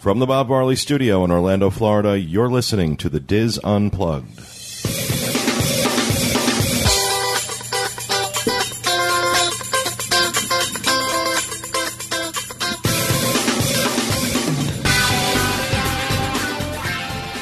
From 0.00 0.18
the 0.18 0.24
Bob 0.24 0.48
Marley 0.48 0.76
Studio 0.76 1.22
in 1.24 1.30
Orlando, 1.30 1.68
Florida, 1.68 2.18
you're 2.18 2.48
listening 2.48 2.96
to 2.96 3.10
the 3.10 3.20
Dis 3.20 3.58
Unplugged. 3.62 4.40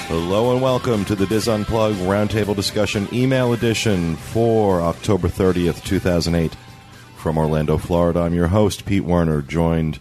Hello 0.09 0.52
and 0.52 0.61
welcome 0.61 1.04
to 1.04 1.14
the 1.14 1.27
Dis 1.29 1.46
Unplugged 1.46 1.98
Roundtable 1.98 2.56
Discussion 2.56 3.06
Email 3.12 3.52
Edition 3.52 4.16
for 4.16 4.80
October 4.80 5.29
30th, 5.29 5.84
2008. 5.84 6.56
From 7.18 7.38
Orlando, 7.38 7.79
Florida, 7.79 8.22
I'm 8.22 8.34
your 8.34 8.48
host, 8.48 8.84
Pete 8.84 9.04
Werner, 9.04 9.43
joined 9.43 10.00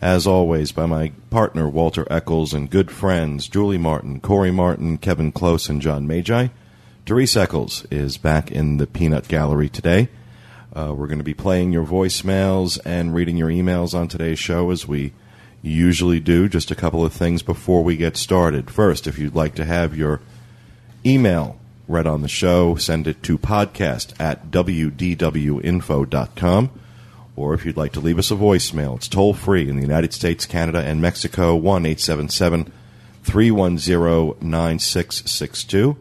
as 0.00 0.26
always 0.26 0.72
by 0.72 0.86
my 0.86 1.12
partner, 1.30 1.68
Walter 1.68 2.06
Eccles, 2.10 2.54
and 2.54 2.70
good 2.70 2.90
friends, 2.90 3.48
Julie 3.48 3.78
Martin, 3.78 4.20
Corey 4.20 4.50
Martin, 4.50 4.98
Kevin 4.98 5.32
Close, 5.32 5.68
and 5.68 5.82
John 5.82 6.06
Magi. 6.06 6.48
Doris 7.04 7.36
Eccles 7.36 7.86
is 7.90 8.16
back 8.18 8.50
in 8.52 8.76
the 8.76 8.86
Peanut 8.86 9.28
Gallery 9.28 9.68
today. 9.68 10.08
Uh, 10.76 10.94
we're 10.94 11.06
going 11.06 11.18
to 11.18 11.24
be 11.24 11.34
playing 11.34 11.72
your 11.72 11.84
voicemails 11.86 12.78
and 12.84 13.14
reading 13.14 13.36
your 13.36 13.48
emails 13.48 13.94
on 13.94 14.06
today's 14.06 14.38
show 14.38 14.70
as 14.70 14.86
we 14.86 15.12
usually 15.62 16.20
do. 16.20 16.48
Just 16.48 16.70
a 16.70 16.76
couple 16.76 17.04
of 17.04 17.12
things 17.12 17.42
before 17.42 17.82
we 17.82 17.96
get 17.96 18.16
started. 18.16 18.70
First, 18.70 19.06
if 19.06 19.18
you'd 19.18 19.34
like 19.34 19.54
to 19.56 19.64
have 19.64 19.96
your 19.96 20.20
email 21.04 21.58
read 21.88 22.06
on 22.06 22.22
the 22.22 22.28
show, 22.28 22.76
send 22.76 23.08
it 23.08 23.22
to 23.24 23.38
podcast 23.38 24.12
at 24.20 24.50
wdwinfo.com. 24.50 25.10
Or 27.38 27.54
if 27.54 27.64
you'd 27.64 27.76
like 27.76 27.92
to 27.92 28.00
leave 28.00 28.18
us 28.18 28.32
a 28.32 28.34
voicemail, 28.34 28.96
it's 28.96 29.06
toll 29.06 29.32
free 29.32 29.68
in 29.68 29.76
the 29.76 29.82
United 29.82 30.12
States, 30.12 30.44
Canada, 30.44 30.80
and 30.80 31.00
Mexico, 31.00 31.54
1 31.54 31.86
877 31.86 32.72
310 33.22 34.50
9662. 34.50 35.96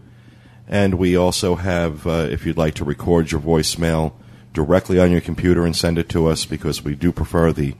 And 0.68 0.96
we 0.96 1.16
also 1.16 1.56
have, 1.56 2.08
uh, 2.08 2.28
if 2.32 2.44
you'd 2.44 2.58
like 2.58 2.74
to 2.76 2.84
record 2.84 3.32
your 3.32 3.40
voicemail 3.40 4.14
directly 4.52 5.00
on 5.00 5.12
your 5.12 5.22
computer 5.22 5.64
and 5.64 5.76
send 5.76 6.00
it 6.00 6.10
to 6.10 6.26
us, 6.26 6.46
because 6.46 6.84
we 6.84 6.96
do 6.96 7.12
prefer 7.12 7.54
the 7.54 7.76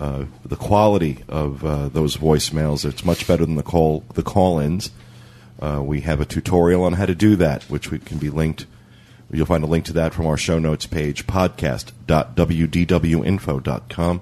uh, 0.00 0.24
the 0.44 0.56
quality 0.56 1.22
of 1.28 1.64
uh, 1.64 1.88
those 1.90 2.16
voicemails. 2.16 2.84
It's 2.84 3.04
much 3.04 3.26
better 3.26 3.46
than 3.46 3.54
the 3.54 3.62
call 3.62 4.02
the 4.14 4.22
call-ins. 4.22 4.90
Uh, 5.60 5.80
we 5.84 6.00
have 6.00 6.20
a 6.20 6.24
tutorial 6.24 6.82
on 6.82 6.94
how 6.94 7.06
to 7.06 7.14
do 7.14 7.36
that, 7.36 7.62
which 7.64 7.92
we 7.92 8.00
can 8.00 8.18
be 8.18 8.30
linked. 8.30 8.66
You'll 9.32 9.46
find 9.46 9.62
a 9.62 9.68
link 9.68 9.84
to 9.86 9.92
that 9.94 10.12
from 10.12 10.26
our 10.26 10.36
show 10.36 10.58
notes 10.58 10.86
page, 10.86 11.26
podcast.wdwinfo.com. 11.26 14.20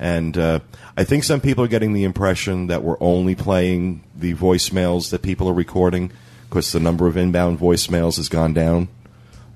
And 0.00 0.38
uh, 0.38 0.60
I 0.96 1.02
think 1.04 1.24
some 1.24 1.40
people 1.40 1.64
are 1.64 1.68
getting 1.68 1.92
the 1.92 2.04
impression 2.04 2.68
that 2.68 2.84
we're 2.84 2.96
only 3.00 3.34
playing 3.34 4.04
the 4.14 4.34
voicemails 4.34 5.10
that 5.10 5.22
people 5.22 5.48
are 5.48 5.54
recording 5.54 6.12
because 6.48 6.72
the 6.72 6.80
number 6.80 7.06
of 7.06 7.16
inbound 7.16 7.58
voicemails 7.58 8.16
has 8.16 8.28
gone 8.28 8.54
down. 8.54 8.88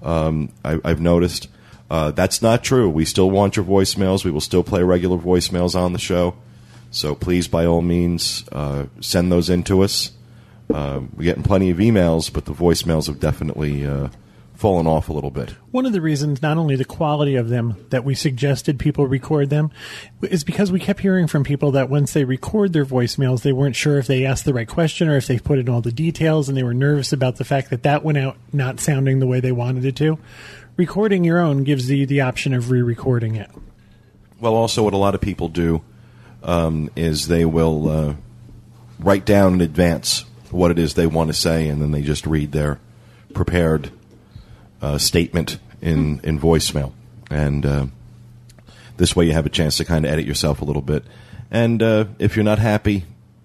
Um, 0.03 0.51
I, 0.65 0.81
I've 0.85 1.01
noticed. 1.01 1.49
Uh, 1.91 2.11
that's 2.11 2.43
not 2.43 2.65
true. 2.65 2.89
We 2.89 3.05
still 3.05 3.31
want 3.31 3.57
your 3.57 3.65
voicemails. 3.65 4.25
We 4.25 4.31
will 4.31 4.41
still 4.41 4.65
play 4.65 4.83
regular 4.83 5.19
voicemails 5.19 5.75
on 5.75 5.93
the 5.93 5.99
show. 5.99 6.35
So 6.91 7.15
please, 7.15 7.49
by 7.49 7.67
all 7.67 7.83
means, 7.83 8.45
uh, 8.51 8.87
send 9.01 9.31
those 9.31 9.49
in 9.49 9.63
to 9.65 9.83
us. 9.83 10.11
Uh, 10.73 11.03
we're 11.15 11.25
getting 11.25 11.43
plenty 11.43 11.71
of 11.71 11.79
emails, 11.79 12.33
but 12.33 12.47
the 12.47 12.53
voicemails 12.53 13.07
have 13.07 13.21
definitely 13.21 13.87
uh, 13.87 14.09
fallen 14.63 14.87
off 14.87 15.09
a 15.09 15.13
little 15.13 15.33
bit. 15.33 15.51
One 15.73 15.87
of 15.87 15.93
the 15.93 16.01
reasons, 16.01 16.41
not 16.41 16.57
only 16.57 16.77
the 16.77 16.85
quality 16.85 17.35
of 17.35 17.49
them, 17.49 17.85
that 17.91 18.05
we 18.05 18.15
suggested 18.15 18.79
people 18.79 19.09
record 19.09 19.51
them, 19.51 19.73
is 20.23 20.45
because 20.45 20.71
we 20.71 20.79
kept 20.79 21.01
hearing 21.01 21.27
from 21.27 21.43
people 21.43 21.73
that 21.73 21.91
once 21.91 22.13
they 22.13 22.23
record 22.23 22.73
their 22.73 22.85
voicemails, 22.85 23.43
they 23.43 23.51
weren't 23.51 23.75
sure 23.75 23.99
if 23.99 24.07
they 24.07 24.25
asked 24.25 24.45
the 24.45 24.55
right 24.55 24.69
question 24.69 25.09
or 25.09 25.17
if 25.17 25.27
they 25.27 25.41
put 25.41 25.59
in 25.59 25.69
all 25.69 25.81
the 25.81 25.91
details, 25.91 26.49
and 26.49 26.57
they 26.57 26.63
were 26.63 26.73
nervous 26.73 27.13
about 27.13 27.37
the 27.37 27.45
fact 27.45 27.71
that 27.71 27.83
that 27.83 28.05
went 28.05 28.19
out 28.19 28.37
not 28.53 28.79
sounding 28.79 29.19
the 29.19 29.27
way 29.27 29.41
they 29.41 29.51
wanted 29.51 29.85
it 29.85 29.97
to. 29.97 30.17
Recording 30.77 31.25
your 31.25 31.41
own 31.41 31.65
gives 31.65 31.91
you 31.91 32.07
the 32.07 32.21
option 32.21 32.55
of 32.55 32.71
re-recording 32.71 33.35
it. 33.35 33.51
Well, 34.39 34.55
also, 34.55 34.85
what 34.85 34.95
a 34.95 34.97
lot 34.97 35.17
of 35.17 35.21
people 35.21 35.49
do 35.49 35.83
um, 36.45 36.89
is 36.95 37.27
they 37.27 37.45
will 37.45 37.89
uh, 37.89 38.15
write 39.01 39.25
down 39.25 39.55
in 39.55 39.61
advance 39.61 40.25
what 40.53 40.71
it 40.71 40.79
is 40.79 40.95
they 40.95 41.09
want 41.09 41.31
to 41.31 41.35
say, 41.35 41.67
and 41.67 41.83
then 41.83 41.91
they 41.91 42.03
just 42.03 42.29
read 42.29 42.53
their 42.53 42.79
prepared 43.35 43.91
uh, 44.83 44.99
statement 44.99 45.59
in, 45.81 46.21
in 46.23 46.39
voicemail. 46.39 46.93
And 47.31 47.65
uh, 47.65 47.87
this 48.99 49.17
way 49.17 49.25
you 49.25 49.33
have 49.33 49.47
a 49.47 49.51
chance 49.51 49.79
to 49.79 49.85
kind 49.85 50.05
of 50.05 50.13
edit 50.13 50.27
yourself 50.27 50.61
a 50.61 50.65
little 50.65 50.83
bit. 50.83 51.05
And 51.51 51.83
uh, 51.83 52.07
if 52.19 52.37
you're 52.37 52.45
not 52.45 52.59
happy 52.59 53.05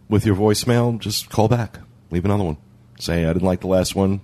with 0.10 0.26
your 0.26 0.36
voicemail, 0.36 1.00
just 1.00 1.30
call 1.30 1.48
back. 1.48 1.80
Leave 2.12 2.26
another 2.26 2.44
one. 2.44 2.58
Say, 3.00 3.26
I 3.26 3.34
didn't 3.34 3.46
like 3.46 3.62
the 3.62 3.68
last 3.68 3.96
one. 3.96 4.22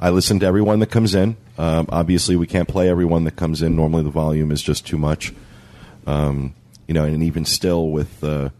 I 0.00 0.10
listen 0.10 0.38
to 0.40 0.46
everyone 0.46 0.78
that 0.78 0.90
comes 0.90 1.14
in. 1.14 1.36
Um, 1.58 1.86
obviously, 1.88 2.36
we 2.36 2.46
can't 2.46 2.68
play 2.68 2.88
everyone 2.88 3.24
that 3.24 3.34
comes 3.34 3.62
in. 3.62 3.74
Normally, 3.74 4.04
the 4.04 4.10
volume 4.10 4.52
is 4.52 4.62
just 4.62 4.86
too 4.86 4.96
much. 4.96 5.34
Um, 6.06 6.54
you 6.86 6.94
know, 6.94 7.04
and 7.04 7.22
even 7.22 7.44
still, 7.44 7.88
with 7.88 8.22
uh, 8.22 8.50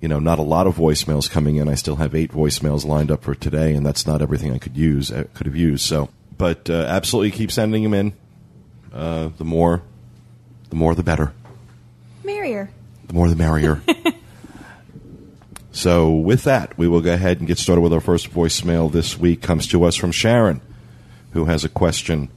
you 0.00 0.06
know 0.06 0.20
not 0.20 0.38
a 0.38 0.42
lot 0.42 0.68
of 0.68 0.76
voicemails 0.76 1.28
coming 1.28 1.56
in, 1.56 1.68
I 1.68 1.74
still 1.74 1.96
have 1.96 2.14
eight 2.14 2.30
voicemails 2.30 2.86
lined 2.86 3.10
up 3.10 3.24
for 3.24 3.34
today, 3.34 3.74
and 3.74 3.84
that's 3.84 4.06
not 4.06 4.22
everything 4.22 4.52
I 4.52 4.58
could 4.58 4.76
use. 4.76 5.10
I 5.10 5.24
could 5.24 5.46
have 5.46 5.56
used. 5.56 5.84
So, 5.84 6.08
but 6.38 6.68
uh, 6.68 6.84
absolutely 6.88 7.30
keep 7.30 7.50
sending 7.50 7.82
them 7.82 7.94
in. 7.94 8.12
Uh, 8.92 9.30
the 9.36 9.44
more, 9.44 9.82
the 10.70 10.76
more, 10.76 10.94
the 10.94 11.02
better. 11.02 11.32
Merrier. 12.24 12.70
The 13.06 13.14
more, 13.14 13.28
the 13.28 13.36
merrier. 13.36 13.82
so, 15.72 16.12
with 16.12 16.44
that, 16.44 16.76
we 16.78 16.88
will 16.88 17.00
go 17.00 17.12
ahead 17.12 17.38
and 17.38 17.46
get 17.46 17.58
started 17.58 17.82
with 17.82 17.92
our 17.92 18.00
first 18.00 18.30
voicemail 18.30 18.90
this 18.90 19.18
week. 19.18 19.42
Comes 19.42 19.66
to 19.68 19.84
us 19.84 19.96
from 19.96 20.12
Sharon, 20.12 20.60
who 21.32 21.44
has 21.44 21.64
a 21.64 21.68
question 21.68 22.30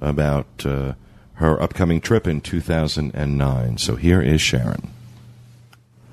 about 0.00 0.46
uh, 0.64 0.94
her 1.34 1.60
upcoming 1.62 2.00
trip 2.00 2.26
in 2.26 2.40
2009. 2.40 3.78
So, 3.78 3.96
here 3.96 4.20
is 4.20 4.40
Sharon. 4.40 4.90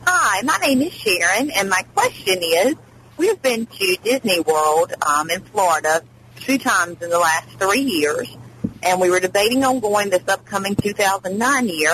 Hi, 0.05 0.41
my 0.43 0.57
name 0.61 0.81
is 0.83 0.93
Sharon, 0.93 1.49
and 1.51 1.69
my 1.69 1.81
question 1.95 2.37
is, 2.41 2.75
we've 3.17 3.41
been 3.41 3.65
to 3.65 3.97
Disney 4.03 4.39
World 4.41 4.93
um, 5.01 5.29
in 5.29 5.41
Florida 5.41 6.03
two 6.39 6.57
times 6.57 7.01
in 7.01 7.09
the 7.09 7.19
last 7.19 7.49
three 7.59 7.81
years, 7.81 8.35
and 8.83 9.01
we 9.01 9.09
were 9.09 9.19
debating 9.19 9.63
on 9.63 9.79
going 9.79 10.09
this 10.09 10.27
upcoming 10.27 10.75
2009 10.75 11.67
year, 11.67 11.91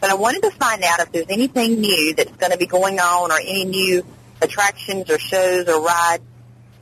but 0.00 0.10
I 0.10 0.14
wanted 0.14 0.42
to 0.42 0.50
find 0.50 0.82
out 0.82 1.00
if 1.00 1.12
there's 1.12 1.26
anything 1.28 1.80
new 1.80 2.14
that's 2.14 2.36
going 2.36 2.52
to 2.52 2.58
be 2.58 2.66
going 2.66 3.00
on 3.00 3.30
or 3.30 3.38
any 3.38 3.64
new 3.64 4.06
attractions 4.42 5.10
or 5.10 5.18
shows 5.18 5.68
or 5.68 5.80
rides 5.80 6.22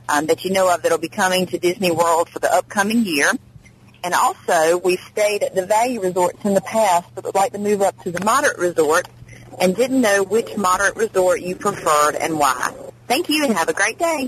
um, 0.09 0.25
that 0.27 0.43
you 0.43 0.51
know 0.51 0.73
of 0.73 0.81
that 0.81 0.91
will 0.91 0.97
be 0.97 1.09
coming 1.09 1.45
to 1.47 1.57
Disney 1.57 1.91
World 1.91 2.29
for 2.29 2.39
the 2.39 2.53
upcoming 2.53 3.05
year. 3.05 3.31
And 4.03 4.13
also, 4.13 4.77
we've 4.77 4.99
stayed 4.99 5.43
at 5.43 5.55
the 5.55 5.65
value 5.65 6.01
resorts 6.01 6.43
in 6.43 6.53
the 6.53 6.61
past, 6.61 7.07
but 7.15 7.23
would 7.23 7.35
like 7.35 7.53
to 7.53 7.59
move 7.59 7.81
up 7.81 7.97
to 8.03 8.11
the 8.11 8.23
moderate 8.25 8.57
resorts 8.57 9.09
and 9.59 9.75
didn't 9.75 10.01
know 10.01 10.23
which 10.23 10.57
moderate 10.57 10.97
resort 10.97 11.41
you 11.41 11.55
preferred 11.55 12.15
and 12.15 12.37
why. 12.37 12.73
Thank 13.07 13.29
you 13.29 13.45
and 13.45 13.53
have 13.53 13.69
a 13.69 13.73
great 13.73 13.97
day. 13.97 14.27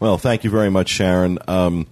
Well, 0.00 0.18
thank 0.18 0.44
you 0.44 0.50
very 0.50 0.70
much, 0.70 0.88
Sharon. 0.88 1.38
Um, 1.48 1.86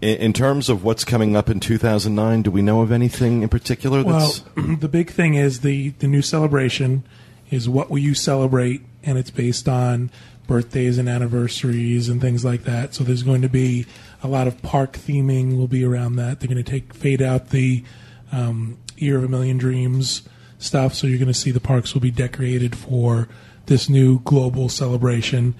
in, 0.00 0.16
in 0.18 0.32
terms 0.32 0.68
of 0.68 0.84
what's 0.84 1.04
coming 1.04 1.36
up 1.36 1.48
in 1.48 1.60
2009, 1.60 2.42
do 2.42 2.50
we 2.50 2.62
know 2.62 2.82
of 2.82 2.90
anything 2.90 3.42
in 3.42 3.48
particular 3.48 4.02
that's. 4.02 4.44
Well, 4.56 4.76
the 4.80 4.88
big 4.88 5.10
thing 5.10 5.34
is 5.34 5.60
the 5.60 5.90
the 5.90 6.08
new 6.08 6.22
celebration 6.22 7.04
is 7.50 7.68
what 7.68 7.90
will 7.90 7.98
you 7.98 8.14
celebrate, 8.14 8.82
and 9.02 9.16
it's 9.16 9.30
based 9.30 9.68
on 9.68 10.10
birthdays 10.46 10.98
and 10.98 11.08
anniversaries 11.08 12.08
and 12.08 12.20
things 12.20 12.44
like 12.44 12.64
that. 12.64 12.94
So 12.94 13.04
there's 13.04 13.22
going 13.22 13.42
to 13.42 13.48
be 13.48 13.86
a 14.22 14.28
lot 14.28 14.48
of 14.48 14.60
park 14.62 14.94
theming 14.94 15.56
will 15.56 15.68
be 15.68 15.84
around 15.84 16.16
that. 16.16 16.40
They're 16.40 16.48
going 16.48 16.62
to 16.62 16.70
take 16.70 16.92
fade 16.94 17.22
out 17.22 17.50
the 17.50 17.84
um, 18.32 18.78
Year 18.96 19.18
of 19.18 19.24
a 19.24 19.28
Million 19.28 19.58
Dreams 19.58 20.22
stuff, 20.58 20.94
so 20.94 21.06
you're 21.06 21.18
going 21.18 21.28
to 21.28 21.34
see 21.34 21.50
the 21.50 21.60
parks 21.60 21.94
will 21.94 22.00
be 22.00 22.10
decorated 22.10 22.76
for 22.76 23.28
this 23.66 23.88
new 23.88 24.20
global 24.20 24.68
celebration. 24.68 25.54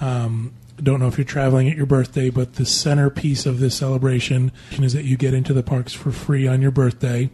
Um, 0.00 0.52
don't 0.82 1.00
know 1.00 1.08
if 1.08 1.18
you're 1.18 1.24
traveling 1.24 1.68
at 1.68 1.76
your 1.76 1.86
birthday, 1.86 2.30
but 2.30 2.54
the 2.54 2.66
centerpiece 2.66 3.46
of 3.46 3.60
this 3.60 3.76
celebration 3.76 4.52
is 4.72 4.92
that 4.92 5.04
you 5.04 5.16
get 5.16 5.34
into 5.34 5.52
the 5.52 5.62
parks 5.62 5.92
for 5.92 6.10
free 6.10 6.46
on 6.46 6.62
your 6.62 6.70
birthday. 6.70 7.30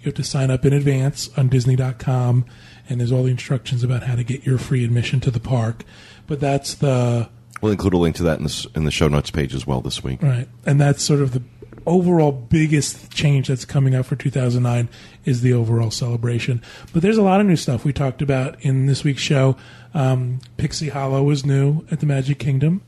You 0.00 0.04
have 0.04 0.14
to 0.14 0.24
sign 0.24 0.50
up 0.50 0.64
in 0.64 0.72
advance 0.72 1.30
on 1.36 1.48
Disney.com, 1.48 2.44
and 2.88 3.00
there's 3.00 3.12
all 3.12 3.24
the 3.24 3.30
instructions 3.30 3.82
about 3.82 4.04
how 4.04 4.14
to 4.14 4.24
get 4.24 4.46
your 4.46 4.58
free 4.58 4.84
admission 4.84 5.20
to 5.20 5.30
the 5.30 5.40
park. 5.40 5.84
But 6.26 6.40
that's 6.40 6.74
the 6.74 7.28
We'll 7.62 7.72
include 7.72 7.94
a 7.94 7.98
link 7.98 8.16
to 8.16 8.22
that 8.24 8.38
in 8.38 8.44
the, 8.44 8.66
in 8.74 8.84
the 8.84 8.90
show 8.90 9.08
notes 9.08 9.30
page 9.30 9.54
as 9.54 9.66
well 9.66 9.80
this 9.80 10.04
week. 10.04 10.22
right, 10.22 10.48
and 10.66 10.80
that's 10.80 11.02
sort 11.02 11.20
of 11.20 11.32
the 11.32 11.42
overall 11.86 12.32
biggest 12.32 13.10
change 13.12 13.48
that's 13.48 13.64
coming 13.64 13.94
up 13.94 14.06
for 14.06 14.16
2009 14.16 14.88
is 15.24 15.40
the 15.40 15.52
overall 15.52 15.90
celebration. 15.90 16.60
But 16.92 17.02
there's 17.02 17.16
a 17.18 17.22
lot 17.22 17.40
of 17.40 17.46
new 17.46 17.56
stuff 17.56 17.84
we 17.84 17.92
talked 17.92 18.22
about 18.22 18.60
in 18.62 18.86
this 18.86 19.04
week's 19.04 19.22
show. 19.22 19.56
Um, 19.94 20.40
Pixie 20.56 20.88
Hollow 20.90 21.30
is 21.30 21.46
new 21.46 21.86
at 21.90 22.00
the 22.00 22.06
Magic 22.06 22.38
Kingdom. 22.38 22.82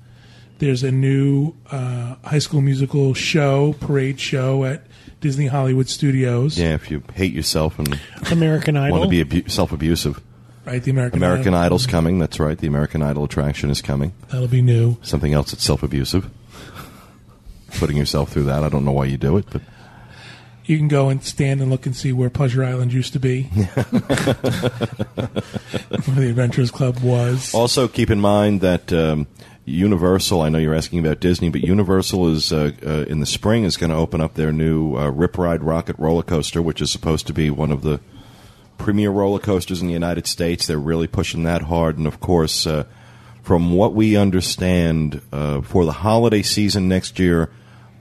There's 0.58 0.82
a 0.82 0.90
new 0.90 1.54
uh, 1.70 2.16
High 2.24 2.40
School 2.40 2.60
Musical 2.60 3.14
show, 3.14 3.74
parade 3.80 4.18
show 4.18 4.64
at 4.64 4.82
Disney 5.20 5.46
Hollywood 5.46 5.88
Studios. 5.88 6.58
Yeah, 6.58 6.74
if 6.74 6.90
you 6.90 7.02
hate 7.14 7.32
yourself 7.32 7.78
and 7.78 7.98
American 8.30 8.76
Idol. 8.76 8.98
want 8.98 9.10
to 9.10 9.10
be 9.10 9.20
abu- 9.20 9.48
self 9.48 9.72
abusive. 9.72 10.20
Right, 10.64 10.82
the 10.82 10.90
American 10.90 11.18
American 11.18 11.54
Idol. 11.54 11.64
Idol's 11.64 11.86
coming. 11.86 12.18
That's 12.18 12.38
right. 12.38 12.58
The 12.58 12.66
American 12.66 13.02
Idol 13.02 13.24
attraction 13.24 13.70
is 13.70 13.80
coming. 13.80 14.12
That'll 14.28 14.48
be 14.48 14.60
new. 14.60 14.98
Something 15.02 15.32
else 15.32 15.52
that's 15.52 15.64
self 15.64 15.82
abusive. 15.82 16.28
Putting 17.79 17.97
yourself 17.97 18.32
through 18.32 18.44
that. 18.44 18.65
I 18.65 18.69
don't 18.69 18.85
know 18.85 18.93
why 18.93 19.05
you 19.06 19.17
do 19.17 19.37
it, 19.37 19.47
but 19.50 19.62
You 20.65 20.79
can 20.79 20.88
go 20.88 21.09
and 21.09 21.23
stand 21.23 21.61
and 21.61 21.70
look 21.70 21.87
and 21.87 21.94
see 21.94 22.12
where 22.12 22.31
Pleasure 22.31 22.65
Island 22.65 22.93
used 22.93 23.12
to 23.12 23.20
be, 23.20 23.43
where 23.44 23.73
the 26.15 26.29
Adventurers 26.29 26.70
Club 26.70 26.99
was. 27.00 27.55
Also, 27.55 27.88
keep 27.88 28.11
in 28.11 28.20
mind 28.20 28.61
that 28.61 28.93
um, 28.93 29.26
Universal. 29.69 30.41
I 30.41 30.49
know 30.49 30.59
you're 30.59 30.75
asking 30.75 30.99
about 31.00 31.20
Disney, 31.20 31.50
but 31.50 31.61
Universal 31.61 32.29
is 32.32 32.53
uh, 32.53 32.73
uh, 32.85 33.05
in 33.05 33.20
the 33.20 33.26
spring 33.26 33.65
is 33.65 33.76
going 33.76 33.91
to 33.91 33.97
open 33.97 34.20
up 34.20 34.35
their 34.35 34.53
new 34.53 34.97
uh, 34.97 35.11
Rip 35.11 35.38
Ride 35.38 35.61
Rockit 35.61 35.99
roller 35.99 36.23
coaster, 36.23 36.62
which 36.62 36.81
is 36.81 36.91
supposed 36.91 37.26
to 37.26 37.32
be 37.32 37.50
one 37.50 37.70
of 37.70 37.82
the 37.82 38.00
premier 38.79 39.11
roller 39.11 39.38
coasters 39.38 39.81
in 39.81 39.87
the 39.87 39.93
United 39.93 40.26
States. 40.26 40.67
They're 40.67 40.79
really 40.79 41.06
pushing 41.06 41.43
that 41.43 41.62
hard, 41.62 41.99
and 41.99 42.06
of 42.06 42.20
course, 42.20 42.67
uh, 42.67 42.85
from 43.43 43.73
what 43.73 43.94
we 43.94 44.17
understand, 44.17 45.20
uh, 45.32 45.61
for 45.61 45.85
the 45.85 45.93
holiday 45.93 46.43
season 46.43 46.88
next 46.88 47.19
year, 47.19 47.50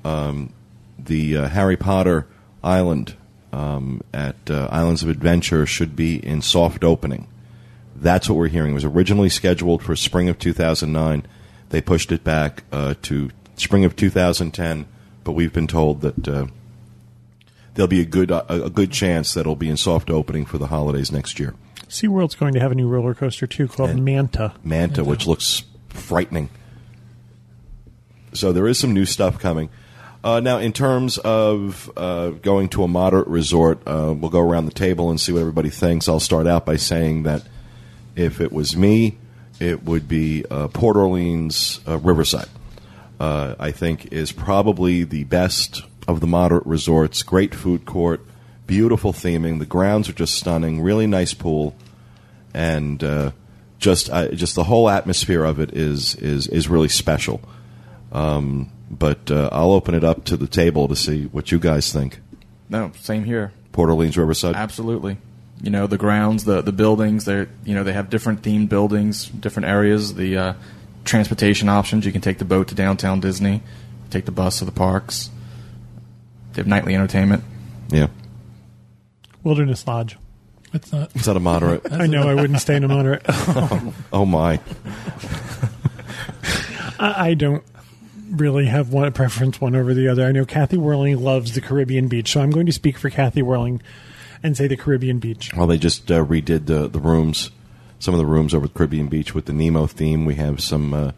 um, 0.07 0.53
the 0.97 1.37
uh, 1.37 1.47
Harry 1.49 1.77
Potter 1.77 2.27
Island 2.63 3.15
um, 3.51 4.01
at 4.13 4.35
uh, 4.49 4.67
Islands 4.71 5.03
of 5.03 5.09
Adventure 5.09 5.65
should 5.65 5.95
be 5.95 6.15
in 6.25 6.41
soft 6.41 6.83
opening. 6.83 7.27
That's 7.95 8.29
what 8.29 8.37
we're 8.37 8.47
hearing. 8.47 8.71
It 8.71 8.75
was 8.75 8.85
originally 8.85 9.29
scheduled 9.29 9.81
for 9.83 9.95
spring 9.95 10.29
of 10.29 10.37
2009. 10.39 11.25
They 11.69 11.81
pushed 11.81 12.11
it 12.11 12.23
back 12.23 12.63
uh, 12.71 12.93
to 13.03 13.31
spring 13.55 13.83
of 13.85 13.95
2010, 13.95 14.85
but 15.23 15.31
we've 15.33 15.53
been 15.53 15.67
told 15.67 16.01
that 16.01 16.27
uh, 16.27 16.47
there'll 17.73 17.87
be 17.87 18.01
a 18.01 18.05
good 18.05 18.31
a, 18.31 18.65
a 18.65 18.69
good 18.69 18.91
chance 18.91 19.33
that 19.33 19.41
it'll 19.41 19.55
be 19.55 19.69
in 19.69 19.77
soft 19.77 20.09
opening 20.09 20.45
for 20.45 20.57
the 20.57 20.67
holidays 20.67 21.11
next 21.11 21.39
year. 21.39 21.55
SeaWorld's 21.89 22.35
going 22.35 22.53
to 22.53 22.59
have 22.59 22.71
a 22.71 22.75
new 22.75 22.87
roller 22.87 23.13
coaster 23.13 23.47
too 23.47 23.67
called 23.67 23.89
And- 23.91 24.05
Manta. 24.05 24.53
Manta, 24.63 25.03
which 25.03 25.25
looks 25.25 25.63
frightening. 25.89 26.49
So 28.33 28.51
there 28.51 28.67
is 28.67 28.77
some 28.77 28.93
new 28.93 29.05
stuff 29.05 29.39
coming. 29.39 29.69
Uh, 30.23 30.39
now, 30.39 30.57
in 30.57 30.73
terms 30.73 31.17
of 31.19 31.91
uh, 31.95 32.29
going 32.29 32.69
to 32.69 32.83
a 32.83 32.87
moderate 32.87 33.27
resort, 33.27 33.79
uh, 33.85 34.13
we'll 34.17 34.31
go 34.31 34.39
around 34.39 34.65
the 34.65 34.71
table 34.71 35.09
and 35.09 35.21
see 35.21 35.31
what 35.31 35.39
everybody 35.39 35.69
thinks. 35.69 36.09
I'll 36.09 36.19
start 36.19 36.47
out 36.47 36.65
by 36.65 36.75
saying 36.75 37.23
that 37.23 37.43
if 38.15 38.41
it 38.41 38.51
was 38.51 38.75
me, 38.75 39.17
it 39.59 39.83
would 39.83 40.07
be 40.07 40.43
uh, 40.49 40.67
Port 40.69 40.97
Orleans 40.97 41.79
uh, 41.87 41.97
Riverside. 41.99 42.49
Uh, 43.19 43.55
I 43.59 43.71
think 43.71 44.11
is 44.11 44.31
probably 44.31 45.03
the 45.03 45.23
best 45.23 45.83
of 46.07 46.19
the 46.19 46.27
moderate 46.27 46.65
resorts. 46.65 47.23
Great 47.23 47.55
food 47.55 47.85
court, 47.85 48.21
beautiful 48.65 49.13
theming. 49.13 49.59
The 49.59 49.65
grounds 49.65 50.09
are 50.09 50.13
just 50.13 50.35
stunning. 50.35 50.81
Really 50.81 51.07
nice 51.07 51.33
pool, 51.33 51.75
and 52.53 52.99
just 53.79 54.07
just 54.33 54.55
the 54.55 54.65
whole 54.65 54.89
atmosphere 54.89 55.43
of 55.43 55.59
it 55.59 55.73
is 55.73 56.15
is 56.15 56.47
is 56.47 56.67
really 56.67 56.89
special. 56.89 57.41
Um, 58.11 58.71
but 58.89 59.29
uh, 59.31 59.49
I'll 59.51 59.71
open 59.71 59.93
it 59.95 60.03
up 60.03 60.25
to 60.25 60.37
the 60.37 60.47
table 60.47 60.87
to 60.87 60.95
see 60.95 61.25
what 61.25 61.51
you 61.51 61.59
guys 61.59 61.91
think. 61.91 62.19
No, 62.69 62.91
same 62.99 63.23
here. 63.23 63.51
Port 63.71 63.89
Orleans 63.89 64.17
Riverside. 64.17 64.55
Absolutely. 64.55 65.17
You 65.61 65.71
know 65.71 65.87
the 65.87 65.97
grounds, 65.97 66.43
the 66.43 66.61
the 66.61 66.71
buildings. 66.71 67.25
They 67.25 67.47
you 67.65 67.73
know 67.73 67.83
they 67.83 67.93
have 67.93 68.09
different 68.09 68.43
themed 68.43 68.69
buildings, 68.69 69.25
different 69.27 69.67
areas. 69.67 70.13
The 70.13 70.37
uh, 70.37 70.53
transportation 71.03 71.67
options. 71.67 72.05
You 72.05 72.11
can 72.11 72.21
take 72.21 72.37
the 72.37 72.45
boat 72.45 72.67
to 72.67 72.75
downtown 72.75 73.19
Disney, 73.19 73.63
take 74.11 74.25
the 74.25 74.31
bus 74.31 74.59
to 74.59 74.65
the 74.65 74.71
parks. 74.71 75.31
They 76.53 76.61
have 76.61 76.67
nightly 76.67 76.93
entertainment. 76.93 77.43
Yeah, 77.89 78.07
Wilderness 79.43 79.87
Lodge. 79.87 80.17
It's 80.73 80.91
not. 80.91 81.15
is 81.15 81.25
that 81.25 81.35
a 81.35 81.39
moderate? 81.39 81.91
I 81.91 82.05
know 82.05 82.27
I 82.27 82.35
wouldn't 82.35 82.59
stay 82.59 82.75
in 82.75 82.83
a 82.83 82.87
moderate. 82.87 83.23
oh 84.13 84.25
my! 84.25 84.59
I, 86.99 87.29
I 87.29 87.33
don't 87.33 87.63
really 88.31 88.65
have 88.65 88.91
one 88.91 89.11
preference 89.13 89.59
one 89.61 89.75
over 89.75 89.93
the 89.93 90.07
other. 90.07 90.25
I 90.25 90.31
know 90.31 90.45
Kathy 90.45 90.77
Werling 90.77 91.19
loves 91.21 91.53
the 91.53 91.61
Caribbean 91.61 92.07
beach, 92.07 92.31
so 92.31 92.41
I'm 92.41 92.51
going 92.51 92.65
to 92.65 92.71
speak 92.71 92.97
for 92.97 93.09
Kathy 93.09 93.41
Werling 93.41 93.81
and 94.43 94.55
say 94.57 94.67
the 94.67 94.77
Caribbean 94.77 95.19
beach. 95.19 95.51
Well, 95.55 95.67
they 95.67 95.77
just 95.77 96.11
uh, 96.11 96.23
redid 96.25 96.65
the 96.67 96.87
the 96.87 96.99
rooms, 96.99 97.51
some 97.99 98.13
of 98.13 98.19
the 98.19 98.25
rooms 98.25 98.53
over 98.53 98.65
at 98.65 98.73
Caribbean 98.73 99.07
Beach 99.07 99.33
with 99.33 99.45
the 99.45 99.53
Nemo 99.53 99.87
theme. 99.87 100.25
We 100.25 100.35
have 100.35 100.61
some 100.61 100.93
uh, 100.93 101.11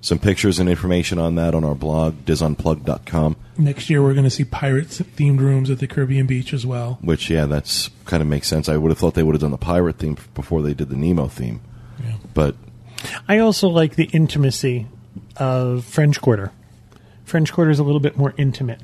some 0.00 0.18
pictures 0.18 0.58
and 0.58 0.68
information 0.68 1.18
on 1.18 1.34
that 1.36 1.54
on 1.54 1.64
our 1.64 1.74
blog 1.74 2.24
disunplugged.com. 2.26 3.36
Next 3.56 3.88
year, 3.88 4.02
we're 4.02 4.12
going 4.14 4.24
to 4.24 4.30
see 4.30 4.44
pirates 4.44 5.00
themed 5.00 5.38
rooms 5.40 5.70
at 5.70 5.78
the 5.78 5.86
Caribbean 5.86 6.26
beach 6.26 6.52
as 6.52 6.66
well. 6.66 6.98
Which 7.00 7.30
yeah, 7.30 7.46
that's 7.46 7.90
kind 8.04 8.22
of 8.22 8.28
makes 8.28 8.48
sense. 8.48 8.68
I 8.68 8.76
would 8.76 8.90
have 8.90 8.98
thought 8.98 9.14
they 9.14 9.22
would 9.22 9.34
have 9.34 9.42
done 9.42 9.50
the 9.50 9.56
pirate 9.58 9.98
theme 9.98 10.16
before 10.34 10.62
they 10.62 10.74
did 10.74 10.88
the 10.88 10.96
Nemo 10.96 11.28
theme, 11.28 11.60
Yeah. 12.02 12.16
but 12.34 12.56
I 13.28 13.38
also 13.38 13.68
like 13.68 13.96
the 13.96 14.04
intimacy 14.12 14.86
of 15.36 15.84
French 15.84 16.20
Quarter. 16.20 16.52
French 17.24 17.52
Quarter 17.52 17.70
is 17.70 17.78
a 17.78 17.84
little 17.84 18.00
bit 18.00 18.16
more 18.16 18.34
intimate. 18.36 18.80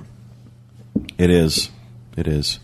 It 1.19 1.31
is. 1.31 1.70
It 2.17 2.26
is. 2.26 2.58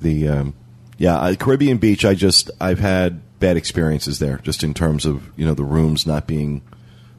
The 0.00 0.28
um, 0.28 0.54
yeah, 0.98 1.34
Caribbean 1.38 1.78
Beach. 1.78 2.04
I 2.04 2.14
just 2.14 2.50
I've 2.60 2.78
had 2.78 3.20
bad 3.38 3.56
experiences 3.56 4.18
there, 4.18 4.38
just 4.38 4.62
in 4.62 4.74
terms 4.74 5.04
of 5.04 5.30
you 5.36 5.44
know 5.44 5.54
the 5.54 5.64
rooms 5.64 6.06
not 6.06 6.26
being 6.26 6.62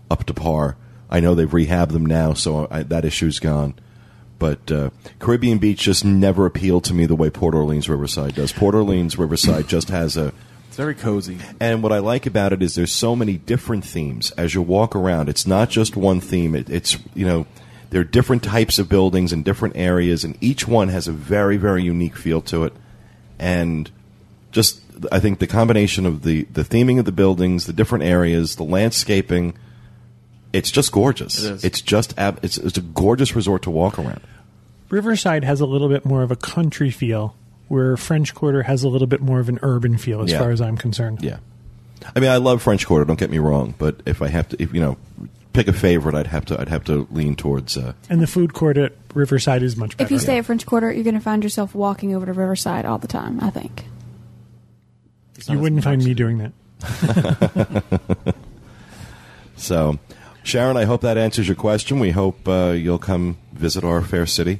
up 0.09 0.25
to 0.25 0.33
par. 0.33 0.77
I 1.09 1.19
know 1.19 1.35
they've 1.35 1.49
rehabbed 1.49 1.91
them 1.91 2.05
now, 2.05 2.33
so 2.33 2.67
I, 2.71 2.83
that 2.83 3.05
issue's 3.05 3.39
gone. 3.39 3.75
But 4.39 4.71
uh, 4.71 4.89
Caribbean 5.19 5.59
Beach 5.59 5.81
just 5.81 6.03
never 6.03 6.45
appealed 6.45 6.83
to 6.85 6.93
me 6.93 7.05
the 7.05 7.15
way 7.15 7.29
Port 7.29 7.55
Orleans 7.55 7.87
Riverside 7.87 8.35
does. 8.35 8.51
Port 8.51 8.75
Orleans 8.75 9.17
Riverside 9.17 9.67
just 9.67 9.89
has 9.89 10.17
a 10.17 10.33
It's 10.73 10.77
very 10.79 10.95
cozy. 10.95 11.37
and 11.59 11.83
what 11.83 11.91
I 11.91 11.99
like 11.99 12.25
about 12.25 12.51
it 12.51 12.63
is 12.63 12.73
there's 12.73 12.91
so 12.91 13.15
many 13.15 13.37
different 13.37 13.85
themes 13.85 14.31
as 14.31 14.55
you 14.55 14.61
walk 14.63 14.95
around. 14.95 15.29
It's 15.29 15.45
not 15.45 15.69
just 15.69 15.95
one 15.95 16.19
theme. 16.19 16.55
It, 16.55 16.67
it's 16.67 16.97
you 17.13 17.27
know 17.27 17.45
there 17.91 18.01
are 18.01 18.03
different 18.03 18.41
types 18.41 18.79
of 18.79 18.89
buildings 18.89 19.31
in 19.31 19.43
different 19.43 19.77
areas, 19.77 20.23
and 20.23 20.35
each 20.41 20.67
one 20.67 20.87
has 20.87 21.07
a 21.07 21.11
very 21.11 21.57
very 21.57 21.83
unique 21.83 22.15
feel 22.15 22.41
to 22.41 22.63
it. 22.63 22.73
And 23.37 23.91
just 24.51 24.81
I 25.11 25.19
think 25.19 25.37
the 25.37 25.45
combination 25.45 26.07
of 26.07 26.23
the 26.23 26.45
the 26.45 26.63
theming 26.63 26.97
of 26.97 27.05
the 27.05 27.11
buildings, 27.11 27.67
the 27.67 27.73
different 27.73 28.05
areas, 28.05 28.55
the 28.55 28.63
landscaping, 28.63 29.53
it's 30.53 30.71
just 30.71 30.91
gorgeous. 30.91 31.43
It 31.43 31.51
is. 31.51 31.63
It's 31.63 31.81
just 31.81 32.17
ab- 32.17 32.39
it's 32.41 32.57
it's 32.57 32.79
a 32.79 32.81
gorgeous 32.81 33.35
resort 33.35 33.61
to 33.61 33.69
walk 33.69 33.99
around. 33.99 34.21
Riverside 34.89 35.43
has 35.43 35.61
a 35.61 35.67
little 35.67 35.87
bit 35.87 36.03
more 36.03 36.23
of 36.23 36.31
a 36.31 36.35
country 36.35 36.89
feel, 36.89 37.35
where 37.73 37.97
French 37.97 38.33
Quarter 38.33 38.63
has 38.63 38.83
a 38.83 38.87
little 38.87 39.07
bit 39.07 39.19
more 39.19 39.39
of 39.39 39.49
an 39.49 39.59
urban 39.63 39.97
feel, 39.97 40.21
as 40.21 40.31
Yeah. 40.31 40.39
far 40.39 40.51
as 40.51 40.61
I'm 40.61 40.77
concerned. 40.77 41.19
Yeah, 41.21 41.37
I 42.15 42.19
mean 42.19 42.29
I 42.29 42.37
love 42.37 42.61
French 42.61 42.85
Quarter. 42.87 43.05
Don't 43.05 43.19
get 43.19 43.29
me 43.31 43.39
wrong, 43.39 43.73
but 43.77 44.01
if 44.05 44.21
I 44.21 44.27
have 44.29 44.47
to, 44.49 44.61
if 44.61 44.73
you 44.73 44.79
know, 44.79 44.97
pick 45.53 45.67
a 45.67 45.73
favorite, 45.73 46.15
I'd 46.15 46.27
have 46.27 46.45
to 46.45 46.59
I'd 46.61 46.69
have 46.69 46.83
to 46.85 47.07
lean 47.11 47.35
towards. 47.35 47.77
Uh, 47.77 47.93
And 48.09 48.21
the 48.21 48.27
food 48.27 48.53
court 48.53 48.77
at 48.77 48.93
Riverside 49.13 49.61
is 49.63 49.75
much 49.75 49.97
better. 49.97 50.05
If 50.07 50.11
you 50.11 50.19
stay 50.19 50.37
at 50.37 50.45
French 50.45 50.65
Quarter, 50.65 50.91
you're 50.93 51.03
going 51.03 51.13
to 51.15 51.19
find 51.21 51.43
yourself 51.43 51.75
walking 51.75 52.15
over 52.15 52.25
to 52.25 52.33
Riverside 52.33 52.85
all 52.85 52.97
the 52.99 53.07
time. 53.07 53.39
I 53.41 53.49
think. 53.49 53.85
you 55.49 55.59
wouldn't 55.59 55.83
find 55.83 56.03
me 56.03 56.13
doing 56.13 56.37
that. 56.37 56.53
So, 59.55 59.97
Sharon, 60.43 60.75
I 60.77 60.83
hope 60.85 61.01
that 61.01 61.17
answers 61.17 61.47
your 61.47 61.55
question. 61.55 61.99
We 61.99 62.11
hope 62.11 62.47
uh, 62.47 62.71
you'll 62.71 62.97
come 62.99 63.37
visit 63.53 63.83
our 63.83 64.01
fair 64.01 64.25
city 64.25 64.59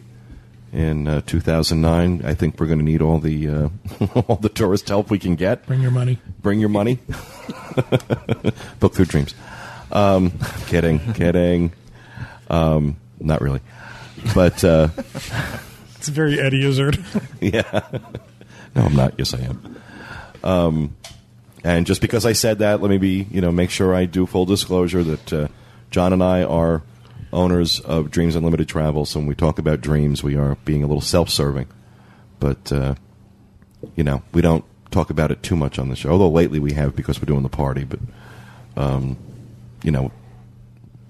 in 0.73 1.07
uh, 1.07 1.21
2009. 1.21 2.21
I 2.25 2.33
think 2.33 2.59
we're 2.59 2.65
going 2.65 2.79
to 2.79 2.85
need 2.85 3.01
all 3.01 3.19
the 3.19 3.47
uh, 3.47 3.69
all 4.27 4.35
the 4.35 4.49
tourist 4.49 4.89
help 4.89 5.09
we 5.09 5.19
can 5.19 5.35
get. 5.35 5.65
Bring 5.65 5.81
your 5.81 5.91
money. 5.91 6.19
Bring 6.41 6.59
your 6.59 6.69
money. 6.69 6.99
Book 8.79 8.93
through 8.93 9.05
dreams. 9.05 9.33
Um, 9.91 10.33
kidding, 10.67 10.99
kidding. 11.13 11.71
Um, 12.49 12.97
not 13.19 13.41
really, 13.41 13.61
but 14.33 14.63
uh, 14.63 14.89
It's 15.97 16.09
very 16.09 16.37
Eddie 16.37 16.65
Izzard. 16.67 17.01
yeah. 17.39 17.81
No, 18.75 18.81
I'm 18.81 18.93
not. 18.93 19.13
Yes, 19.17 19.33
I 19.33 19.39
am. 19.39 19.77
Um, 20.43 20.95
and 21.63 21.85
just 21.85 22.01
because 22.01 22.25
I 22.25 22.33
said 22.33 22.59
that, 22.59 22.81
let 22.81 22.89
me 22.89 22.97
be, 22.97 23.25
you 23.31 23.39
know, 23.39 23.53
make 23.53 23.69
sure 23.69 23.95
I 23.95 24.03
do 24.03 24.25
full 24.25 24.45
disclosure 24.45 25.01
that 25.01 25.31
uh, 25.31 25.47
John 25.91 26.11
and 26.11 26.21
I 26.21 26.43
are 26.43 26.81
owners 27.33 27.79
of 27.81 28.11
Dreams 28.11 28.35
Unlimited 28.35 28.67
Travel. 28.67 29.05
So 29.05 29.19
when 29.19 29.27
we 29.27 29.35
talk 29.35 29.59
about 29.59 29.81
dreams, 29.81 30.23
we 30.23 30.35
are 30.35 30.55
being 30.63 30.83
a 30.83 30.87
little 30.87 31.01
self-serving, 31.01 31.67
but 32.39 32.71
uh, 32.71 32.95
you 33.95 34.03
know, 34.03 34.21
we 34.33 34.41
don't 34.41 34.63
talk 34.91 35.09
about 35.09 35.31
it 35.31 35.43
too 35.43 35.55
much 35.55 35.79
on 35.79 35.89
the 35.89 35.95
show. 35.95 36.11
Although 36.11 36.29
lately 36.29 36.59
we 36.59 36.73
have 36.73 36.95
because 36.95 37.19
we're 37.19 37.25
doing 37.25 37.43
the 37.43 37.49
party, 37.49 37.83
but 37.83 37.99
um, 38.77 39.17
you 39.83 39.91
know, 39.91 40.11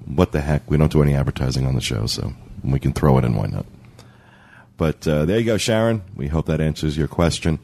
what 0.06 0.32
the 0.32 0.42
heck? 0.42 0.70
We 0.70 0.78
don't 0.78 0.92
do 0.92 1.02
any 1.02 1.14
advertising 1.14 1.66
on 1.66 1.76
the 1.76 1.82
show, 1.82 2.08
so 2.08 2.34
we 2.64 2.80
can 2.80 2.94
throw 2.94 3.18
it 3.18 3.26
in. 3.26 3.36
Why 3.36 3.48
not? 3.48 3.66
But 4.78 5.08
uh, 5.08 5.26
there 5.26 5.38
you 5.38 5.46
go, 5.46 5.58
Sharon. 5.58 6.02
We 6.16 6.28
hope 6.28 6.48
that 6.48 6.60
answers 6.60 6.98
your 6.98 7.08
question. 7.08 7.60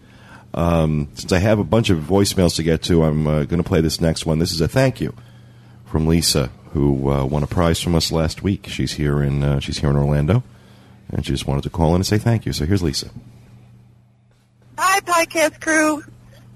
Um, 0.53 1.09
since 1.13 1.31
I 1.31 1.39
have 1.39 1.59
a 1.59 1.63
bunch 1.63 1.89
of 1.89 1.99
voicemails 1.99 2.55
to 2.55 2.63
get 2.63 2.81
to, 2.83 3.03
I'm 3.03 3.27
uh, 3.27 3.43
going 3.43 3.61
to 3.61 3.67
play 3.67 3.81
this 3.81 4.01
next 4.01 4.25
one. 4.25 4.39
This 4.39 4.51
is 4.51 4.61
a 4.61 4.67
thank 4.67 5.01
you 5.01 5.13
from 5.85 6.07
Lisa, 6.07 6.51
who 6.73 7.09
uh, 7.11 7.25
won 7.25 7.43
a 7.43 7.47
prize 7.47 7.79
from 7.79 7.95
us 7.95 8.11
last 8.11 8.43
week. 8.43 8.67
She's 8.67 8.93
here 8.93 9.23
in 9.23 9.43
uh, 9.43 9.59
she's 9.59 9.79
here 9.79 9.89
in 9.89 9.95
Orlando, 9.95 10.43
and 11.11 11.25
she 11.25 11.31
just 11.31 11.47
wanted 11.47 11.63
to 11.63 11.69
call 11.69 11.89
in 11.89 11.95
and 11.95 12.05
say 12.05 12.17
thank 12.17 12.45
you. 12.45 12.53
So 12.53 12.65
here's 12.65 12.83
Lisa. 12.83 13.09
Hi, 14.77 14.99
podcast 15.01 15.59
crew. 15.61 16.03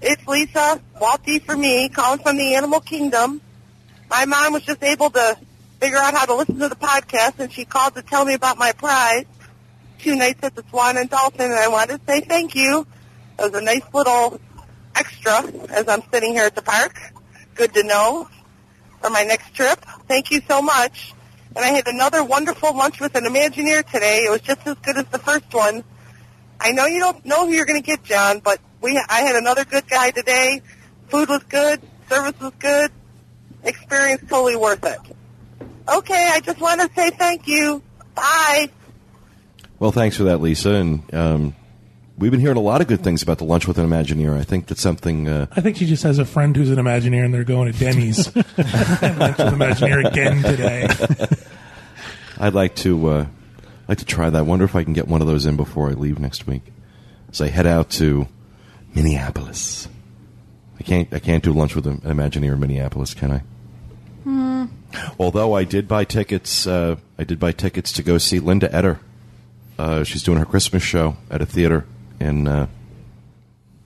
It's 0.00 0.26
Lisa 0.26 0.80
Walty 1.00 1.42
for 1.42 1.56
me, 1.56 1.88
calling 1.88 2.20
from 2.20 2.36
the 2.36 2.54
animal 2.54 2.80
kingdom. 2.80 3.40
My 4.10 4.26
mom 4.26 4.52
was 4.52 4.62
just 4.62 4.82
able 4.82 5.10
to 5.10 5.38
figure 5.80 5.98
out 5.98 6.14
how 6.14 6.26
to 6.26 6.34
listen 6.34 6.58
to 6.58 6.68
the 6.68 6.76
podcast, 6.76 7.38
and 7.38 7.52
she 7.52 7.64
called 7.64 7.94
to 7.96 8.02
tell 8.02 8.24
me 8.24 8.34
about 8.34 8.58
my 8.58 8.72
prize, 8.72 9.24
two 9.98 10.14
nights 10.14 10.40
at 10.42 10.54
the 10.54 10.64
Swan 10.70 10.96
and 10.96 11.10
Dolphin, 11.10 11.46
and 11.50 11.54
I 11.54 11.68
wanted 11.68 11.98
to 11.98 12.12
say 12.12 12.20
thank 12.20 12.54
you. 12.54 12.86
It 13.38 13.50
was 13.50 13.60
a 13.60 13.64
nice 13.64 13.82
little 13.92 14.40
extra 14.94 15.42
as 15.70 15.88
I'm 15.88 16.02
sitting 16.12 16.32
here 16.32 16.44
at 16.44 16.54
the 16.54 16.62
park. 16.62 17.00
Good 17.54 17.74
to 17.74 17.82
know 17.82 18.28
for 19.04 19.10
my 19.10 19.22
next 19.22 19.52
trip. 19.54 19.78
Thank 20.08 20.30
you 20.30 20.40
so 20.48 20.62
much. 20.62 21.12
And 21.54 21.62
I 21.62 21.68
had 21.68 21.86
another 21.86 22.24
wonderful 22.24 22.74
lunch 22.74 23.00
with 23.00 23.14
an 23.16 23.24
Imagineer 23.24 23.84
today. 23.84 24.24
It 24.26 24.30
was 24.30 24.40
just 24.40 24.66
as 24.66 24.76
good 24.76 24.96
as 24.96 25.04
the 25.08 25.18
first 25.18 25.52
one. 25.52 25.84
I 26.58 26.72
know 26.72 26.86
you 26.86 27.00
don't 27.00 27.22
know 27.26 27.46
who 27.46 27.52
you're 27.52 27.66
going 27.66 27.80
to 27.80 27.86
get, 27.86 28.02
John, 28.02 28.38
but 28.38 28.60
we 28.80 28.96
I 28.96 29.20
had 29.20 29.36
another 29.36 29.66
good 29.66 29.86
guy 29.86 30.10
today. 30.10 30.62
Food 31.08 31.28
was 31.28 31.42
good, 31.42 31.82
service 32.08 32.40
was 32.40 32.52
good, 32.58 32.90
experience 33.62 34.22
totally 34.26 34.56
worth 34.56 34.84
it. 34.86 34.98
Okay, 35.86 36.30
I 36.32 36.40
just 36.40 36.60
want 36.60 36.80
to 36.80 36.88
say 36.94 37.10
thank 37.10 37.46
you. 37.46 37.82
Bye. 38.14 38.70
Well, 39.78 39.92
thanks 39.92 40.16
for 40.16 40.24
that, 40.24 40.40
Lisa. 40.40 40.70
And 40.70 41.14
um, 41.14 41.56
we've 42.16 42.30
been 42.30 42.40
hearing 42.40 42.56
a 42.56 42.60
lot 42.60 42.80
of 42.80 42.86
good 42.86 43.02
things 43.02 43.22
about 43.22 43.38
the 43.38 43.44
lunch 43.44 43.66
with 43.66 43.78
an 43.78 43.88
Imagineer. 43.88 44.38
I 44.38 44.42
think 44.42 44.66
that's 44.66 44.80
something. 44.80 45.28
Uh, 45.28 45.46
I 45.52 45.60
think 45.60 45.76
she 45.76 45.86
just 45.86 46.02
has 46.02 46.18
a 46.18 46.24
friend 46.24 46.56
who's 46.56 46.70
an 46.70 46.76
Imagineer, 46.76 47.24
and 47.24 47.34
they're 47.34 47.44
going 47.44 47.72
to 47.72 47.78
Denny's. 47.78 48.34
lunch 48.36 48.46
with 48.56 48.56
Imagineer 48.56 50.10
again 50.10 50.42
today. 50.42 50.88
I'd 52.38 52.54
like 52.54 52.74
to 52.76 53.08
uh, 53.08 53.26
like 53.88 53.98
to 53.98 54.04
try 54.04 54.30
that. 54.30 54.38
I 54.38 54.42
wonder 54.42 54.64
if 54.64 54.74
I 54.74 54.84
can 54.84 54.92
get 54.92 55.08
one 55.08 55.20
of 55.20 55.26
those 55.26 55.46
in 55.46 55.56
before 55.56 55.90
I 55.90 55.92
leave 55.92 56.18
next 56.18 56.46
week. 56.46 56.62
So 57.32 57.44
I 57.44 57.48
head 57.48 57.66
out 57.66 57.90
to 57.90 58.28
Minneapolis. 58.94 59.88
I 60.78 60.82
can't 60.82 61.12
I 61.12 61.18
can't 61.18 61.42
do 61.42 61.52
lunch 61.52 61.74
with 61.74 61.86
an 61.86 61.98
Imagineer 61.98 62.52
in 62.52 62.60
Minneapolis, 62.60 63.14
can 63.14 63.30
I? 63.32 63.42
Although 65.18 65.54
I 65.54 65.64
did 65.64 65.88
buy 65.88 66.04
tickets, 66.04 66.66
uh, 66.66 66.96
I 67.18 67.24
did 67.24 67.40
buy 67.40 67.52
tickets 67.52 67.92
to 67.92 68.02
go 68.02 68.16
see 68.16 68.38
Linda 68.38 68.72
Eder. 68.74 69.00
Uh, 69.76 70.04
she's 70.04 70.22
doing 70.22 70.38
her 70.38 70.44
Christmas 70.44 70.84
show 70.84 71.16
at 71.30 71.42
a 71.42 71.46
theater 71.46 71.84
in. 72.20 72.46
Uh, 72.46 72.66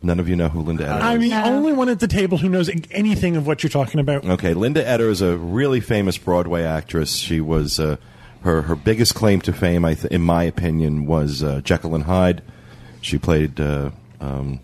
none 0.03 0.21
of 0.21 0.29
you 0.29 0.37
know 0.37 0.49
who 0.49 0.61
Linda 0.61 0.85
Eder 0.85 0.97
is. 0.97 1.03
I'm 1.03 1.21
the 1.21 1.35
only 1.35 1.73
one 1.73 1.89
at 1.89 2.01
the 2.01 2.09
table 2.09 2.39
who 2.39 2.49
knows 2.49 2.71
anything 2.91 3.37
of 3.37 3.47
what 3.47 3.63
you're 3.63 3.71
talking 3.71 4.01
about. 4.01 4.25
Okay, 4.25 4.55
Linda 4.55 4.87
Eder 4.87 5.11
is 5.11 5.21
a 5.23 5.37
really 5.37 5.81
famous 5.81 6.17
Broadway 6.19 6.63
actress. 6.63 7.17
She 7.17 7.41
was 7.41 7.81
uh, 7.81 7.97
her 8.43 8.63
her 8.63 8.77
biggest 8.77 9.15
claim 9.15 9.41
to 9.43 9.53
fame, 9.53 9.85
I 9.85 9.95
th- 9.95 10.13
in 10.13 10.23
my 10.23 10.45
opinion, 10.45 11.07
was 11.07 11.43
uh, 11.43 11.61
Jekyll 11.63 11.95
and 11.95 12.05
Hyde. 12.05 12.43
She 13.01 13.19
played 13.19 13.61
uh, 13.61 13.91
um, 14.21 14.61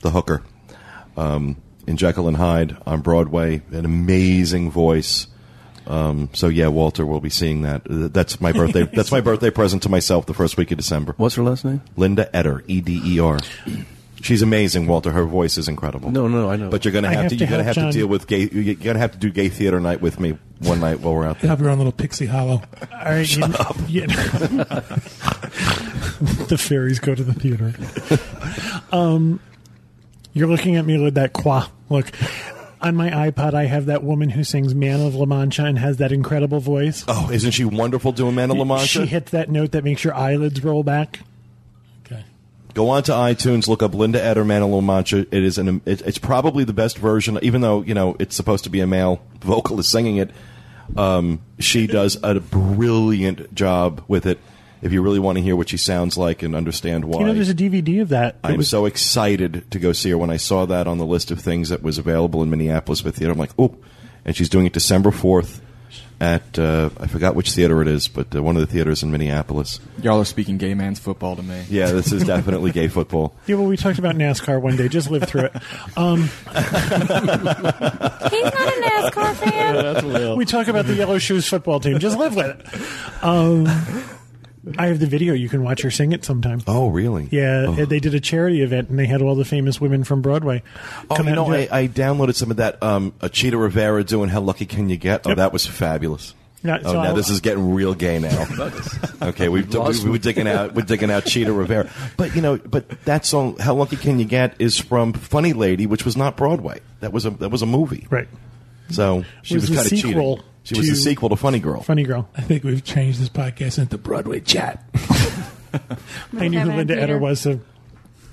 the 0.00 0.10
hooker 0.10 0.42
um, 1.16 1.56
in 1.86 1.96
Jekyll 1.96 2.28
and 2.28 2.36
Hyde 2.36 2.76
on 2.86 3.00
Broadway. 3.00 3.62
An 3.70 3.84
amazing 3.84 4.70
voice. 4.70 5.26
Um, 5.88 6.28
so 6.34 6.48
yeah, 6.48 6.68
Walter 6.68 7.04
we'll 7.06 7.20
be 7.20 7.30
seeing 7.30 7.62
that. 7.62 7.82
Uh, 7.90 8.08
That's 8.08 8.40
my 8.40 8.52
birthday. 8.52 8.82
that's 8.92 9.10
my 9.10 9.20
birthday 9.22 9.50
present 9.50 9.82
to 9.84 9.88
myself. 9.88 10.26
The 10.26 10.34
first 10.34 10.56
week 10.58 10.70
of 10.70 10.76
December. 10.76 11.14
What's 11.16 11.34
her 11.36 11.42
last 11.42 11.64
name? 11.64 11.80
Linda 11.96 12.28
Eder, 12.36 12.62
E 12.66 12.80
D 12.82 13.00
E 13.04 13.18
R. 13.20 13.38
She's 14.20 14.42
amazing, 14.42 14.86
Walter. 14.88 15.12
Her 15.12 15.24
voice 15.24 15.56
is 15.58 15.68
incredible. 15.68 16.10
No, 16.10 16.26
no, 16.26 16.50
I 16.50 16.56
know. 16.56 16.70
But 16.70 16.84
you're 16.84 16.90
going 16.92 17.04
to 17.04 17.08
I 17.10 17.12
have 17.14 17.22
have 17.22 17.30
to 17.30 17.36
to 17.38 17.44
you're 17.44 17.48
going 17.50 17.58
to 17.60 17.64
help 17.64 17.76
have 17.76 17.92
to 17.92 17.98
deal 17.98 18.06
with 18.08 18.26
gay. 18.26 18.48
You're 18.50 18.74
going 18.74 18.94
to 18.94 18.98
have 19.00 19.12
to 19.12 19.18
do 19.18 19.30
gay 19.30 19.48
theater 19.48 19.78
night 19.80 20.00
with 20.00 20.18
me 20.20 20.36
one 20.58 20.80
night 20.80 20.98
while 21.00 21.14
we're 21.14 21.24
out 21.26 21.38
there. 21.40 21.48
have 21.50 21.60
your 21.60 21.70
own 21.70 21.78
little 21.78 21.92
Pixie 21.92 22.26
Hollow. 22.26 22.60
All 22.92 22.98
right, 23.04 23.36
you, 23.36 23.44
you- 23.86 24.06
the 26.48 26.56
fairies 26.58 26.98
go 26.98 27.14
to 27.14 27.22
the 27.22 27.32
theater. 27.32 27.72
Um, 28.92 29.38
you're 30.32 30.48
looking 30.48 30.74
at 30.76 30.84
me 30.84 30.98
with 31.00 31.14
that 31.14 31.32
qua 31.32 31.68
look. 31.88 32.10
On 32.80 32.94
my 32.94 33.10
iPod, 33.10 33.54
I 33.54 33.64
have 33.64 33.86
that 33.86 34.04
woman 34.04 34.30
who 34.30 34.44
sings 34.44 34.74
"Man 34.74 35.00
of 35.00 35.14
La 35.14 35.24
Mancha" 35.26 35.64
and 35.64 35.78
has 35.78 35.96
that 35.96 36.12
incredible 36.12 36.60
voice. 36.60 37.04
Oh, 37.08 37.30
isn't 37.30 37.50
she 37.50 37.64
wonderful 37.64 38.12
doing 38.12 38.34
Man 38.34 38.50
of 38.50 38.56
La 38.56 38.64
Mancha? 38.64 38.86
She 38.86 39.06
hits 39.06 39.32
that 39.32 39.50
note 39.50 39.72
that 39.72 39.84
makes 39.84 40.04
your 40.04 40.14
eyelids 40.14 40.62
roll 40.62 40.82
back. 40.84 41.20
Okay. 42.06 42.22
Go 42.74 42.90
on 42.90 43.02
to 43.04 43.12
iTunes, 43.12 43.66
look 43.66 43.82
up 43.82 43.94
Linda 43.94 44.22
Eder, 44.22 44.44
Man 44.44 44.62
of 44.62 44.70
La 44.70 44.80
Mancha. 44.80 45.26
It 45.30 45.42
is 45.42 45.58
an. 45.58 45.80
It, 45.86 46.02
it's 46.02 46.18
probably 46.18 46.64
the 46.64 46.72
best 46.72 46.98
version, 46.98 47.38
even 47.42 47.62
though 47.62 47.82
you 47.82 47.94
know 47.94 48.16
it's 48.20 48.36
supposed 48.36 48.64
to 48.64 48.70
be 48.70 48.80
a 48.80 48.86
male 48.86 49.20
vocalist 49.40 49.90
singing 49.90 50.18
it. 50.18 50.30
Um, 50.96 51.40
she 51.58 51.86
does 51.86 52.16
a 52.22 52.38
brilliant 52.40 53.54
job 53.54 54.04
with 54.08 54.24
it. 54.24 54.38
If 54.80 54.92
you 54.92 55.02
really 55.02 55.18
want 55.18 55.38
to 55.38 55.42
hear 55.42 55.56
what 55.56 55.68
she 55.68 55.76
sounds 55.76 56.16
like 56.16 56.42
and 56.42 56.54
understand 56.54 57.04
why, 57.04 57.20
You 57.20 57.26
know, 57.26 57.34
there's 57.34 57.48
a 57.48 57.54
DVD 57.54 58.00
of 58.00 58.10
that. 58.10 58.36
I'm 58.44 58.58
was- 58.58 58.68
so 58.68 58.86
excited 58.86 59.70
to 59.70 59.78
go 59.78 59.92
see 59.92 60.10
her. 60.10 60.18
When 60.18 60.30
I 60.30 60.36
saw 60.36 60.66
that 60.66 60.86
on 60.86 60.98
the 60.98 61.06
list 61.06 61.30
of 61.30 61.40
things 61.40 61.70
that 61.70 61.82
was 61.82 61.98
available 61.98 62.42
in 62.42 62.50
Minneapolis 62.50 63.00
for 63.00 63.10
theater, 63.10 63.32
I'm 63.32 63.38
like, 63.38 63.50
oh! 63.58 63.74
And 64.24 64.36
she's 64.36 64.48
doing 64.48 64.66
it 64.66 64.72
December 64.72 65.10
4th 65.10 65.60
at 66.20 66.58
uh, 66.58 66.90
I 66.98 67.06
forgot 67.06 67.36
which 67.36 67.52
theater 67.52 67.80
it 67.80 67.88
is, 67.88 68.08
but 68.08 68.34
uh, 68.34 68.42
one 68.42 68.56
of 68.56 68.60
the 68.60 68.66
theaters 68.66 69.02
in 69.02 69.12
Minneapolis. 69.12 69.78
Y'all 70.02 70.20
are 70.20 70.24
speaking 70.24 70.58
gay 70.58 70.74
man's 70.74 70.98
football 70.98 71.36
to 71.36 71.42
me. 71.42 71.64
Yeah, 71.68 71.92
this 71.92 72.10
is 72.12 72.24
definitely 72.24 72.72
gay 72.72 72.88
football. 72.88 73.34
yeah, 73.46 73.54
well, 73.54 73.66
we 73.66 73.76
talked 73.76 74.00
about 74.00 74.16
NASCAR 74.16 74.60
one 74.60 74.76
day. 74.76 74.88
Just 74.88 75.10
live 75.10 75.24
through 75.24 75.44
it. 75.44 75.52
Um, 75.96 76.22
He's 76.22 76.52
not 76.52 76.66
a 78.68 78.82
NASCAR 78.82 79.34
fan. 79.36 80.36
we 80.36 80.44
talk 80.44 80.66
about 80.68 80.86
the 80.86 80.94
Yellow 80.94 81.18
Shoes 81.18 81.48
football 81.48 81.78
team. 81.78 82.00
Just 82.00 82.18
live 82.18 82.34
with 82.34 82.46
it. 82.46 83.24
Um, 83.24 83.66
I 84.78 84.86
have 84.88 84.98
the 84.98 85.06
video. 85.06 85.34
You 85.34 85.48
can 85.48 85.62
watch 85.62 85.82
her 85.82 85.90
sing 85.90 86.12
it 86.12 86.24
sometime. 86.24 86.60
Oh, 86.66 86.88
really? 86.88 87.28
Yeah, 87.30 87.66
Oh. 87.68 87.84
they 87.84 88.00
did 88.00 88.14
a 88.14 88.20
charity 88.20 88.62
event 88.62 88.88
and 88.90 88.98
they 88.98 89.06
had 89.06 89.22
all 89.22 89.34
the 89.34 89.44
famous 89.44 89.80
women 89.80 90.04
from 90.04 90.20
Broadway. 90.22 90.62
Oh, 91.10 91.14
come 91.14 91.28
you 91.28 91.34
know, 91.34 91.46
do 91.46 91.54
I. 91.54 91.68
I 91.70 91.88
downloaded 91.88 92.34
some 92.34 92.50
of 92.50 92.56
that. 92.58 92.82
Um, 92.82 93.12
a 93.20 93.28
Chita 93.28 93.56
Rivera 93.56 94.04
doing 94.04 94.28
"How 94.28 94.40
Lucky 94.40 94.66
Can 94.66 94.88
You 94.90 94.96
Get?" 94.96 95.22
Oh, 95.24 95.30
Yep. 95.30 95.36
that 95.38 95.52
was 95.52 95.66
fabulous. 95.66 96.34
Yeah, 96.64 96.78
oh, 96.84 96.90
so 96.90 96.92
now 96.94 97.08
I'll- 97.10 97.14
this 97.14 97.30
is 97.30 97.40
getting 97.40 97.72
real 97.72 97.94
gay 97.94 98.18
now. 98.18 98.46
okay, 99.22 99.48
we've, 99.48 99.72
lost 99.74 100.02
we, 100.02 100.10
we're 100.10 100.18
digging 100.18 100.48
out 100.48 100.74
we're 100.74 100.82
digging 100.82 101.08
out 101.10 101.24
Chita 101.24 101.52
Rivera, 101.52 101.88
but 102.16 102.34
you 102.34 102.42
know, 102.42 102.56
but 102.58 102.88
that 103.04 103.24
song 103.24 103.56
"How 103.58 103.74
Lucky 103.74 103.94
Can 103.96 104.18
You 104.18 104.24
Get" 104.24 104.56
is 104.58 104.76
from 104.78 105.12
Funny 105.12 105.52
Lady, 105.52 105.86
which 105.86 106.04
was 106.04 106.16
not 106.16 106.36
Broadway. 106.36 106.80
That 106.98 107.12
was 107.12 107.24
a 107.26 107.30
that 107.30 107.50
was 107.50 107.62
a 107.62 107.66
movie. 107.66 108.06
right. 108.10 108.26
So 108.90 109.24
she 109.42 109.54
Was 109.54 109.62
was, 109.64 109.70
the 109.70 109.76
kind 109.76 109.86
of 109.86 109.90
cheating. 109.98 110.42
Sequel 110.68 110.84
She 110.84 110.90
was 110.90 110.98
the 110.98 111.10
sequel 111.10 111.28
to 111.30 111.36
Funny 111.36 111.58
Girl. 111.60 111.82
Funny 111.82 112.02
girl. 112.04 112.28
I 112.36 112.42
think 112.42 112.64
we've 112.64 112.84
changed 112.84 113.20
this 113.20 113.28
podcast 113.28 113.78
into 113.78 113.98
Broadway 113.98 114.40
chat. 114.40 114.84
I 116.38 116.48
knew 116.48 116.60
who 116.60 116.72
Linda 116.72 117.00
Eder 117.00 117.18
was. 117.18 117.40
So 117.40 117.60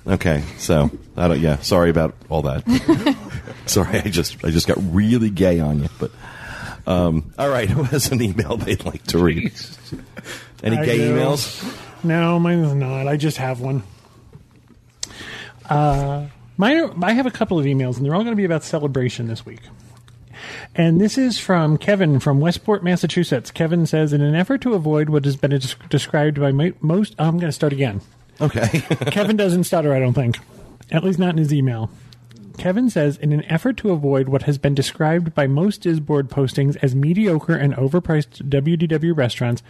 Okay, 0.06 0.44
so 0.58 0.90
I 1.16 1.26
don't. 1.28 1.40
Yeah, 1.40 1.58
sorry 1.58 1.90
about 1.90 2.14
all 2.28 2.42
that. 2.42 2.62
sorry, 3.66 3.98
I 3.98 4.08
just 4.08 4.44
I 4.44 4.50
just 4.50 4.68
got 4.68 4.78
really 4.80 5.30
gay 5.30 5.58
on 5.58 5.82
you. 5.82 5.88
But 5.98 6.12
um, 6.86 7.32
all 7.36 7.48
right, 7.48 7.68
who 7.70 7.82
has 7.82 8.12
an 8.12 8.22
email 8.22 8.56
they'd 8.56 8.84
like 8.84 9.02
to 9.08 9.18
read? 9.18 9.52
Any 10.62 10.78
I 10.78 10.84
gay 10.84 10.98
do. 10.98 11.14
emails? 11.16 12.04
no, 12.04 12.38
mine's 12.38 12.72
not. 12.74 13.08
I 13.08 13.16
just 13.16 13.38
have 13.38 13.60
one. 13.60 13.82
Uh, 15.68 16.26
mine. 16.56 16.78
Are, 16.78 16.92
I 17.02 17.12
have 17.12 17.26
a 17.26 17.32
couple 17.32 17.58
of 17.58 17.64
emails, 17.64 17.96
and 17.96 18.06
they're 18.06 18.14
all 18.14 18.22
going 18.22 18.32
to 18.32 18.36
be 18.36 18.44
about 18.44 18.62
celebration 18.62 19.26
this 19.26 19.44
week. 19.44 19.62
And 20.78 21.00
this 21.00 21.16
is 21.16 21.38
from 21.38 21.78
Kevin 21.78 22.20
from 22.20 22.38
Westport, 22.38 22.84
Massachusetts. 22.84 23.50
Kevin 23.50 23.86
says, 23.86 24.12
in 24.12 24.20
an 24.20 24.34
effort 24.34 24.60
to 24.60 24.74
avoid 24.74 25.08
what 25.08 25.24
has 25.24 25.34
been 25.34 25.52
des- 25.52 25.74
described 25.88 26.38
by 26.38 26.52
mo- 26.52 26.74
most, 26.82 27.14
oh, 27.18 27.24
I'm 27.24 27.38
going 27.38 27.48
to 27.48 27.52
start 27.52 27.72
again. 27.72 28.02
Okay. 28.42 28.80
Kevin 29.10 29.38
doesn't 29.38 29.64
stutter, 29.64 29.94
I 29.94 30.00
don't 30.00 30.12
think. 30.12 30.38
At 30.90 31.02
least 31.02 31.18
not 31.18 31.30
in 31.30 31.38
his 31.38 31.52
email. 31.52 31.90
Kevin 32.58 32.90
says, 32.90 33.16
in 33.16 33.32
an 33.32 33.44
effort 33.46 33.78
to 33.78 33.90
avoid 33.90 34.28
what 34.28 34.42
has 34.42 34.58
been 34.58 34.74
described 34.74 35.34
by 35.34 35.46
most 35.46 35.80
Disboard 35.80 36.28
postings 36.28 36.76
as 36.82 36.94
mediocre 36.94 37.56
and 37.56 37.74
overpriced 37.74 38.46
WDW 38.48 39.16
restaurants, 39.16 39.62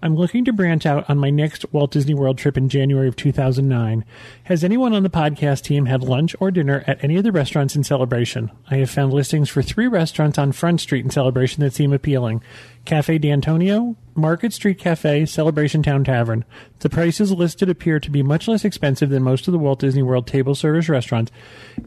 I'm 0.00 0.14
looking 0.14 0.44
to 0.44 0.52
branch 0.52 0.86
out 0.86 1.10
on 1.10 1.18
my 1.18 1.30
next 1.30 1.72
Walt 1.72 1.90
Disney 1.90 2.14
World 2.14 2.38
trip 2.38 2.56
in 2.56 2.68
January 2.68 3.08
of 3.08 3.16
2009. 3.16 4.04
Has 4.44 4.62
anyone 4.62 4.92
on 4.92 5.02
the 5.02 5.10
podcast 5.10 5.62
team 5.62 5.86
had 5.86 6.04
lunch 6.04 6.36
or 6.38 6.52
dinner 6.52 6.84
at 6.86 7.02
any 7.02 7.16
of 7.16 7.24
the 7.24 7.32
restaurants 7.32 7.74
in 7.74 7.82
Celebration? 7.82 8.52
I 8.70 8.76
have 8.76 8.90
found 8.90 9.12
listings 9.12 9.48
for 9.48 9.60
three 9.60 9.88
restaurants 9.88 10.38
on 10.38 10.52
Front 10.52 10.82
Street 10.82 11.04
in 11.04 11.10
Celebration 11.10 11.64
that 11.64 11.74
seem 11.74 11.92
appealing. 11.92 12.42
Cafe 12.84 13.18
D'Antonio, 13.18 13.96
Market 14.14 14.52
Street 14.52 14.78
Cafe, 14.78 15.26
Celebration 15.26 15.82
Town 15.82 16.04
Tavern. 16.04 16.44
The 16.78 16.88
prices 16.88 17.32
listed 17.32 17.68
appear 17.68 17.98
to 17.98 18.10
be 18.10 18.22
much 18.22 18.46
less 18.46 18.64
expensive 18.64 19.10
than 19.10 19.24
most 19.24 19.48
of 19.48 19.52
the 19.52 19.58
Walt 19.58 19.80
Disney 19.80 20.02
World 20.02 20.28
table 20.28 20.54
service 20.54 20.88
restaurants. 20.88 21.32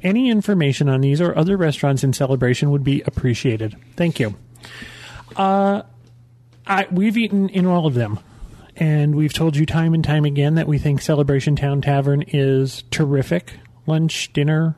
Any 0.04 0.30
information 0.30 0.90
on 0.90 1.00
these 1.00 1.22
or 1.22 1.38
other 1.38 1.56
restaurants 1.56 2.04
in 2.04 2.12
Celebration 2.12 2.72
would 2.72 2.84
be 2.84 3.02
appreciated. 3.04 3.78
Thank 3.96 4.20
you. 4.20 4.36
Uh, 5.38 5.84
I, 6.66 6.88
we've 6.92 7.18
eaten 7.18 7.50
in 7.50 7.66
all 7.66 7.86
of 7.86 7.94
them, 7.94 8.20
and 8.76 9.16
we've 9.16 9.34
told 9.34 9.56
you 9.56 9.66
time 9.66 9.94
and 9.94 10.04
time 10.04 10.26
again 10.26 10.56
that 10.56 10.68
we 10.68 10.78
think 10.78 11.02
Celebration 11.02 11.56
Town 11.56 11.82
Tavern 11.82 12.24
is 12.28 12.84
terrific. 12.92 13.54
Lunch, 13.88 14.32
dinner, 14.34 14.76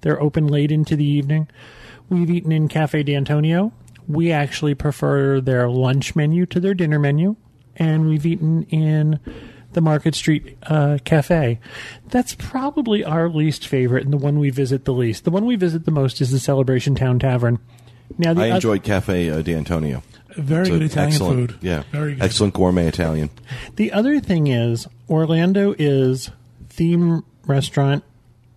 they're 0.00 0.20
open 0.20 0.46
late 0.46 0.72
into 0.72 0.96
the 0.96 1.04
evening. 1.04 1.48
We've 2.08 2.30
eaten 2.30 2.52
in 2.52 2.68
Cafe 2.68 3.02
D'Antonio. 3.04 3.72
We 4.08 4.32
actually 4.32 4.74
prefer 4.74 5.40
their 5.40 5.68
lunch 5.68 6.16
menu 6.16 6.46
to 6.46 6.58
their 6.58 6.74
dinner 6.74 6.98
menu, 6.98 7.36
and 7.76 8.08
we've 8.08 8.26
eaten 8.26 8.64
in 8.64 9.20
the 9.72 9.80
Market 9.80 10.16
Street 10.16 10.58
uh, 10.64 10.98
Cafe. 11.04 11.60
That's 12.08 12.34
probably 12.34 13.04
our 13.04 13.28
least 13.28 13.66
favorite 13.68 14.02
and 14.02 14.12
the 14.12 14.16
one 14.16 14.40
we 14.40 14.50
visit 14.50 14.84
the 14.84 14.92
least. 14.92 15.24
The 15.24 15.30
one 15.30 15.46
we 15.46 15.54
visit 15.54 15.84
the 15.84 15.92
most 15.92 16.20
is 16.20 16.32
the 16.32 16.40
Celebration 16.40 16.96
Town 16.96 17.20
Tavern. 17.20 17.60
Now, 18.18 18.34
the 18.34 18.42
I 18.42 18.48
oth- 18.48 18.54
enjoyed 18.56 18.82
Cafe 18.82 19.30
uh, 19.30 19.42
D'Antonio. 19.42 20.02
Very 20.40 20.62
It's 20.62 20.70
good 20.70 20.82
Italian 20.82 21.12
excellent, 21.12 21.50
food. 21.52 21.58
Yeah, 21.62 21.82
Very 21.92 22.14
good. 22.14 22.22
excellent 22.24 22.54
gourmet 22.54 22.86
Italian. 22.88 23.30
The 23.76 23.92
other 23.92 24.20
thing 24.20 24.46
is 24.48 24.86
Orlando 25.08 25.74
is 25.78 26.30
theme 26.68 27.24
restaurant 27.46 28.04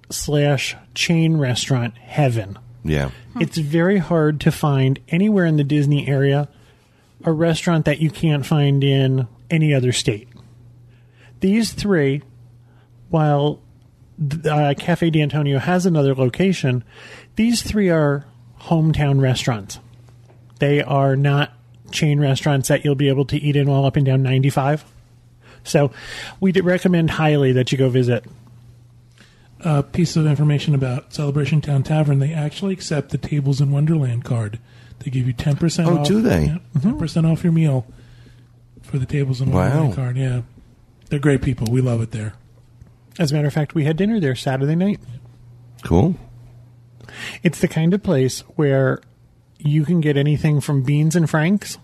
slash 0.10 0.76
chain 0.96 1.38
restaurant 1.38 1.98
heaven. 1.98 2.58
Yeah, 2.84 3.12
It's 3.40 3.58
very 3.58 3.98
hard 3.98 4.42
to 4.42 4.52
find 4.52 5.00
anywhere 5.08 5.46
in 5.46 5.56
the 5.58 5.64
Disney 5.64 6.08
area 6.08 6.50
a 7.24 7.32
restaurant 7.32 7.86
that 7.86 8.00
you 8.00 8.10
can't 8.10 8.46
find 8.46 8.84
in 8.84 9.28
any 9.50 9.74
other 9.74 9.94
state. 9.94 10.28
These 11.40 11.72
three, 11.72 12.22
while 13.10 13.62
uh, 14.46 14.74
Cafe 14.78 15.10
D'Antonio 15.12 15.60
has 15.60 15.86
another 15.86 16.14
location, 16.14 16.84
these 17.38 17.62
three 17.62 17.90
are 17.90 18.26
hometown 18.64 19.22
restaurants. 19.22 19.80
They 20.60 20.82
are 20.82 21.16
not 21.16 21.54
chain 21.94 22.20
restaurants 22.20 22.68
that 22.68 22.84
you'll 22.84 22.96
be 22.96 23.08
able 23.08 23.26
to 23.26 23.38
eat 23.38 23.56
in 23.56 23.70
all 23.70 23.86
up 23.86 23.96
and 23.96 24.06
down 24.06 24.22
95. 24.24 24.84
So 25.64 25.92
we 26.42 26.52
would 26.52 26.66
recommend 26.66 27.12
highly 27.12 27.54
that 27.54 27.72
you 27.72 27.78
go 27.78 27.88
visit. 27.90 28.26
A 29.62 29.82
piece 29.82 30.18
of 30.18 30.26
information 30.26 30.76
about 30.76 31.14
Celebration 31.14 31.62
Town 31.62 31.84
Tavern: 31.84 32.20
they 32.20 32.34
actually 32.34 32.74
accept 32.74 33.12
the 33.12 33.18
Tables 33.18 33.62
in 33.62 33.72
Wonderland 33.72 34.26
card. 34.26 34.60
They 35.00 35.10
give 35.10 35.26
you 35.26 35.32
ten 35.32 35.56
percent. 35.56 35.88
Oh, 35.88 36.00
off. 36.00 36.08
do 36.08 36.22
they? 36.22 36.48
Mm-hmm. 36.48 36.80
Ten 36.82 37.00
percent 37.00 37.26
off 37.26 37.46
your 37.46 37.54
meal 37.54 37.86
for 38.82 38.98
the 38.98 39.06
Tables 39.06 39.40
in 39.40 39.52
Wow. 39.52 39.60
Wonderland 39.70 39.96
card. 39.96 40.18
Yeah, 40.18 40.42
they're 41.10 41.20
great 41.20 41.42
people. 41.42 41.68
We 41.72 41.80
love 41.80 42.02
it 42.02 42.12
there. 42.12 42.34
As 43.18 43.32
a 43.32 43.36
matter 43.36 43.48
of 43.48 43.54
fact, 43.54 43.74
we 43.74 43.86
had 43.86 43.96
dinner 43.96 44.20
there 44.20 44.36
Saturday 44.36 44.76
night. 44.76 45.00
cool. 45.84 46.16
It's 47.42 47.60
the 47.60 47.68
kind 47.70 47.94
of 47.94 48.04
place 48.04 48.42
where 48.58 49.00
you 49.60 49.86
can 49.86 50.02
get 50.02 50.18
anything 50.18 50.60
from 50.60 50.82
beans 50.84 51.16
and 51.16 51.30
franks 51.30 51.78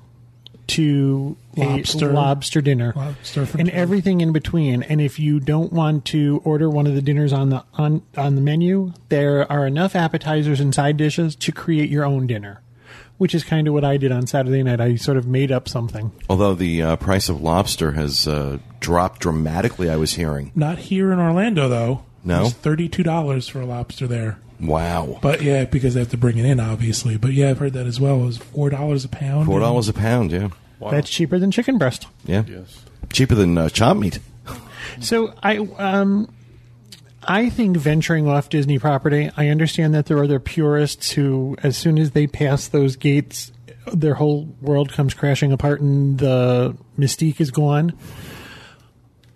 to 0.70 1.38
Lobster. 1.56 2.10
a 2.10 2.14
lobster 2.14 2.62
dinner 2.62 2.94
Lobster 2.96 3.46
for 3.46 3.58
and 3.58 3.70
two. 3.70 3.76
everything 3.76 4.22
in 4.22 4.32
between. 4.32 4.84
And 4.84 5.02
if 5.02 5.20
you 5.20 5.40
don't 5.40 5.74
want 5.74 6.06
to 6.06 6.42
order 6.46 6.70
one 6.70 6.88
of 6.88 6.96
the 6.96 7.02
dinners 7.02 7.34
on 7.34 7.50
the 7.50 7.64
on 7.76 8.02
on 8.18 8.36
the 8.36 8.42
menu, 8.42 8.94
there 9.10 9.50
are 9.52 9.68
enough 9.68 9.96
appetizers 9.96 10.60
and 10.60 10.74
side 10.74 10.98
dishes 10.98 11.36
to 11.38 11.52
create 11.52 11.90
your 11.90 12.06
own 12.06 12.28
dinner. 12.28 12.62
Which 13.18 13.36
is 13.36 13.44
kind 13.44 13.68
of 13.68 13.74
what 13.74 13.84
I 13.84 13.98
did 13.98 14.14
on 14.14 14.28
Saturday 14.28 14.64
night. 14.64 14.80
I 14.80 14.96
sort 14.96 15.18
of 15.18 15.28
made 15.28 15.52
up 15.52 15.68
something. 15.68 16.14
Although 16.30 16.56
the 16.56 16.82
uh, 16.82 16.96
price 16.96 17.28
of 17.28 17.42
lobster 17.42 17.92
has 17.92 18.26
uh, 18.26 18.60
dropped 18.80 19.20
dramatically, 19.20 19.90
I 19.90 19.98
was 19.98 20.14
hearing. 20.14 20.54
Not 20.56 20.78
here 20.80 21.12
in 21.12 21.20
Orlando 21.20 21.68
though. 21.68 22.06
No? 22.24 22.46
it's 22.46 22.54
thirty-two 22.54 23.04
dollars 23.04 23.48
for 23.50 23.60
a 23.60 23.66
lobster 23.66 24.08
there. 24.08 24.40
Wow, 24.60 25.20
But 25.22 25.42
yeah, 25.42 25.64
because 25.66 25.94
they 25.94 26.02
have 26.02 26.10
to 26.10 26.18
bring 26.18 26.38
it 26.38 26.46
in, 26.46 26.60
obviously. 26.60 27.16
But 27.18 27.32
yeah, 27.34 27.50
I've 27.50 27.60
heard 27.60 27.74
that 27.74 27.88
as 27.88 28.00
well. 28.00 28.22
It 28.22 28.26
was 28.26 28.38
four 28.38 28.70
dollars 28.70 29.06
a 29.06 29.10
pound. 29.10 29.46
four 29.46 29.60
dollars 29.62 29.88
a 29.88 29.94
pound. 29.94 30.32
Yeah, 30.32 30.50
That's 30.82 31.10
cheaper 31.10 31.40
than 31.40 31.52
chicken 31.52 31.78
breast. 31.78 32.08
yeah, 32.26 32.44
Yes. 32.48 32.84
cheaper 33.14 33.36
than 33.36 33.58
uh, 33.58 33.70
chop 33.70 33.96
meat. 33.98 34.20
So 35.00 35.34
I 35.42 35.58
um 35.58 36.30
I 37.24 37.50
think 37.50 37.78
venturing 37.78 38.28
off 38.28 38.50
Disney 38.50 38.80
property, 38.80 39.30
I 39.38 39.48
understand 39.48 39.94
that 39.94 40.08
there 40.08 40.18
are 40.18 40.24
other 40.26 40.40
purists 40.40 41.12
who 41.12 41.56
as 41.64 41.78
soon 41.78 41.98
as 41.98 42.12
they 42.12 42.28
pass 42.28 42.68
those 42.68 42.96
gates 42.98 43.52
their 43.94 44.16
whole 44.16 44.48
world 44.62 44.92
comes 44.92 45.14
crashing 45.14 45.52
apart 45.54 45.80
and 45.82 46.20
the 46.20 46.76
mystique 46.98 47.40
is 47.42 47.50
gone. 47.50 47.94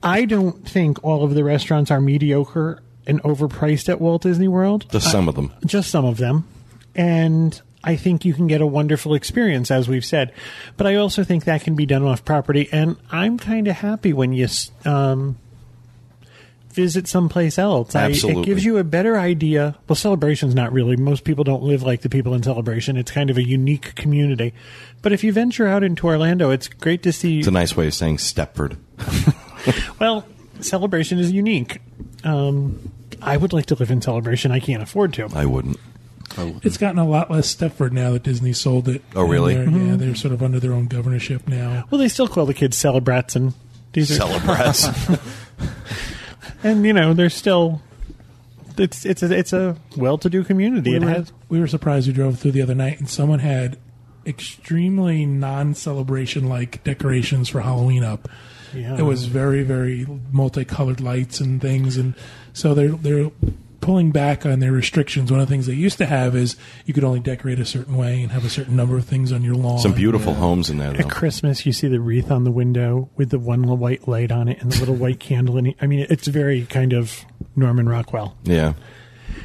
I 0.04 0.26
don't 0.26 0.68
think 0.68 1.02
all 1.04 1.24
of 1.24 1.34
the 1.34 1.44
restaurants 1.46 1.90
are 1.92 2.02
mediocre 2.02 2.83
and 3.06 3.22
overpriced 3.24 3.90
at 3.90 4.00
Walt 4.00 4.24
Disney 4.24 4.48
World. 4.48 4.86
Just 4.90 5.12
some 5.12 5.28
of 5.28 5.36
them. 5.36 5.54
Just 5.66 5.90
some 5.90 6.06
of 6.06 6.18
them. 6.18 6.48
And 6.96 7.60
I 7.84 7.96
think 7.96 8.24
you 8.24 8.34
can 8.34 8.48
get 8.48 8.62
a 8.62 8.68
wonderful 8.68 9.14
experience, 9.14 9.72
as 9.72 9.88
we've 9.88 10.06
said. 10.06 10.34
But 10.78 10.88
I 10.88 10.96
also 10.96 11.24
think 11.24 11.46
that 11.46 11.62
can 11.62 11.76
be 11.76 11.86
done 11.86 12.04
off 12.04 12.24
property. 12.24 12.70
And 12.72 12.98
I'm 13.12 13.38
kind 13.38 13.68
of 13.68 13.76
happy 13.76 14.14
when 14.14 14.32
you 14.32 14.48
um, 14.86 15.38
visit 16.72 17.08
someplace 17.08 17.60
else. 17.60 17.96
I, 17.96 18.06
Absolutely. 18.06 18.44
it 18.44 18.46
gives 18.46 18.64
you 18.64 18.78
a 18.78 18.84
better 18.84 19.18
idea. 19.18 19.78
Well, 19.88 19.96
Celebration's 19.96 20.56
not 20.56 20.72
really. 20.72 20.96
Most 20.96 21.24
people 21.24 21.44
don't 21.44 21.64
live 21.64 21.84
like 21.84 22.02
the 22.02 22.10
people 22.10 22.34
in 22.34 22.44
Celebration. 22.44 22.96
It's 22.96 23.12
kind 23.12 23.30
of 23.30 23.38
a 23.38 23.44
unique 23.44 23.96
community. 23.96 24.54
But 25.02 25.12
if 25.12 25.24
you 25.24 25.34
venture 25.34 25.68
out 25.68 25.84
into 25.84 26.08
Orlando, 26.08 26.52
it's 26.52 26.68
great 26.68 27.04
to 27.04 27.12
see. 27.12 27.40
It's 27.40 27.48
a 27.48 27.52
nice 27.52 27.76
way 27.76 27.88
of 27.88 27.94
saying 27.94 28.18
Stepford. 28.18 28.78
Well, 30.00 30.26
Celebration 30.60 31.20
is 31.20 31.32
unique. 31.32 31.80
Um, 32.24 32.92
I 33.24 33.38
would 33.38 33.54
like 33.54 33.66
to 33.68 33.76
live 33.76 33.92
in 33.92 34.02
Celebration. 34.02 34.52
I 34.52 34.60
can't 34.60 34.84
afford 34.84 35.14
to. 35.14 35.30
I 35.34 35.46
wouldn't. 35.46 35.80
It's 36.64 36.78
gotten 36.78 36.98
a 37.00 37.08
lot 37.08 37.30
less 37.30 37.54
Stepford 37.54 37.92
now 37.92 38.12
that 38.12 38.24
Disney 38.24 38.54
sold 38.54 38.88
it. 38.88 39.04
Oh, 39.16 39.24
really? 39.24 39.54
They're- 39.56 39.66
Yeah, 39.66 39.70
mm-hmm. 39.70 39.98
they're 39.98 40.16
sort 40.16 40.34
of 40.34 40.42
under 40.42 40.60
their 40.60 40.74
own 40.74 40.88
governorship 40.88 41.48
now. 41.48 41.86
Well, 41.92 42.00
they 42.00 42.08
still 42.08 42.28
call 42.28 42.46
the 42.46 42.54
kids 42.56 42.76
Celebrats, 42.78 43.36
and 43.36 43.54
these 43.92 44.12
are 44.12 44.26
Celebrats. 44.26 45.20
and 46.64 46.86
you 46.86 46.94
know 46.94 47.14
they're 47.14 47.30
still. 47.30 47.82
It's 48.78 49.06
it's 49.06 49.22
a, 49.22 49.32
it's 49.38 49.54
a 49.54 49.78
well-to-do 49.96 50.44
community. 50.44 50.92
We 50.92 50.96
It 50.96 51.04
were, 51.04 51.10
has 51.10 51.32
we 51.50 51.60
were 51.60 51.68
surprised 51.68 52.08
we 52.08 52.14
drove 52.14 52.40
through 52.40 52.52
the 52.54 52.64
other 52.64 52.74
night 52.74 52.98
and 53.00 53.08
someone 53.08 53.38
had 53.40 53.78
extremely 54.26 55.26
non-celebration 55.28 56.50
like 56.50 56.84
decorations 56.84 57.50
for 57.50 57.62
Halloween 57.62 58.04
up. 58.04 58.28
Yeah. 58.74 58.98
It 58.98 59.04
was 59.04 59.26
very 59.26 59.64
very 59.64 60.06
multicolored 60.32 61.02
lights 61.02 61.40
and 61.40 61.62
things 61.62 61.98
and 61.98 62.16
so 62.54 62.74
they're 62.74 62.90
they're 62.90 63.32
pulling 63.84 64.12
back 64.12 64.46
on 64.46 64.60
their 64.60 64.72
restrictions. 64.72 65.30
One 65.30 65.42
of 65.42 65.48
the 65.48 65.54
things 65.54 65.68
they 65.68 65.74
used 65.74 65.98
to 65.98 66.06
have 66.06 66.36
is 66.36 66.56
you 66.86 66.94
could 66.94 67.04
only 67.04 67.20
decorate 67.20 67.60
a 67.60 67.66
certain 67.66 67.98
way 67.98 68.22
and 68.22 68.32
have 68.32 68.46
a 68.46 68.50
certain 68.50 68.78
number 68.78 68.98
of 68.98 69.06
things 69.06 69.32
on 69.32 69.44
your 69.44 69.56
lawn. 69.56 69.80
Some 69.80 69.94
beautiful 69.94 70.36
homes 70.36 70.70
in 70.70 70.78
there, 70.78 70.96
At. 70.96 71.10
Christmas, 71.10 71.66
you 71.66 71.74
see 71.74 71.90
the 71.90 72.00
wreath 72.00 72.32
on 72.32 72.46
the 72.46 72.52
window 72.52 73.10
with 73.18 73.30
the 73.30 73.40
one 73.40 73.62
little 73.62 73.76
white 73.76 74.08
light 74.08 74.32
on 74.32 74.48
it 74.48 74.62
and 74.62 74.72
the 74.72 74.80
little 74.80 74.96
white 74.96 75.20
candle. 75.20 75.58
In 75.58 75.68
it. 75.68 75.76
I 75.82 75.88
mean, 75.88 76.08
it's 76.10 76.28
very 76.28 76.66
kind 76.66 76.94
of 76.94 77.26
Norman 77.56 77.90
Rockwell. 77.90 78.38
Yeah. 78.44 78.74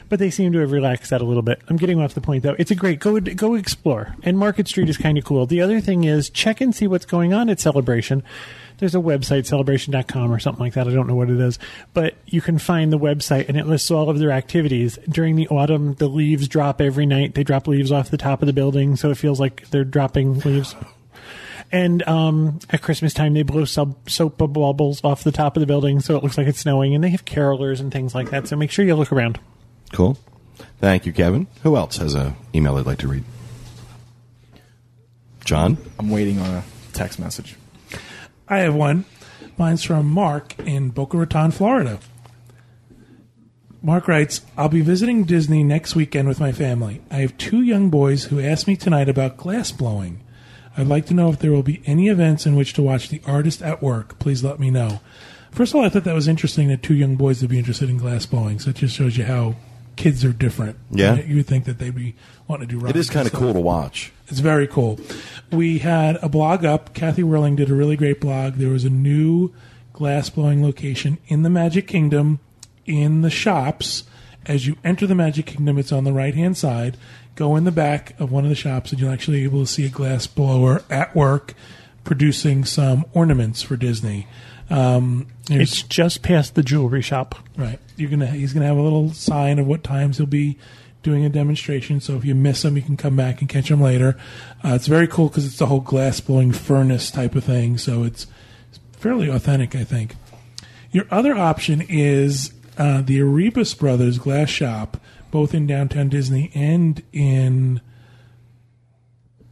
But 0.09 0.19
they 0.19 0.31
seem 0.31 0.53
to 0.53 0.59
have 0.59 0.71
relaxed 0.71 1.11
that 1.11 1.21
a 1.21 1.25
little 1.25 1.43
bit. 1.43 1.61
I'm 1.69 1.77
getting 1.77 2.01
off 2.01 2.15
the 2.15 2.21
point 2.21 2.43
though. 2.45 2.57
It's 2.59 2.71
a 2.71 2.75
great 2.75 3.01
go 3.01 3.19
go 3.21 3.55
explore. 3.55 4.15
And 4.23 4.39
Market 4.39 4.69
Street 4.69 4.89
is 4.89 4.97
kind 4.97 5.19
of 5.19 5.25
cool. 5.25 5.47
The 5.47 5.61
other 5.61 5.81
thing 5.81 6.05
is 6.05 6.31
check 6.31 6.61
and 6.61 6.75
see 6.75 6.87
what's 6.87 7.07
going 7.07 7.35
on 7.35 7.49
at 7.49 7.59
Celebration. 7.59 8.23
There's 8.79 8.95
a 8.95 8.99
website 8.99 9.47
celebration.com 9.47 10.33
or 10.33 10.39
something 10.39 10.65
like 10.65 10.75
that. 10.75 10.89
I 10.89 10.93
don't 10.93 11.07
know 11.07 11.15
what 11.15 11.31
it 11.31 11.41
is, 11.41 11.59
but 11.95 12.15
you 12.27 12.41
can 12.41 12.59
find 12.59 12.93
the 12.93 12.99
website 12.99 13.49
and 13.49 13.57
it 13.57 13.67
lists 13.67 13.91
all 13.91 14.09
of 14.09 14.19
their 14.19 14.31
activities. 14.31 14.99
During 15.09 15.37
the 15.37 15.49
autumn, 15.49 15.95
the 15.95 16.09
leaves 16.09 16.49
drop 16.49 16.81
every 16.81 17.05
night. 17.05 17.35
They 17.35 17.43
drop 17.45 17.67
leaves 17.67 17.93
off 17.93 18.11
the 18.11 18.17
top 18.17 18.41
of 18.41 18.47
the 18.47 18.53
building, 18.53 18.97
so 18.97 19.11
it 19.11 19.17
feels 19.17 19.41
like 19.41 19.69
they're 19.71 19.85
dropping 19.85 20.39
leaves. 20.41 20.77
And 21.71 22.07
um, 22.09 22.61
at 22.71 22.81
Christmas 22.81 23.13
time, 23.13 23.35
they 23.35 23.43
blow 23.43 23.65
sub- 23.65 24.09
soap 24.09 24.39
bubbles 24.39 25.05
off 25.05 25.23
the 25.23 25.33
top 25.33 25.57
of 25.57 25.61
the 25.61 25.67
building, 25.67 26.01
so 26.01 26.17
it 26.17 26.23
looks 26.23 26.39
like 26.39 26.47
it's 26.47 26.61
snowing. 26.61 26.95
And 26.95 27.05
they 27.05 27.11
have 27.11 27.25
carolers 27.25 27.81
and 27.81 27.93
things 27.93 28.15
like 28.15 28.31
that. 28.31 28.49
So 28.49 28.57
make 28.57 28.71
sure 28.71 28.85
you 28.85 28.95
look 28.95 29.13
around. 29.13 29.39
Cool. 29.93 30.19
Thank 30.81 31.05
you, 31.05 31.13
Kevin. 31.13 31.47
Who 31.63 31.77
else 31.77 31.99
has 31.99 32.15
a 32.15 32.35
email 32.55 32.77
they'd 32.77 32.87
like 32.87 32.99
to 32.99 33.09
read? 33.09 33.25
John? 35.45 35.77
I'm 35.99 36.11
waiting 36.11 36.39
on 36.39 36.55
a 36.55 36.65
text 36.93 37.19
message. 37.19 37.58
I 38.49 38.59
have 38.59 38.75
one. 38.75 39.05
Mine's 39.57 39.83
from 39.83 40.09
Mark 40.09 40.59
in 40.61 40.91
Boca 40.91 41.17
Raton, 41.17 41.51
Florida. 41.51 41.99
Mark 43.83 44.09
writes, 44.09 44.41
I'll 44.57 44.69
be 44.69 44.81
visiting 44.81 45.25
Disney 45.25 45.63
next 45.63 45.95
weekend 45.95 46.27
with 46.27 46.41
my 46.41 46.53
family. 46.53 47.01
I 47.11 47.17
have 47.17 47.39
two 47.39 47.63
young 47.63 47.91
boys 47.91 48.25
who 48.25 48.41
asked 48.41 48.67
me 48.67 48.77
tonight 48.77 49.09
about 49.09 49.37
glass 49.37 49.71
blowing. 49.71 50.21
I'd 50.77 50.89
like 50.89 51.07
to 51.07 51.15
know 51.15 51.29
if 51.31 51.39
there 51.39 51.53
will 51.53 51.63
be 51.63 51.83
any 51.87 52.09
events 52.09 52.47
in 52.47 52.57
which 52.57 52.73
to 52.75 52.83
watch 52.83 53.09
the 53.09 53.21
artist 53.27 53.63
at 53.63 53.83
work. 53.83 54.19
Please 54.19 54.43
let 54.43 54.59
me 54.59 54.71
know. 54.71 55.01
First 55.51 55.73
of 55.73 55.77
all, 55.77 55.85
I 55.85 55.89
thought 55.89 56.05
that 56.05 56.15
was 56.15 56.29
interesting 56.29 56.69
that 56.69 56.83
two 56.83 56.95
young 56.95 57.17
boys 57.17 57.41
would 57.41 57.51
be 57.51 57.59
interested 57.59 57.89
in 57.89 57.99
glass 57.99 58.27
blowing. 58.27 58.59
So 58.59 58.71
it 58.71 58.77
just 58.77 58.95
shows 58.95 59.17
you 59.17 59.25
how 59.25 59.57
kids 59.97 60.25
are 60.25 60.33
different. 60.33 60.77
Yeah. 60.91 61.15
You 61.15 61.37
would 61.37 61.47
think 61.47 61.65
that 61.65 61.79
they'd 61.79 61.95
be 61.95 62.15
wanting 62.47 62.69
to 62.69 62.79
do 62.79 62.87
It 62.87 62.97
is 62.97 63.11
kind 63.11 63.27
of 63.27 63.33
cool 63.33 63.53
to 63.53 63.61
watch. 63.61 64.13
It's 64.29 64.41
very 64.41 64.67
cool. 64.67 65.01
We 65.51 65.79
had 65.79 66.17
a 66.23 66.29
blog 66.29 66.65
up. 66.65 66.93
Kathy 66.95 67.23
Werling 67.23 67.57
did 67.57 67.71
a 67.71 67.75
really 67.75 67.97
great 67.97 68.21
blog. 68.21 68.55
There 68.55 68.69
was 68.71 68.85
a 68.85 68.91
new 68.91 69.53
glass 69.93 70.29
blowing 70.31 70.63
location 70.63 71.19
in 71.29 71.43
the 71.43 71.51
Magic 71.51 71.87
Kingdom 71.89 72.41
in 72.87 73.23
the 73.23 73.31
shops. 73.31 74.05
As 74.47 74.67
you 74.67 74.77
enter 74.85 75.07
the 75.07 75.15
Magic 75.15 75.47
Kingdom, 75.47 75.79
it's 75.79 75.93
on 75.93 76.05
the 76.05 76.13
right 76.13 76.35
hand 76.35 76.57
side. 76.57 76.97
Go 77.37 77.57
in 77.57 77.65
the 77.65 77.73
back 77.73 78.19
of 78.21 78.31
one 78.31 78.45
of 78.45 78.51
the 78.51 78.55
shops, 78.55 78.93
and 78.93 79.01
you'll 79.01 79.13
actually 79.13 79.39
be 79.39 79.45
able 79.45 79.65
to 79.65 79.71
see 79.71 79.87
a 79.87 79.91
glass 79.91 80.27
blower 80.27 80.83
at 80.91 81.15
work 81.15 81.55
producing 82.05 82.65
some 82.65 83.05
ornaments 83.13 83.63
for 83.63 83.77
Disney. 83.77 84.27
Um, 84.71 85.27
It's 85.51 85.83
just 85.83 86.23
past 86.23 86.55
the 86.55 86.63
jewelry 86.63 87.03
shop. 87.03 87.35
Right. 87.57 87.79
You're 87.97 88.11
gonna. 88.11 88.27
He's 88.27 88.53
gonna 88.53 88.67
have 88.67 88.77
a 88.77 88.83
little 88.83 89.13
sign 89.13 89.59
of 89.59 89.67
what 89.67 89.83
times 89.83 90.19
he'll 90.19 90.27
be 90.27 90.59
doing 91.09 91.25
a 91.25 91.31
demonstration. 91.31 92.01
So 92.01 92.17
if 92.17 92.25
you 92.27 92.35
miss 92.35 92.61
them, 92.61 92.77
you 92.77 92.83
can 92.83 92.99
come 92.99 93.17
back 93.17 93.41
and 93.41 93.49
catch 93.49 93.71
them 93.71 93.81
later. 93.81 94.15
Uh, 94.63 94.75
it's 94.75 94.87
very 94.87 95.07
cool 95.07 95.29
because 95.29 95.47
it's 95.47 95.57
the 95.57 95.67
whole 95.67 95.81
glass 95.81 96.21
blowing 96.21 96.53
furnace 96.53 97.11
type 97.11 97.35
of 97.35 97.45
thing. 97.45 97.79
So 97.79 98.05
it's, 98.05 98.27
it's 98.69 98.79
fairly 98.93 99.31
authentic, 99.31 99.75
I 99.75 99.85
think. 99.85 100.17
Your 100.93 101.07
other 101.11 101.35
option 101.35 101.83
is 101.89 102.53
uh, 102.77 103.01
the 103.01 103.21
Arribas 103.21 103.79
Brothers 103.79 104.19
Glass 104.19 104.51
Shop, 104.51 104.99
both 105.31 105.55
in 105.55 105.67
downtown 105.67 106.11
Disney 106.11 106.51
and 106.55 107.03
in 107.11 107.81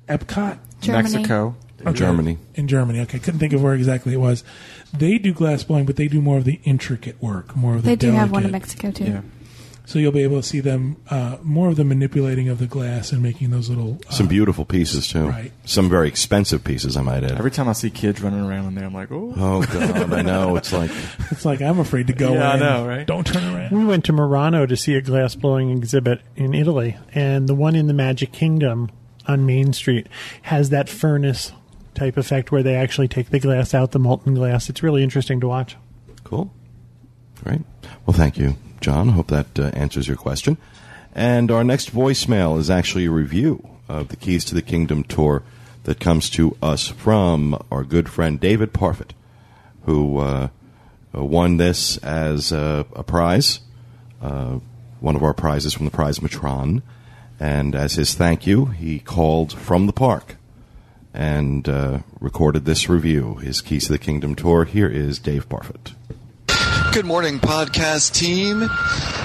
Epcot. 0.06 0.58
Germany. 0.82 1.14
Mexico. 1.14 1.56
Okay. 1.80 1.98
Germany. 1.98 2.38
In 2.54 2.68
Germany. 2.68 3.00
Okay, 3.00 3.18
couldn't 3.18 3.40
think 3.40 3.54
of 3.54 3.62
where 3.62 3.74
exactly 3.74 4.12
it 4.12 4.18
was. 4.18 4.44
They 4.92 5.16
do 5.16 5.32
glass 5.32 5.64
blowing, 5.64 5.86
but 5.86 5.96
they 5.96 6.08
do 6.08 6.20
more 6.20 6.36
of 6.36 6.44
the 6.44 6.60
intricate 6.64 7.20
work, 7.22 7.56
more 7.56 7.76
of 7.76 7.82
the 7.82 7.88
They 7.88 7.96
do 7.96 8.10
have 8.12 8.30
one 8.30 8.44
in 8.44 8.50
Mexico 8.50 8.90
too. 8.90 9.04
Yeah. 9.04 9.20
So 9.86 10.00
you'll 10.00 10.12
be 10.12 10.24
able 10.24 10.42
to 10.42 10.46
see 10.46 10.58
them 10.58 10.96
uh, 11.08 11.38
more 11.42 11.68
of 11.68 11.76
the 11.76 11.84
manipulating 11.84 12.48
of 12.48 12.58
the 12.58 12.66
glass 12.66 13.12
and 13.12 13.22
making 13.22 13.50
those 13.50 13.68
little. 13.68 13.98
Uh, 14.08 14.12
Some 14.12 14.26
beautiful 14.26 14.64
pieces 14.64 15.06
too. 15.06 15.28
Right. 15.28 15.52
Some 15.64 15.88
very 15.88 16.08
expensive 16.08 16.64
pieces, 16.64 16.96
I 16.96 17.02
might 17.02 17.22
add. 17.22 17.38
Every 17.38 17.52
time 17.52 17.68
I 17.68 17.72
see 17.72 17.90
kids 17.90 18.20
running 18.20 18.44
around 18.44 18.66
in 18.66 18.74
there, 18.74 18.84
I'm 18.84 18.92
like, 18.92 19.12
oh. 19.12 19.32
oh 19.36 19.62
God, 19.62 20.12
I 20.12 20.22
know. 20.22 20.56
It's 20.56 20.72
like 20.72 20.90
It's 21.30 21.44
like 21.44 21.62
I'm 21.62 21.78
afraid 21.78 22.08
to 22.08 22.12
go 22.12 22.34
Yeah, 22.34 22.52
I 22.52 22.58
know, 22.58 22.86
right? 22.86 23.06
Don't 23.06 23.24
turn 23.24 23.44
around. 23.54 23.70
We 23.70 23.84
went 23.84 24.04
to 24.06 24.12
Murano 24.12 24.66
to 24.66 24.76
see 24.76 24.94
a 24.94 25.00
glass 25.00 25.36
blowing 25.36 25.70
exhibit 25.70 26.20
in 26.34 26.52
Italy, 26.52 26.96
and 27.14 27.48
the 27.48 27.54
one 27.54 27.76
in 27.76 27.86
the 27.86 27.94
Magic 27.94 28.32
Kingdom 28.32 28.90
on 29.28 29.46
Main 29.46 29.72
Street 29.72 30.08
has 30.42 30.70
that 30.70 30.88
furnace 30.88 31.52
type 31.94 32.16
effect 32.16 32.50
where 32.50 32.62
they 32.62 32.74
actually 32.74 33.08
take 33.08 33.30
the 33.30 33.38
glass 33.40 33.72
out, 33.72 33.92
the 33.92 33.98
molten 34.00 34.34
glass. 34.34 34.68
It's 34.68 34.82
really 34.82 35.02
interesting 35.02 35.40
to 35.40 35.48
watch. 35.48 35.76
Cool. 36.24 36.52
Great. 37.44 37.62
Well, 38.04 38.16
thank 38.16 38.36
you, 38.36 38.56
John. 38.80 39.10
I 39.10 39.12
hope 39.12 39.28
that 39.28 39.58
uh, 39.58 39.64
answers 39.74 40.08
your 40.08 40.16
question. 40.16 40.56
And 41.14 41.50
our 41.50 41.64
next 41.64 41.92
voicemail 41.92 42.58
is 42.58 42.70
actually 42.70 43.06
a 43.06 43.10
review 43.10 43.66
of 43.88 44.08
the 44.08 44.16
Keys 44.16 44.44
to 44.46 44.54
the 44.54 44.62
Kingdom 44.62 45.04
tour 45.04 45.42
that 45.84 46.00
comes 46.00 46.28
to 46.30 46.56
us 46.60 46.88
from 46.88 47.62
our 47.70 47.84
good 47.84 48.08
friend 48.08 48.40
David 48.40 48.72
Parfit, 48.72 49.12
who 49.84 50.18
uh, 50.18 50.48
uh, 51.16 51.24
won 51.24 51.56
this 51.56 51.96
as 51.98 52.52
a, 52.52 52.84
a 52.94 53.02
prize, 53.02 53.60
uh, 54.20 54.58
one 55.00 55.16
of 55.16 55.22
our 55.22 55.34
prizes 55.34 55.72
from 55.72 55.84
the 55.84 55.90
Prize 55.90 56.20
Matron. 56.20 56.82
And 57.38 57.74
as 57.74 57.94
his 57.94 58.14
thank 58.14 58.46
you, 58.46 58.66
he 58.66 58.98
called 58.98 59.52
from 59.52 59.86
the 59.86 59.92
park 59.92 60.36
and 61.14 61.68
uh, 61.68 62.00
recorded 62.20 62.64
this 62.64 62.88
review, 62.88 63.36
his 63.36 63.60
Keys 63.60 63.86
to 63.86 63.92
the 63.92 63.98
Kingdom 63.98 64.34
tour. 64.34 64.64
Here 64.64 64.88
is 64.88 65.18
Dave 65.18 65.48
Parfit. 65.48 65.94
Good 66.92 67.04
morning, 67.04 67.38
podcast 67.38 68.14
team. 68.14 68.68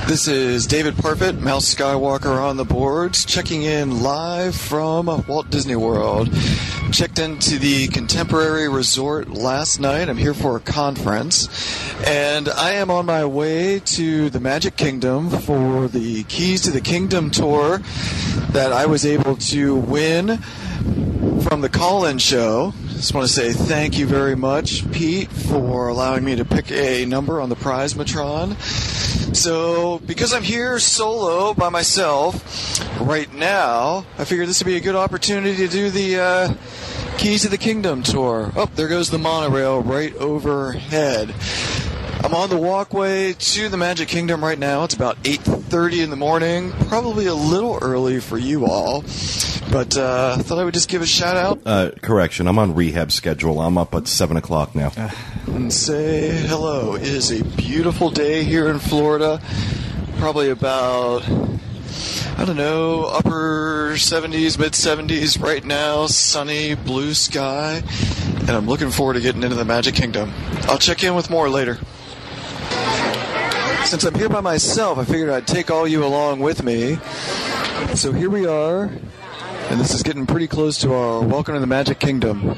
This 0.08 0.28
is 0.28 0.68
David 0.68 0.96
Parfit, 0.96 1.40
Mouse 1.40 1.74
Skywalker 1.74 2.42
on 2.42 2.58
the 2.58 2.66
boards, 2.66 3.24
checking 3.24 3.64
in 3.64 4.04
live 4.04 4.56
from 4.56 5.06
Walt 5.28 5.50
Disney 5.50 5.76
World. 5.76 6.30
Checked 6.92 7.20
into 7.20 7.58
the 7.58 7.88
Contemporary 7.88 8.68
Resort 8.68 9.30
last 9.30 9.80
night. 9.80 10.10
I'm 10.10 10.18
here 10.18 10.34
for 10.34 10.58
a 10.58 10.60
conference, 10.60 11.48
and 12.06 12.50
I 12.50 12.74
am 12.74 12.92
on 12.92 13.06
my 13.06 13.24
way 13.24 13.80
to 13.80 14.30
the 14.30 14.42
Magic 14.42 14.76
Kingdom 14.76 15.30
for 15.30 15.88
the 15.88 16.24
Keys 16.24 16.62
to 16.64 16.72
the 16.72 16.82
Kingdom 16.82 17.32
tour 17.32 17.78
that 18.52 18.74
I 18.74 18.86
was 18.86 19.06
able 19.06 19.38
to 19.38 19.76
win 19.76 20.38
from 21.44 21.62
the 21.62 21.70
call-in 21.70 22.18
show. 22.18 22.74
Just 23.02 23.16
want 23.16 23.26
to 23.26 23.34
say 23.34 23.52
thank 23.52 23.98
you 23.98 24.06
very 24.06 24.36
much, 24.36 24.90
Pete, 24.92 25.32
for 25.32 25.88
allowing 25.88 26.24
me 26.24 26.36
to 26.36 26.46
pick 26.46 26.72
a 26.72 27.04
number 27.04 27.42
on 27.42 27.50
the 27.50 27.56
prize 27.56 27.96
Matron. 27.96 28.56
So, 28.60 29.98
because 30.06 30.36
I'm 30.36 30.44
here 30.44 30.78
solo 30.78 31.56
by 31.56 31.70
myself 31.70 32.80
right 33.02 33.34
now, 33.34 34.06
I 34.20 34.26
figured 34.26 34.48
this 34.48 34.60
would 34.60 34.68
be 34.68 34.78
a 34.78 34.82
good 34.82 34.96
opportunity 34.96 35.56
to 35.56 35.68
do 35.68 35.90
the 35.90 36.20
uh, 36.20 36.54
Keys 37.18 37.44
of 37.44 37.50
the 37.50 37.58
Kingdom 37.58 38.04
tour. 38.04 38.52
Oh, 38.56 38.70
there 38.76 38.88
goes 38.88 39.10
the 39.10 39.18
monorail 39.18 39.82
right 39.82 40.16
overhead. 40.18 41.34
I'm 42.24 42.36
on 42.36 42.50
the 42.50 42.58
walkway 42.58 43.34
to 43.34 43.70
the 43.70 43.78
Magic 43.78 44.08
Kingdom 44.08 44.44
right 44.44 44.58
now. 44.60 44.84
It's 44.84 44.94
about 44.94 45.18
8:30 45.24 46.04
in 46.04 46.10
the 46.10 46.16
morning, 46.16 46.72
probably 46.88 47.26
a 47.26 47.34
little 47.34 47.80
early 47.82 48.20
for 48.20 48.38
you 48.38 48.66
all, 48.66 49.02
but 49.72 49.98
uh, 49.98 50.36
I 50.38 50.42
thought 50.42 50.60
I 50.60 50.64
would 50.64 50.74
just 50.74 50.88
give 50.90 51.02
a 51.02 51.06
shout 51.08 51.36
out 51.36 51.60
Uh, 51.66 51.92
correction, 52.02 52.48
I'm 52.48 52.60
on 52.60 52.76
rehab 52.76 53.12
schedule. 53.12 53.60
I'm 53.62 53.78
up 53.78 53.96
at 53.96 54.08
7 54.08 54.38
o'clock 54.38 54.76
now. 54.76 54.92
and 55.48 55.74
say 55.74 56.30
hello. 56.48 56.96
It 56.96 57.04
is 57.04 57.32
a 57.32 57.44
beautiful 57.44 58.10
day 58.12 58.44
here 58.44 58.68
in 58.70 58.80
Florida. 58.80 59.42
Probably 60.20 60.50
about, 60.52 61.24
I 62.38 62.46
don't 62.46 62.56
know, 62.58 63.06
upper 63.06 63.94
70s, 63.96 64.60
mid 64.60 64.74
70s 64.74 65.42
right 65.42 65.66
now. 65.66 66.06
Sunny, 66.06 66.76
blue 66.76 67.14
sky. 67.16 67.82
And 68.42 68.52
I'm 68.52 68.68
looking 68.68 68.92
forward 68.92 69.14
to 69.16 69.22
getting 69.22 69.42
into 69.44 69.56
the 69.56 69.66
Magic 69.66 69.96
Kingdom. 69.96 70.32
I'll 70.64 70.78
check 70.78 71.04
in 71.04 71.16
with 71.16 71.30
more 71.32 71.50
later. 71.50 71.80
Since 73.86 74.06
I'm 74.06 74.16
here 74.16 74.30
by 74.30 74.42
myself, 74.42 74.98
I 74.98 75.04
figured 75.04 75.30
I'd 75.30 75.46
take 75.46 75.70
all 75.70 75.88
you 75.88 76.06
along 76.06 76.40
with 76.40 76.64
me. 76.64 76.98
So 77.96 78.14
here 78.14 78.30
we 78.30 78.46
are. 78.46 78.84
And 78.84 79.80
this 79.80 79.94
is 79.94 80.02
getting 80.02 80.26
pretty 80.26 80.48
close 80.48 80.78
to 80.80 80.94
our 80.94 81.22
Welcome 81.22 81.56
to 81.56 81.60
the 81.60 81.68
Magic 81.68 82.00
Kingdom. 82.00 82.56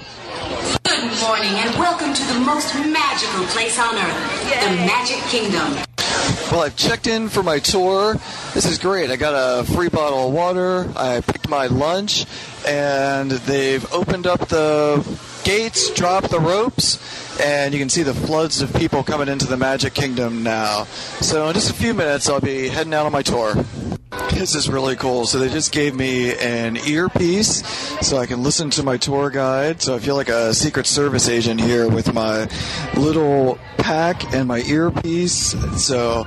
Good 0.83 1.21
morning 1.21 1.51
and 1.53 1.75
welcome 1.79 2.13
to 2.13 2.23
the 2.25 2.39
most 2.39 2.75
magical 2.75 3.45
place 3.45 3.79
on 3.79 3.95
earth, 3.95 4.63
the 4.63 4.75
Magic 4.85 5.17
Kingdom. 5.29 5.83
Well, 6.51 6.61
I've 6.61 6.75
checked 6.75 7.07
in 7.07 7.29
for 7.29 7.41
my 7.41 7.59
tour. 7.59 8.13
This 8.53 8.65
is 8.65 8.77
great. 8.77 9.09
I 9.09 9.15
got 9.15 9.33
a 9.33 9.63
free 9.63 9.89
bottle 9.89 10.27
of 10.27 10.33
water. 10.33 10.87
I 10.95 11.21
picked 11.21 11.49
my 11.49 11.67
lunch, 11.67 12.25
and 12.67 13.31
they've 13.31 13.91
opened 13.91 14.27
up 14.27 14.47
the 14.49 15.03
gates, 15.43 15.89
dropped 15.93 16.29
the 16.29 16.39
ropes, 16.39 16.97
and 17.41 17.73
you 17.73 17.79
can 17.79 17.89
see 17.89 18.03
the 18.03 18.13
floods 18.13 18.61
of 18.61 18.73
people 18.73 19.03
coming 19.03 19.27
into 19.27 19.45
the 19.45 19.57
Magic 19.57 19.93
Kingdom 19.93 20.43
now. 20.43 20.85
So, 21.21 21.47
in 21.47 21.53
just 21.53 21.69
a 21.69 21.73
few 21.73 21.93
minutes, 21.93 22.29
I'll 22.29 22.39
be 22.39 22.67
heading 22.67 22.93
out 22.93 23.05
on 23.05 23.11
my 23.11 23.21
tour. 23.21 23.55
This 24.31 24.55
is 24.55 24.67
really 24.69 24.95
cool. 24.95 25.25
So 25.25 25.39
they 25.39 25.49
just 25.49 25.71
gave 25.71 25.95
me 25.95 26.35
an 26.35 26.77
earpiece 26.77 27.65
so 28.05 28.17
I 28.17 28.25
can 28.25 28.43
listen 28.43 28.69
to 28.71 28.83
my 28.83 28.97
tour 28.97 29.29
guide. 29.29 29.81
So 29.81 29.95
I 29.95 29.99
feel 29.99 30.15
like 30.15 30.29
a 30.29 30.53
Secret 30.53 30.85
Service 30.85 31.29
agent 31.29 31.61
here 31.61 31.87
with 31.87 32.13
my 32.13 32.49
little 32.95 33.57
pack 33.77 34.33
and 34.33 34.47
my 34.47 34.61
earpiece. 34.61 35.55
So 35.81 36.25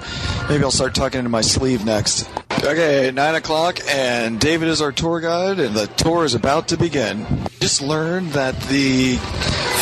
maybe 0.49 0.65
I'll 0.65 0.71
start 0.71 0.95
talking 0.95 1.19
into 1.19 1.31
my 1.31 1.43
sleeve 1.43 1.85
next. 1.85 2.29
Okay, 2.67 3.13
9 3.15 3.35
o'clock, 3.37 3.79
and 3.87 4.41
David 4.41 4.67
is 4.67 4.83
our 4.83 4.91
tour 4.91 5.21
guide, 5.21 5.61
and 5.61 5.73
the 5.73 5.87
tour 5.87 6.25
is 6.25 6.35
about 6.35 6.67
to 6.69 6.77
begin. 6.77 7.25
Just 7.61 7.81
learned 7.81 8.31
that 8.31 8.61
the 8.63 9.19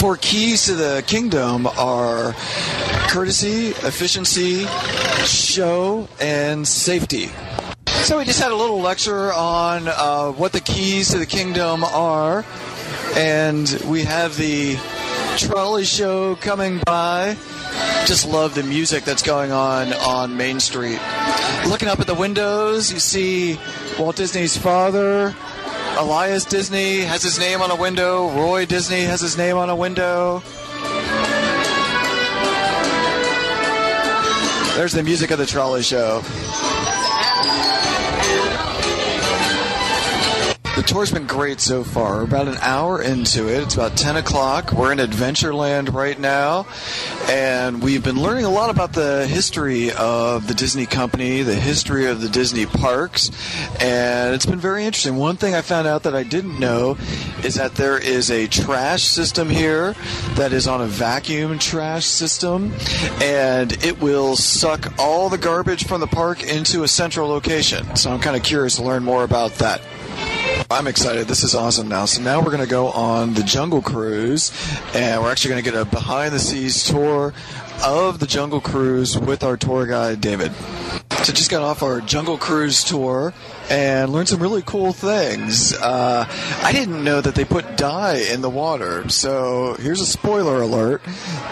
four 0.01 0.18
keys 0.18 0.66
to 0.66 0.75
the 0.75 1.03
kingdom 1.07 1.66
are 1.66 2.35
courtesy, 3.09 3.68
efficiency, 3.68 4.66
show, 5.25 6.07
and 6.20 6.68
safety. 6.68 7.31
So 7.87 8.18
we 8.18 8.27
just 8.27 8.38
had 8.38 8.53
a 8.53 8.55
little 8.55 8.83
lecture 8.83 9.33
on 9.33 9.88
uh, 9.88 10.33
what 10.33 10.53
the 10.53 10.61
keys 10.61 11.09
to 11.12 11.18
the 11.18 11.25
kingdom 11.25 11.85
are, 11.85 12.44
and 13.16 13.66
we 13.87 14.05
have 14.05 14.37
the 14.37 14.77
trolley 15.38 15.85
show 15.85 16.37
coming 16.37 16.81
by. 16.85 17.35
Just 18.06 18.28
love 18.28 18.54
the 18.54 18.62
music 18.62 19.04
that's 19.04 19.22
going 19.22 19.50
on 19.50 19.92
on 19.94 20.37
Main 20.37 20.60
Street. 20.60 21.00
Looking 21.66 21.88
up 21.88 22.00
at 22.00 22.06
the 22.06 22.14
windows, 22.14 22.92
you 22.92 22.98
see 22.98 23.58
Walt 23.98 24.16
Disney's 24.16 24.56
father. 24.56 25.34
Elias 25.96 26.44
Disney 26.44 27.00
has 27.00 27.22
his 27.22 27.38
name 27.38 27.62
on 27.62 27.70
a 27.70 27.76
window. 27.76 28.28
Roy 28.30 28.66
Disney 28.66 29.02
has 29.02 29.20
his 29.20 29.37
name 29.37 29.56
on 29.56 29.70
a 29.70 29.76
window. 29.76 30.42
There's 34.76 34.92
the 34.92 35.02
music 35.04 35.30
of 35.30 35.38
the 35.38 35.46
trolley 35.46 35.82
show. 35.82 36.22
Tour's 40.87 41.11
been 41.11 41.27
great 41.27 41.61
so 41.61 41.83
far. 41.83 42.18
We're 42.18 42.25
about 42.25 42.49
an 42.49 42.59
hour 42.61 43.01
into 43.01 43.49
it. 43.49 43.62
It's 43.62 43.75
about 43.75 43.97
10 43.97 44.16
o'clock. 44.16 44.73
We're 44.73 44.92
in 44.92 44.99
Adventureland 44.99 45.92
right 45.92 46.18
now. 46.18 46.66
And 47.29 47.83
we've 47.83 48.05
been 48.05 48.20
learning 48.20 48.44
a 48.44 48.51
lot 48.51 48.70
about 48.70 48.92
the 48.92 49.27
history 49.27 49.92
of 49.92 50.47
the 50.47 50.55
Disney 50.55 50.87
company, 50.87 51.42
the 51.42 51.55
history 51.55 52.07
of 52.07 52.20
the 52.20 52.29
Disney 52.29 52.66
parks. 52.66 53.31
And 53.81 54.35
it's 54.35 54.47
been 54.47 54.61
very 54.61 54.85
interesting. 54.85 55.16
One 55.16 55.37
thing 55.37 55.55
I 55.55 55.62
found 55.62 55.87
out 55.87 56.03
that 56.03 56.14
I 56.14 56.23
didn't 56.23 56.59
know 56.59 56.99
is 57.42 57.55
that 57.55 57.75
there 57.77 57.99
is 57.99 58.31
a 58.31 58.47
trash 58.47 59.05
system 59.05 59.49
here 59.49 59.94
that 60.35 60.53
is 60.53 60.68
on 60.68 60.83
a 60.83 60.87
vacuum 60.87 61.59
trash 61.59 62.05
system. 62.05 62.73
And 63.23 63.73
it 63.85 64.01
will 64.01 64.37
suck 64.37 64.92
all 64.99 65.31
the 65.31 65.38
garbage 65.38 65.87
from 65.87 66.01
the 66.01 66.07
park 66.07 66.42
into 66.42 66.83
a 66.83 66.88
central 66.88 67.29
location. 67.29 67.97
So 67.97 68.11
I'm 68.11 68.20
kind 68.20 68.37
of 68.37 68.42
curious 68.42 68.77
to 68.77 68.83
learn 68.83 69.03
more 69.03 69.25
about 69.25 69.53
that. 69.55 69.81
I'm 70.70 70.87
excited. 70.87 71.28
This 71.28 71.44
is 71.44 71.54
awesome 71.54 71.88
now. 71.88 72.04
So 72.04 72.22
now 72.22 72.40
we're 72.40 72.50
going 72.50 72.59
to 72.59 72.66
go 72.66 72.88
on 72.88 73.35
the 73.35 73.42
Jungle 73.42 73.83
Cruise, 73.83 74.50
and 74.94 75.22
we're 75.22 75.30
actually 75.30 75.50
going 75.50 75.64
to 75.64 75.70
get 75.70 75.80
a 75.80 75.85
behind 75.85 76.33
the 76.33 76.38
scenes 76.38 76.85
tour 76.88 77.33
of 77.85 78.18
the 78.18 78.26
Jungle 78.26 78.61
Cruise 78.61 79.18
with 79.18 79.44
our 79.44 79.57
tour 79.57 79.87
guide, 79.87 80.20
David. 80.20 80.52
So 81.22 81.33
just 81.33 81.50
got 81.50 81.62
off 81.62 81.83
our 81.83 82.00
Jungle 82.00 82.37
Cruise 82.37 82.85
tour 82.85 83.33
and 83.70 84.12
learned 84.12 84.29
some 84.29 84.40
really 84.40 84.62
cool 84.62 84.92
things. 84.92 85.74
Uh, 85.74 86.27
I 86.62 86.72
didn't 86.72 87.03
know 87.03 87.20
that 87.20 87.35
they 87.35 87.44
put 87.44 87.77
dye 87.77 88.24
in 88.33 88.42
the 88.42 88.50
water. 88.50 89.09
So 89.09 89.77
here's 89.81 90.00
a 90.00 90.07
spoiler 90.07 90.62
alert: 90.62 91.03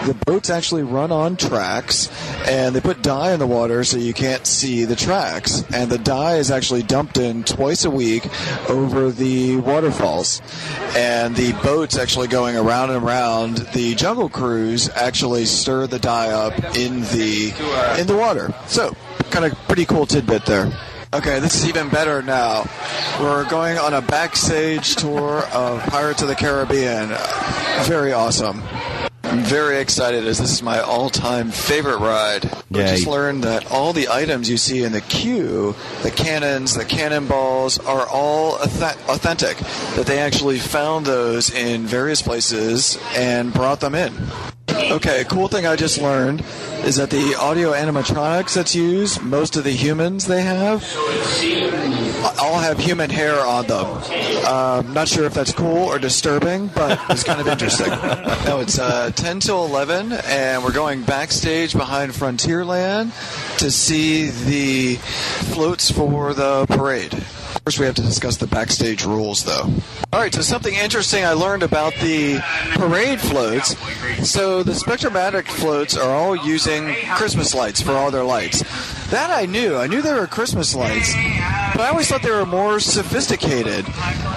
the 0.06 0.14
boats 0.14 0.50
actually 0.50 0.82
run 0.82 1.12
on 1.12 1.36
tracks, 1.36 2.10
and 2.46 2.74
they 2.74 2.80
put 2.80 3.02
dye 3.02 3.32
in 3.32 3.38
the 3.38 3.46
water 3.46 3.84
so 3.84 3.96
you 3.96 4.12
can't 4.12 4.46
see 4.46 4.84
the 4.84 4.96
tracks. 4.96 5.64
And 5.72 5.90
the 5.90 5.98
dye 5.98 6.36
is 6.36 6.50
actually 6.50 6.82
dumped 6.82 7.18
in 7.18 7.44
twice 7.44 7.84
a 7.84 7.90
week 7.90 8.26
over 8.68 9.10
the 9.10 9.56
waterfalls. 9.56 10.42
And 10.96 11.34
the 11.34 11.52
boats 11.62 11.96
actually 11.96 12.28
going 12.28 12.56
around 12.56 12.90
and 12.90 13.02
around 13.04 13.56
the 13.72 13.94
Jungle 13.94 14.28
Cruise 14.28 14.88
actually 14.90 15.46
stir 15.46 15.86
the 15.86 15.98
dye 15.98 16.30
up 16.30 16.52
in 16.76 17.00
the 17.00 17.52
in 17.98 18.06
the 18.06 18.16
water. 18.16 18.52
So 18.66 18.94
kind 19.30 19.44
of 19.44 19.52
pretty 19.66 19.86
cool 19.86 20.06
tidbit 20.06 20.44
there. 20.44 20.70
Okay, 21.14 21.40
this 21.40 21.56
is 21.56 21.68
even 21.68 21.90
better 21.90 22.22
now. 22.22 22.64
We're 23.20 23.46
going 23.50 23.76
on 23.76 23.92
a 23.92 24.00
backstage 24.00 24.96
tour 24.96 25.42
of 25.52 25.82
Pirates 25.82 26.22
of 26.22 26.28
the 26.28 26.34
Caribbean. 26.34 27.08
Very 27.82 28.14
awesome. 28.14 28.62
I'm 29.22 29.40
very 29.40 29.78
excited 29.78 30.26
as 30.26 30.38
this 30.38 30.50
is 30.50 30.62
my 30.62 30.80
all-time 30.80 31.50
favorite 31.50 31.98
ride. 31.98 32.50
We 32.70 32.80
Yay. 32.80 32.86
just 32.86 33.06
learned 33.06 33.44
that 33.44 33.70
all 33.70 33.92
the 33.92 34.08
items 34.08 34.48
you 34.48 34.56
see 34.56 34.84
in 34.84 34.92
the 34.92 35.02
queue, 35.02 35.74
the 36.02 36.10
cannons, 36.10 36.74
the 36.76 36.84
cannonballs, 36.86 37.78
are 37.78 38.06
all 38.08 38.56
authentic. 38.56 39.58
That 39.96 40.06
they 40.06 40.18
actually 40.18 40.60
found 40.60 41.04
those 41.04 41.50
in 41.50 41.82
various 41.82 42.22
places 42.22 42.98
and 43.14 43.52
brought 43.52 43.80
them 43.80 43.94
in. 43.94 44.14
Okay, 44.72 45.24
cool 45.28 45.48
thing 45.48 45.66
I 45.66 45.76
just 45.76 46.00
learned 46.00 46.42
is 46.84 46.96
that 46.96 47.10
the 47.10 47.36
audio 47.38 47.72
animatronics 47.72 48.54
that's 48.54 48.74
used, 48.74 49.22
most 49.22 49.56
of 49.56 49.64
the 49.64 49.70
humans 49.70 50.26
they 50.26 50.42
have, 50.42 50.82
all 52.40 52.58
have 52.58 52.78
human 52.78 53.10
hair 53.10 53.38
on 53.38 53.66
them. 53.66 53.86
Um, 54.46 54.92
not 54.94 55.08
sure 55.08 55.24
if 55.24 55.34
that's 55.34 55.52
cool 55.52 55.86
or 55.88 55.98
disturbing, 55.98 56.68
but 56.68 57.00
it's 57.10 57.22
kind 57.22 57.40
of 57.40 57.48
interesting. 57.48 57.88
no, 58.46 58.60
it's 58.60 58.78
uh, 58.78 59.10
10 59.14 59.40
till 59.40 59.64
11, 59.64 60.12
and 60.12 60.64
we're 60.64 60.72
going 60.72 61.02
backstage 61.02 61.74
behind 61.74 62.12
Frontierland 62.12 63.10
to 63.58 63.70
see 63.70 64.30
the 64.30 64.96
floats 65.52 65.90
for 65.90 66.34
the 66.34 66.66
parade. 66.66 67.12
First, 67.64 67.78
we 67.78 67.86
have 67.86 67.94
to 67.96 68.02
discuss 68.02 68.36
the 68.36 68.46
backstage 68.46 69.04
rules, 69.04 69.44
though. 69.44 69.70
All 70.12 70.20
right, 70.20 70.32
so 70.34 70.42
something 70.42 70.74
interesting 70.74 71.24
I 71.24 71.32
learned 71.32 71.62
about 71.62 71.94
the 71.94 72.40
parade 72.74 73.20
floats. 73.20 73.76
So 74.28 74.62
the 74.62 74.72
SpectroMagic 74.72 75.46
floats 75.46 75.96
are 75.96 76.14
all 76.14 76.34
using 76.34 76.94
Christmas 77.14 77.54
lights 77.54 77.80
for 77.80 77.92
all 77.92 78.10
their 78.10 78.24
lights. 78.24 78.62
That 79.12 79.30
I 79.30 79.44
knew. 79.44 79.76
I 79.76 79.88
knew 79.88 80.00
they 80.00 80.14
were 80.14 80.26
Christmas 80.26 80.74
lights, 80.74 81.12
but 81.12 81.82
I 81.82 81.88
always 81.90 82.08
thought 82.08 82.22
they 82.22 82.30
were 82.30 82.46
more 82.46 82.80
sophisticated. 82.80 83.84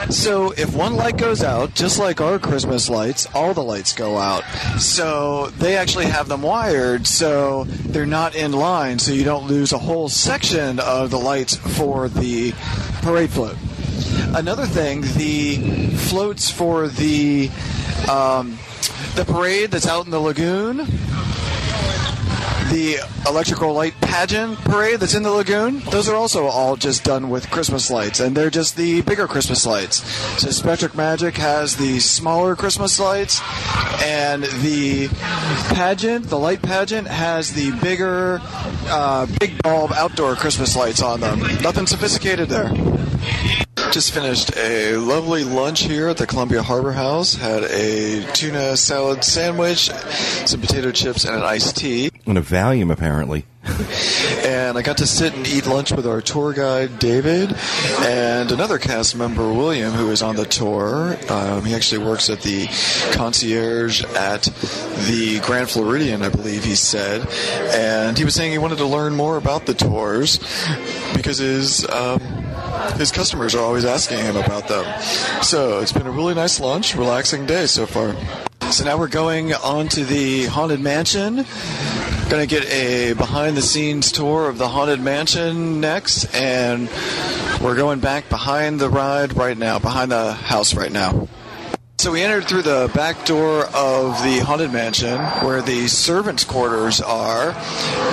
So 0.10 0.52
if 0.52 0.76
one 0.76 0.98
light 0.98 1.16
goes 1.16 1.42
out, 1.42 1.74
just 1.74 1.98
like 1.98 2.20
our 2.20 2.40
Christmas 2.40 2.90
lights, 2.90 3.26
all 3.34 3.54
the 3.54 3.64
lights 3.64 3.94
go 3.94 4.18
out. 4.18 4.44
So 4.78 5.48
they 5.60 5.78
actually 5.78 6.08
have 6.08 6.28
them 6.28 6.42
wired 6.42 7.08
so 7.08 7.64
they're 7.64 8.06
not 8.06 8.36
in 8.36 8.52
line, 8.52 9.00
so 9.00 9.14
you 9.14 9.24
don't 9.24 9.48
lose 9.48 9.72
a 9.72 9.78
whole 9.78 10.10
section 10.10 10.82
of 10.82 11.10
the 11.10 11.20
lights 11.20 11.56
for 11.56 12.10
the 12.10 12.52
parade 13.02 13.30
float. 13.30 13.56
Another 14.36 14.66
thing, 14.66 15.04
the 15.16 15.88
floats 16.10 16.52
for 16.52 16.90
the 16.90 17.50
um, 18.12 18.60
the 19.16 19.24
parade 19.24 19.72
that's 19.72 19.88
out 19.88 20.04
in 20.04 20.12
the 20.12 20.20
lagoon, 20.20 20.80
the 22.72 22.98
electrical 23.28 23.74
light 23.74 23.94
pageant 24.02 24.58
parade 24.60 25.00
that's 25.00 25.14
in 25.14 25.24
the 25.24 25.32
lagoon, 25.32 25.80
those 25.92 26.08
are 26.08 26.16
also 26.16 26.46
all 26.46 26.76
just 26.76 27.04
done 27.04 27.30
with 27.30 27.50
Christmas 27.50 27.90
lights, 27.90 28.20
and 28.20 28.36
they're 28.36 28.50
just 28.50 28.76
the 28.76 29.02
bigger 29.02 29.28
Christmas 29.28 29.66
lights. 29.66 30.04
So 30.42 30.48
SpectroMagic 30.50 31.34
has 31.34 31.76
the 31.76 32.00
smaller 32.00 32.56
Christmas 32.56 33.00
lights, 33.00 33.42
and 34.04 34.44
the 34.44 35.10
pageant, 35.74 36.28
the 36.28 36.40
light 36.40 36.62
pageant, 36.62 37.08
has 37.08 37.54
the 37.54 37.72
bigger, 37.82 38.40
uh, 38.88 39.28
big 39.40 39.62
bulb 39.62 39.92
outdoor 39.94 40.36
Christmas 40.36 40.76
lights 40.76 41.02
on 41.02 41.20
them. 41.20 41.40
Nothing 41.62 41.88
sophisticated 41.88 42.50
there. 42.50 42.72
Just 43.96 44.14
finished 44.14 44.54
a 44.58 44.98
lovely 44.98 45.46
lunch 45.46 45.84
here 45.84 46.10
at 46.10 46.18
the 46.18 46.28
Columbia 46.28 46.62
Harbor 46.62 46.92
House. 46.92 47.34
Had 47.34 47.64
a 47.64 48.30
tuna 48.34 48.76
salad 48.76 49.24
sandwich, 49.24 49.90
some 49.90 50.60
potato 50.60 50.92
chips, 50.92 51.24
and 51.24 51.34
an 51.34 51.44
iced 51.44 51.78
tea. 51.78 52.12
And 52.26 52.38
a 52.38 52.42
Valium, 52.42 52.92
apparently. 52.92 53.46
And 54.46 54.78
I 54.78 54.84
got 54.84 54.98
to 54.98 55.08
sit 55.08 55.34
and 55.34 55.48
eat 55.48 55.66
lunch 55.66 55.92
with 55.92 56.06
our 56.06 56.22
tour 56.22 56.54
guide, 56.54 57.00
David, 57.00 57.56
and 58.02 58.52
another 58.52 58.78
cast 58.78 59.16
member, 59.16 59.52
William, 59.52 59.92
who 59.92 60.12
is 60.12 60.22
on 60.22 60.36
the 60.36 60.46
tour. 60.46 61.18
Um, 61.30 61.66
he 61.66 61.74
actually 61.74 62.06
works 62.06 62.30
at 62.30 62.42
the 62.42 62.68
concierge 63.14 64.04
at 64.04 64.44
the 65.08 65.42
Grand 65.44 65.70
Floridian, 65.70 66.22
I 66.22 66.30
believe 66.30 66.64
he 66.64 66.76
said. 66.76 67.28
And 67.74 68.18
he 68.18 68.24
was 68.24 68.36
saying 68.36 68.52
he 68.52 68.60
wanted 68.60 68.78
to 68.80 68.86
learn 68.86 69.16
more 69.16 69.38
about 69.38 69.66
the 69.66 69.74
tours 69.74 70.38
because 71.16 71.38
his. 71.40 71.90
Um, 71.90 72.45
his 72.94 73.12
customers 73.12 73.56
are 73.56 73.62
always 73.62 73.86
asking 73.86 74.20
him 74.20 74.36
about 74.38 74.68
them. 74.68 74.86
So 75.44 75.80
it's 75.80 75.92
been 75.92 76.08
a 76.08 76.12
really 76.12 76.34
nice 76.34 76.60
lunch, 76.60 76.96
relaxing 76.96 77.46
day 77.46 77.66
so 77.68 77.86
far. 77.86 78.16
So 78.72 78.84
now 78.84 78.98
we're 78.98 79.08
going 79.08 79.54
on 79.54 79.88
to 79.90 80.04
the 80.04 80.46
Haunted 80.46 80.80
Mansion. 80.80 81.46
Going 82.30 82.42
to 82.42 82.48
get 82.48 82.66
a 82.72 83.14
behind 83.14 83.56
the 83.56 83.62
scenes 83.62 84.12
tour 84.12 84.50
of 84.50 84.58
the 84.58 84.68
Haunted 84.68 85.00
Mansion 85.00 85.80
next, 85.80 86.26
and 86.34 86.90
we're 87.62 87.76
going 87.76 88.00
back 88.00 88.30
behind 88.30 88.80
the 88.80 88.90
ride 88.90 89.38
right 89.38 89.58
now, 89.58 89.78
behind 89.78 90.12
the 90.12 90.34
house 90.34 90.74
right 90.74 90.92
now. 90.92 91.28
So 91.98 92.12
we 92.12 92.22
entered 92.22 92.44
through 92.48 92.64
the 92.64 92.92
back 92.94 93.26
door 93.26 93.66
of 93.74 94.22
the 94.22 94.40
Haunted 94.40 94.72
Mansion, 94.72 95.18
where 95.44 95.62
the 95.62 95.88
servants' 95.88 96.44
quarters 96.44 97.02
are. 97.02 97.50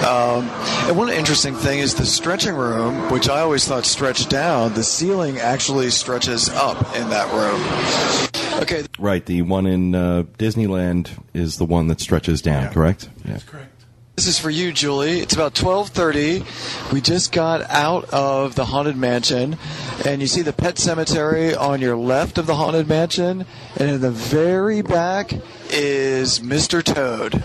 Um, 0.07 0.49
and 0.88 0.97
one 0.97 1.11
interesting 1.11 1.55
thing 1.55 1.81
is 1.81 1.95
the 1.95 2.07
stretching 2.07 2.55
room, 2.55 3.11
which 3.11 3.29
I 3.29 3.40
always 3.40 3.66
thought 3.66 3.85
stretched 3.85 4.31
down. 4.31 4.73
The 4.75 4.85
ceiling 4.85 5.38
actually 5.38 5.90
stretches 5.90 6.49
up 6.49 6.79
in 6.97 7.11
that 7.11 7.29
room. 7.35 8.62
Okay, 8.62 8.87
Right, 8.99 9.27
the 9.27 9.42
one 9.42 9.66
in 9.66 9.95
uh, 9.95 10.23
Disneyland 10.38 11.11
is 11.35 11.57
the 11.57 11.64
one 11.64 11.88
that 11.88 12.01
stretches 12.01 12.40
down, 12.40 12.73
correct? 12.73 13.09
Yeah. 13.27 13.40
Correct. 13.47 13.71
This 14.16 14.27
is 14.27 14.38
for 14.38 14.51
you, 14.51 14.72
Julie. 14.72 15.20
It's 15.20 15.33
about 15.33 15.55
12:30. 15.55 16.44
We 16.92 17.01
just 17.01 17.33
got 17.33 17.62
out 17.70 18.05
of 18.11 18.55
the 18.55 18.66
haunted 18.66 18.94
mansion, 18.94 19.57
and 20.05 20.20
you 20.20 20.27
see 20.27 20.42
the 20.42 20.53
pet 20.53 20.79
cemetery 20.79 21.55
on 21.55 21.81
your 21.81 21.96
left 21.96 22.37
of 22.37 22.46
the 22.46 22.57
haunted 22.57 22.87
mansion, 22.87 23.46
and 23.77 23.90
in 23.90 24.01
the 24.03 24.11
very 24.11 24.83
back 24.83 25.33
is 25.70 26.40
Mr. 26.40 26.85
Toad. 26.85 27.42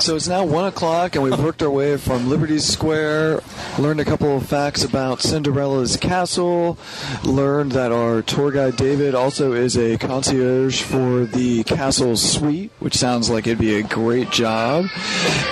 So 0.00 0.16
it's 0.16 0.26
now 0.26 0.44
one 0.44 0.64
o'clock, 0.66 1.14
and 1.14 1.22
we've 1.22 1.38
worked 1.38 1.62
our 1.62 1.70
way 1.70 1.96
from 1.96 2.28
Liberty 2.28 2.58
Square. 2.58 3.40
Learned 3.78 4.00
a 4.00 4.04
couple 4.04 4.36
of 4.36 4.44
facts 4.44 4.82
about 4.82 5.22
Cinderella's 5.22 5.96
castle. 5.96 6.76
Learned 7.22 7.72
that 7.72 7.92
our 7.92 8.20
tour 8.20 8.50
guide 8.50 8.76
David 8.76 9.14
also 9.14 9.52
is 9.52 9.78
a 9.78 9.96
concierge 9.96 10.82
for 10.82 11.24
the 11.24 11.62
castle 11.62 12.16
suite, 12.16 12.72
which 12.80 12.96
sounds 12.96 13.30
like 13.30 13.46
it'd 13.46 13.58
be 13.58 13.76
a 13.76 13.84
great 13.84 14.30
job. 14.30 14.86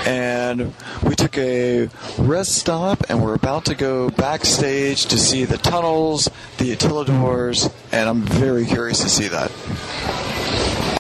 And 0.07 0.75
we 1.05 1.15
took 1.15 1.39
a 1.39 1.89
rest 2.19 2.57
stop, 2.57 3.05
and 3.09 3.23
we're 3.23 3.35
about 3.35 3.65
to 3.67 3.77
go 3.77 4.11
backstage 4.11 5.07
to 5.07 5.19
see 5.19 5.45
the 5.45 5.59
tunnels, 5.59 6.29
the 6.59 6.75
utilidors, 6.75 7.73
and 7.93 8.09
I'm 8.09 8.23
very 8.23 8.67
curious 8.67 9.03
to 9.03 9.09
see 9.09 9.29
that. 9.29 10.32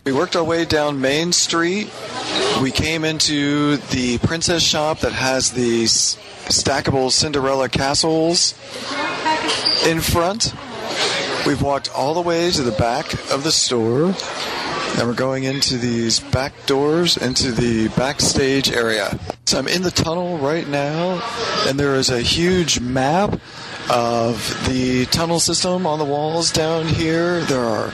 We 0.05 0.12
worked 0.12 0.37
our 0.37 0.45
way 0.45 0.65
down 0.65 1.01
Main 1.01 1.33
Street. 1.33 1.91
We 2.61 2.71
came 2.71 3.05
into 3.05 3.77
the 3.77 4.19
princess 4.19 4.62
shop 4.62 5.01
that 5.01 5.12
has 5.12 5.53
the 5.53 5.85
s- 5.85 6.17
stackable 6.49 7.11
Cinderella 7.11 7.69
castles 7.69 8.55
in 9.87 10.01
front. 10.01 10.55
We've 11.47 11.62
walked 11.62 11.91
all 11.95 12.15
the 12.15 12.21
way 12.21 12.51
to 12.51 12.62
the 12.62 12.73
back 12.73 13.12
of 13.31 13.45
the 13.45 13.53
store. 13.53 14.15
And 14.99 15.09
we're 15.09 15.15
going 15.15 15.45
into 15.45 15.79
these 15.79 16.21
back 16.21 16.53
doors 16.67 17.17
into 17.17 17.51
the 17.51 17.88
backstage 17.97 18.71
area. 18.71 19.19
So 19.47 19.59
I'm 19.59 19.67
in 19.67 19.83
the 19.83 19.91
tunnel 19.91 20.37
right 20.37 20.69
now, 20.69 21.23
and 21.67 21.81
there 21.81 21.95
is 21.95 22.11
a 22.11 22.21
huge 22.21 22.79
map 22.79 23.41
of 23.90 24.66
the 24.68 25.07
tunnel 25.07 25.40
system 25.40 25.87
on 25.87 25.99
the 25.99 26.05
walls 26.05 26.51
down 26.51 26.87
here. 26.87 27.40
There 27.45 27.61
are 27.61 27.92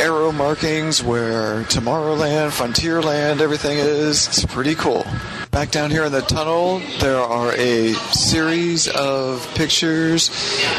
arrow 0.00 0.32
markings 0.32 1.02
where 1.02 1.62
Tomorrowland, 1.64 2.50
Frontierland, 2.50 3.40
everything 3.40 3.78
is. 3.78 4.26
It's 4.28 4.44
pretty 4.44 4.74
cool. 4.74 5.06
Back 5.50 5.70
down 5.70 5.90
here 5.90 6.04
in 6.04 6.12
the 6.12 6.20
tunnel, 6.20 6.80
there 7.00 7.18
are 7.18 7.52
a 7.54 7.92
series 8.12 8.88
of 8.88 9.46
pictures 9.54 10.28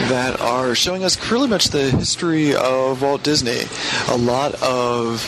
that 0.09 0.39
are 0.39 0.75
showing 0.75 1.03
us 1.03 1.15
pretty 1.15 1.47
much 1.47 1.69
the 1.69 1.89
history 1.89 2.55
of 2.55 3.01
Walt 3.01 3.23
Disney. 3.23 3.63
A 4.09 4.17
lot 4.17 4.53
of 4.61 5.21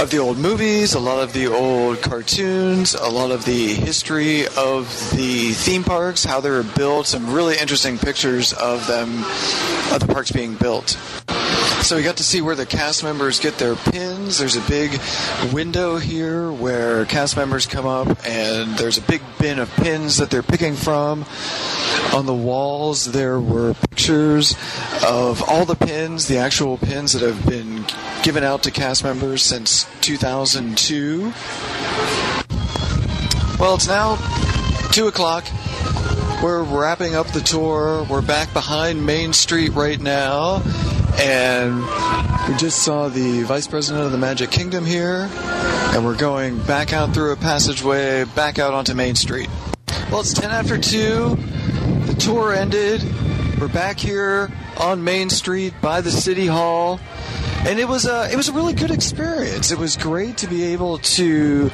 of 0.00 0.10
the 0.10 0.18
old 0.18 0.38
movies, 0.38 0.94
a 0.94 1.00
lot 1.00 1.22
of 1.22 1.32
the 1.32 1.46
old 1.46 2.00
cartoons, 2.02 2.94
a 2.94 3.08
lot 3.08 3.30
of 3.30 3.44
the 3.44 3.74
history 3.74 4.46
of 4.56 4.86
the 5.16 5.52
theme 5.52 5.84
parks, 5.84 6.24
how 6.24 6.40
they 6.40 6.50
were 6.50 6.62
built, 6.62 7.06
some 7.06 7.32
really 7.32 7.56
interesting 7.58 7.98
pictures 7.98 8.52
of 8.52 8.86
them, 8.86 9.18
of 9.92 10.00
the 10.00 10.08
parks 10.12 10.30
being 10.30 10.54
built. 10.54 10.96
So 11.82 11.96
we 11.96 12.02
got 12.02 12.18
to 12.18 12.22
see 12.22 12.40
where 12.40 12.54
the 12.54 12.66
cast 12.66 13.02
members 13.02 13.40
get 13.40 13.58
their 13.58 13.74
pins. 13.74 14.38
There's 14.38 14.54
a 14.54 14.60
big 14.68 15.00
window 15.52 15.96
here 15.96 16.52
where 16.52 17.04
cast 17.06 17.36
members 17.36 17.66
come 17.66 17.86
up, 17.86 18.06
and 18.26 18.76
there's 18.76 18.98
a 18.98 19.02
big 19.02 19.22
bin 19.38 19.58
of 19.58 19.74
pins 19.76 20.18
that 20.18 20.30
they're 20.30 20.42
picking 20.42 20.74
from. 20.74 21.24
On 22.12 22.26
the 22.26 22.34
walls, 22.34 23.06
there 23.06 23.40
were 23.40 23.74
pictures 23.74 24.54
of 25.04 25.42
all 25.48 25.64
the 25.64 25.74
pins, 25.74 26.28
the 26.28 26.38
actual 26.38 26.78
pins 26.78 27.12
that 27.12 27.22
have 27.22 27.46
been 27.46 27.84
given 28.22 28.44
out 28.44 28.62
to 28.64 28.70
cast 28.70 29.02
members 29.02 29.42
since 29.42 29.86
2002. 30.00 31.32
Well, 33.58 33.74
it's 33.74 33.88
now 33.88 34.16
2 34.92 35.08
o'clock. 35.08 35.44
We're 36.42 36.62
wrapping 36.62 37.14
up 37.14 37.26
the 37.26 37.40
tour. 37.40 38.06
We're 38.08 38.22
back 38.22 38.50
behind 38.54 39.04
Main 39.04 39.34
Street 39.34 39.74
right 39.74 40.00
now. 40.00 40.62
And 41.18 41.82
we 42.48 42.56
just 42.56 42.82
saw 42.82 43.08
the 43.08 43.42
Vice 43.42 43.66
President 43.66 44.06
of 44.06 44.10
the 44.12 44.16
Magic 44.16 44.50
Kingdom 44.50 44.86
here. 44.86 45.28
And 45.92 46.02
we're 46.02 46.16
going 46.16 46.58
back 46.62 46.94
out 46.94 47.12
through 47.12 47.32
a 47.32 47.36
passageway, 47.36 48.24
back 48.24 48.58
out 48.58 48.72
onto 48.72 48.94
Main 48.94 49.16
Street. 49.16 49.50
Well, 50.10 50.20
it's 50.20 50.32
10 50.32 50.50
after 50.50 50.78
2. 50.78 51.36
The 52.06 52.16
tour 52.18 52.54
ended. 52.54 53.02
We're 53.60 53.68
back 53.68 53.98
here 53.98 54.50
on 54.78 55.04
Main 55.04 55.28
Street 55.28 55.74
by 55.82 56.00
the 56.00 56.10
City 56.10 56.46
Hall. 56.46 57.00
And 57.66 57.78
it 57.78 57.86
was 57.86 58.06
a 58.06 58.30
it 58.32 58.36
was 58.36 58.48
a 58.48 58.52
really 58.52 58.72
good 58.72 58.90
experience. 58.90 59.70
It 59.70 59.78
was 59.78 59.96
great 59.96 60.38
to 60.38 60.46
be 60.46 60.64
able 60.72 60.98
to 60.98 61.70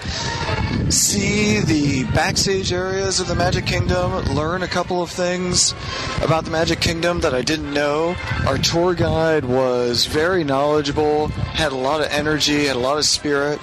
see 0.90 1.60
the 1.60 2.04
backstage 2.14 2.72
areas 2.72 3.18
of 3.18 3.28
the 3.28 3.34
Magic 3.34 3.66
Kingdom, 3.66 4.12
learn 4.34 4.62
a 4.62 4.68
couple 4.68 5.02
of 5.02 5.10
things 5.10 5.74
about 6.22 6.44
the 6.44 6.50
Magic 6.50 6.80
Kingdom 6.80 7.20
that 7.20 7.34
I 7.34 7.42
didn't 7.42 7.72
know. 7.72 8.14
Our 8.46 8.58
tour 8.58 8.94
guide 8.94 9.44
was 9.44 10.06
very 10.06 10.44
knowledgeable, 10.44 11.28
had 11.28 11.72
a 11.72 11.76
lot 11.76 12.00
of 12.00 12.08
energy, 12.08 12.66
had 12.66 12.76
a 12.76 12.80
lot 12.80 12.98
of 12.98 13.04
spirit. 13.04 13.58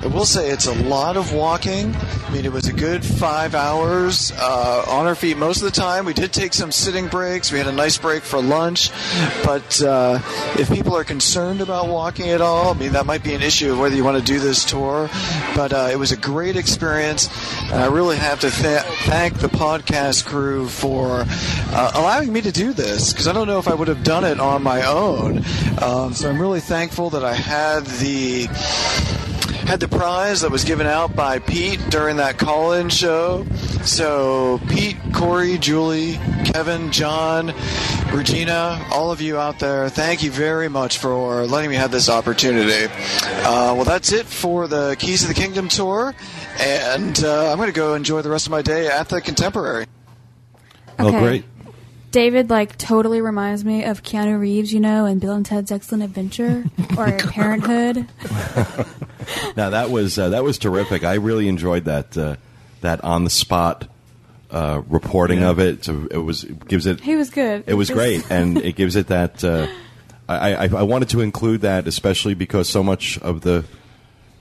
I 0.00 0.06
will 0.06 0.24
say 0.24 0.50
it's 0.50 0.66
a 0.66 0.74
lot 0.84 1.16
of 1.16 1.32
walking. 1.32 1.94
I 1.94 2.30
mean, 2.32 2.44
it 2.44 2.52
was 2.52 2.68
a 2.68 2.72
good 2.72 3.04
five 3.04 3.56
hours 3.56 4.32
uh, 4.36 4.84
on 4.88 5.06
our 5.06 5.16
feet 5.16 5.36
most 5.36 5.58
of 5.58 5.64
the 5.64 5.72
time. 5.72 6.04
We 6.04 6.14
did 6.14 6.32
take 6.32 6.54
some 6.54 6.70
sitting 6.70 7.08
breaks. 7.08 7.50
We 7.50 7.58
had 7.58 7.66
a 7.66 7.72
nice 7.72 7.98
break 7.98 8.22
for 8.22 8.40
lunch. 8.40 8.90
But 9.44 9.82
uh, 9.82 10.20
if 10.56 10.70
people 10.70 10.96
are 10.96 11.02
concerned 11.02 11.60
about 11.60 11.88
walking 11.88 12.30
at 12.30 12.40
all, 12.40 12.70
I 12.70 12.74
mean, 12.74 12.92
that 12.92 13.06
might 13.06 13.24
be 13.24 13.34
an 13.34 13.42
issue 13.42 13.72
of 13.72 13.80
whether 13.80 13.96
you 13.96 14.04
want 14.04 14.18
to 14.18 14.24
do 14.24 14.38
this 14.38 14.64
tour. 14.64 15.10
But 15.56 15.72
uh, 15.72 15.88
it 15.90 15.96
was 15.96 16.12
a 16.12 16.16
great 16.16 16.54
experience. 16.54 17.28
And 17.64 17.82
I 17.82 17.86
really 17.86 18.16
have 18.16 18.38
to 18.40 18.50
th- 18.50 18.82
thank 19.06 19.40
the 19.40 19.48
podcast 19.48 20.26
crew 20.26 20.68
for 20.68 21.24
uh, 21.26 21.90
allowing 21.94 22.32
me 22.32 22.40
to 22.42 22.52
do 22.52 22.72
this 22.72 23.12
because 23.12 23.26
I 23.26 23.32
don't 23.32 23.48
know 23.48 23.58
if 23.58 23.66
I 23.66 23.74
would 23.74 23.88
have 23.88 24.04
done 24.04 24.24
it 24.24 24.38
on 24.38 24.62
my 24.62 24.86
own. 24.86 25.38
Um, 25.82 26.14
so 26.14 26.30
I'm 26.30 26.40
really 26.40 26.60
thankful 26.60 27.10
that 27.10 27.24
I 27.24 27.34
had 27.34 27.84
the 27.84 28.46
had 29.68 29.80
the 29.80 29.88
prize 29.88 30.40
that 30.40 30.50
was 30.50 30.64
given 30.64 30.86
out 30.86 31.14
by 31.14 31.38
Pete 31.38 31.78
during 31.90 32.16
that 32.16 32.38
call-in 32.38 32.88
show. 32.88 33.44
So 33.84 34.58
Pete, 34.70 34.96
Corey, 35.12 35.58
Julie, 35.58 36.14
Kevin, 36.46 36.90
John, 36.90 37.52
Regina, 38.10 38.82
all 38.90 39.10
of 39.10 39.20
you 39.20 39.36
out 39.36 39.58
there, 39.58 39.90
thank 39.90 40.22
you 40.22 40.30
very 40.30 40.70
much 40.70 40.96
for 40.96 41.44
letting 41.46 41.68
me 41.68 41.76
have 41.76 41.90
this 41.90 42.08
opportunity. 42.08 42.90
Uh, 43.20 43.74
well, 43.76 43.84
that's 43.84 44.10
it 44.10 44.24
for 44.24 44.66
the 44.68 44.96
Keys 44.98 45.20
of 45.20 45.28
the 45.28 45.34
Kingdom 45.34 45.68
tour, 45.68 46.14
and 46.58 47.22
uh, 47.22 47.50
I'm 47.50 47.58
going 47.58 47.68
to 47.68 47.74
go 47.74 47.92
enjoy 47.92 48.22
the 48.22 48.30
rest 48.30 48.46
of 48.46 48.50
my 48.52 48.62
day 48.62 48.86
at 48.86 49.10
the 49.10 49.20
Contemporary. 49.20 49.84
Oh, 50.98 51.08
Okay. 51.08 51.20
great. 51.20 51.44
David 52.10 52.48
like 52.48 52.78
totally 52.78 53.20
reminds 53.20 53.66
me 53.66 53.84
of 53.84 54.02
Keanu 54.02 54.40
Reeves, 54.40 54.72
you 54.72 54.80
know, 54.80 55.04
in 55.04 55.18
Bill 55.18 55.34
and 55.34 55.44
Ted's 55.44 55.70
Excellent 55.70 56.04
Adventure 56.04 56.64
or 56.96 57.12
Parenthood. 57.18 58.06
Now 59.56 59.70
that 59.70 59.90
was 59.90 60.18
uh, 60.18 60.30
that 60.30 60.42
was 60.44 60.58
terrific. 60.58 61.04
I 61.04 61.14
really 61.14 61.48
enjoyed 61.48 61.84
that 61.86 62.16
uh, 62.16 62.36
that 62.80 63.02
on 63.04 63.24
the 63.24 63.30
spot 63.30 63.88
uh, 64.50 64.82
reporting 64.88 65.40
Yeah. 65.40 65.50
of 65.50 65.58
it. 65.58 65.84
So 65.84 66.06
it 66.10 66.16
was 66.18 66.44
it 66.44 66.66
gives 66.68 66.86
it 66.86 67.00
He 67.00 67.16
was 67.16 67.30
good. 67.30 67.64
it 67.66 67.74
was 67.74 67.90
great, 67.90 68.30
and 68.30 68.56
it 68.64 68.76
gives 68.76 68.96
it 68.96 69.08
that. 69.08 69.42
Uh, 69.44 69.66
I, 70.30 70.54
I, 70.54 70.64
I 70.64 70.82
wanted 70.82 71.08
to 71.10 71.20
include 71.22 71.62
that, 71.62 71.86
especially 71.88 72.34
because 72.34 72.68
so 72.68 72.82
much 72.82 73.18
of 73.20 73.40
the, 73.40 73.64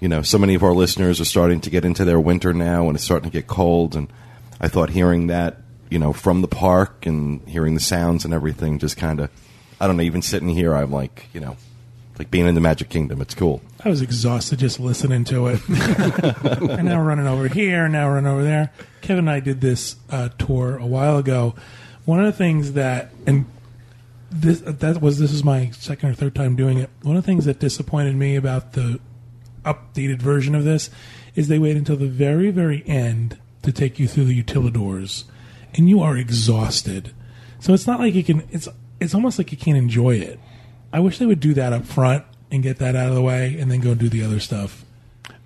you 0.02 0.10
know, 0.10 0.21
so 0.21 0.38
many 0.38 0.54
of 0.54 0.62
our 0.62 0.73
listeners 0.73 1.21
are 1.21 1.26
starting 1.26 1.62
to 1.62 1.69
get 1.69 1.86
into 1.86 2.04
their 2.04 2.19
winter 2.19 2.54
now, 2.54 2.88
and 2.88 2.95
it's 2.97 3.06
starting 3.06 3.30
to 3.30 3.34
get 3.34 3.47
cold. 3.47 3.95
And 3.95 4.10
I 4.60 4.67
thought 4.67 4.89
hearing 4.89 5.28
that, 5.28 5.62
you 5.89 5.97
know, 5.97 6.12
from 6.12 6.41
the 6.41 6.50
park 6.50 7.06
and 7.06 7.39
hearing 7.47 7.73
the 7.73 7.80
sounds 7.80 8.26
and 8.26 8.34
everything, 8.34 8.80
just 8.80 8.97
kind 8.97 9.21
of, 9.21 9.30
I 9.80 9.88
don't 9.88 9.95
know, 9.95 10.04
even 10.04 10.21
sitting 10.21 10.50
here, 10.50 10.76
I'm 10.76 10.91
like, 10.91 11.28
you 11.34 11.39
know, 11.39 11.56
like 12.19 12.32
being 12.32 12.47
in 12.47 12.56
the 12.56 12.62
Magic 12.62 12.89
Kingdom. 12.89 13.21
It's 13.21 13.36
cool. 13.36 13.62
I 13.84 13.89
was 13.89 14.01
exhausted 14.01 14.60
just 14.60 14.80
listening 14.80 15.23
to 15.25 15.47
it. 15.47 15.62
and 15.69 16.86
now 16.86 16.99
we're 16.99 17.08
running 17.08 17.27
over 17.27 17.47
here, 17.47 17.88
now 17.88 18.08
we're 18.08 18.15
running 18.15 18.32
over 18.32 18.43
there. 18.43 18.71
Kevin 19.01 19.19
and 19.19 19.30
I 19.30 19.39
did 19.39 19.62
this 19.62 19.95
uh, 20.10 20.30
tour 20.38 20.77
a 20.77 20.86
while 20.86 21.17
ago. 21.17 21.56
One 22.06 22.19
of 22.19 22.25
the 22.25 22.38
things 22.38 22.73
that, 22.73 23.12
and 23.25 23.45
this 24.30 24.60
that 24.62 25.01
was 25.01 25.19
this 25.19 25.32
is 25.32 25.43
my 25.43 25.69
second 25.71 26.10
or 26.10 26.13
third 26.13 26.36
time 26.36 26.56
doing 26.56 26.80
it. 26.80 26.89
One 27.01 27.15
of 27.15 27.23
the 27.23 27.25
things 27.25 27.45
that 27.45 27.60
disappointed 27.60 28.15
me 28.15 28.36
about 28.36 28.73
the 28.73 28.99
updated 29.63 30.21
version 30.21 30.56
of 30.56 30.63
this 30.63 30.89
is 31.36 31.47
they 31.47 31.60
wait 31.60 31.77
until 31.77 31.97
the 31.97 32.08
very 32.08 32.51
very 32.51 32.84
end 32.88 33.38
to 33.63 33.71
take 33.71 33.99
you 33.99 34.08
through 34.08 34.25
the 34.25 34.43
utilidors, 34.43 35.25
and 35.73 35.89
you 35.89 36.01
are 36.01 36.17
exhausted. 36.17 37.13
So 37.60 37.73
it's 37.73 37.88
not 37.88 37.99
like 37.99 38.13
you 38.13 38.23
can. 38.23 38.47
It's 38.51 38.67
it's 38.99 39.13
almost 39.13 39.38
like 39.38 39.51
you 39.51 39.58
can't 39.58 39.77
enjoy 39.77 40.15
it. 40.15 40.39
I 40.97 40.99
wish 40.99 41.19
they 41.19 41.27
would 41.27 41.39
do 41.39 41.53
that 41.53 41.73
up 41.73 41.86
front 41.86 42.25
and 42.49 42.63
get 42.63 42.79
that 42.79 42.95
out 42.95 43.10
of 43.10 43.13
the 43.13 43.21
way, 43.21 43.55
and 43.60 43.69
then 43.69 43.81
go 43.81 43.93
do 43.93 44.10
the 44.10 44.23
other 44.23 44.39
stuff. 44.39 44.83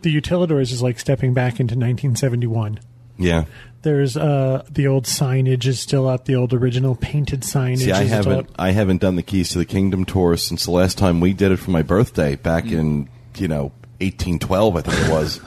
The 0.01 0.15
Utilidors 0.15 0.71
is 0.71 0.81
like 0.81 0.97
stepping 0.97 1.33
back 1.33 1.59
into 1.59 1.73
1971. 1.73 2.79
Yeah. 3.17 3.43
There's 3.81 4.15
uh, 4.15 4.63
the 4.71 4.87
old 4.87 5.03
signage 5.03 5.65
is 5.65 5.77
still 5.77 6.07
up. 6.07 6.23
The 6.23 6.35
old 6.35 6.53
original 6.53 6.95
painted 6.95 7.41
signage 7.41 7.79
See, 7.79 7.91
I 7.91 8.03
is 8.03 8.07
still 8.07 8.23
haven't 8.23 8.49
up. 8.49 8.55
I 8.57 8.71
haven't 8.71 9.01
done 9.01 9.17
the 9.17 9.23
Keys 9.23 9.49
to 9.49 9.57
the 9.57 9.65
Kingdom 9.65 10.05
tour 10.05 10.37
since 10.37 10.63
the 10.63 10.71
last 10.71 10.97
time 10.97 11.19
we 11.19 11.33
did 11.33 11.51
it 11.51 11.57
for 11.57 11.71
my 11.71 11.81
birthday 11.81 12.37
back 12.37 12.71
in 12.71 13.09
you 13.35 13.49
know 13.49 13.73
1812, 13.99 14.77
I 14.77 14.81
think 14.81 14.99
it 15.05 15.11
was. 15.11 15.41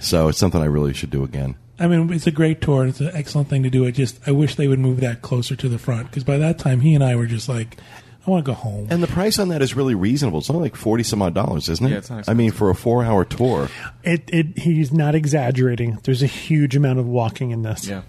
so 0.00 0.28
it's 0.28 0.38
something 0.38 0.62
I 0.62 0.66
really 0.66 0.94
should 0.94 1.10
do 1.10 1.22
again. 1.22 1.54
I 1.78 1.86
mean, 1.86 2.10
it's 2.14 2.26
a 2.26 2.30
great 2.32 2.62
tour. 2.62 2.80
and 2.80 2.90
It's 2.90 3.00
an 3.00 3.10
excellent 3.12 3.48
thing 3.48 3.62
to 3.64 3.70
do. 3.70 3.84
It 3.84 3.92
just, 3.92 4.26
I 4.26 4.30
wish 4.32 4.54
they 4.54 4.68
would 4.68 4.78
move 4.78 5.00
that 5.00 5.20
closer 5.20 5.54
to 5.54 5.68
the 5.68 5.78
front 5.78 6.08
because 6.08 6.24
by 6.24 6.38
that 6.38 6.58
time, 6.58 6.80
he 6.80 6.94
and 6.94 7.04
I 7.04 7.14
were 7.14 7.26
just 7.26 7.46
like, 7.46 7.76
I 8.26 8.30
want 8.30 8.44
to 8.44 8.50
go 8.50 8.54
home. 8.54 8.88
And 8.90 9.02
the 9.02 9.06
price 9.06 9.38
on 9.38 9.48
that 9.48 9.62
is 9.62 9.74
really 9.74 9.94
reasonable. 9.94 10.40
It's 10.40 10.50
only 10.50 10.62
like 10.62 10.76
forty 10.76 11.02
some 11.02 11.22
odd 11.22 11.34
dollars, 11.34 11.68
isn't 11.68 11.86
it? 11.86 11.90
Yeah, 11.90 11.96
it's 11.98 12.10
not 12.10 12.28
I 12.28 12.34
mean, 12.34 12.50
for 12.50 12.68
a 12.68 12.74
four 12.74 13.02
hour 13.04 13.24
tour. 13.24 13.68
It, 14.02 14.24
it, 14.28 14.58
he's 14.58 14.92
not 14.92 15.14
exaggerating. 15.14 15.98
There's 16.02 16.22
a 16.22 16.26
huge 16.26 16.76
amount 16.76 16.98
of 16.98 17.06
walking 17.06 17.52
in 17.52 17.62
this. 17.62 17.86
Yeah. 17.86 18.02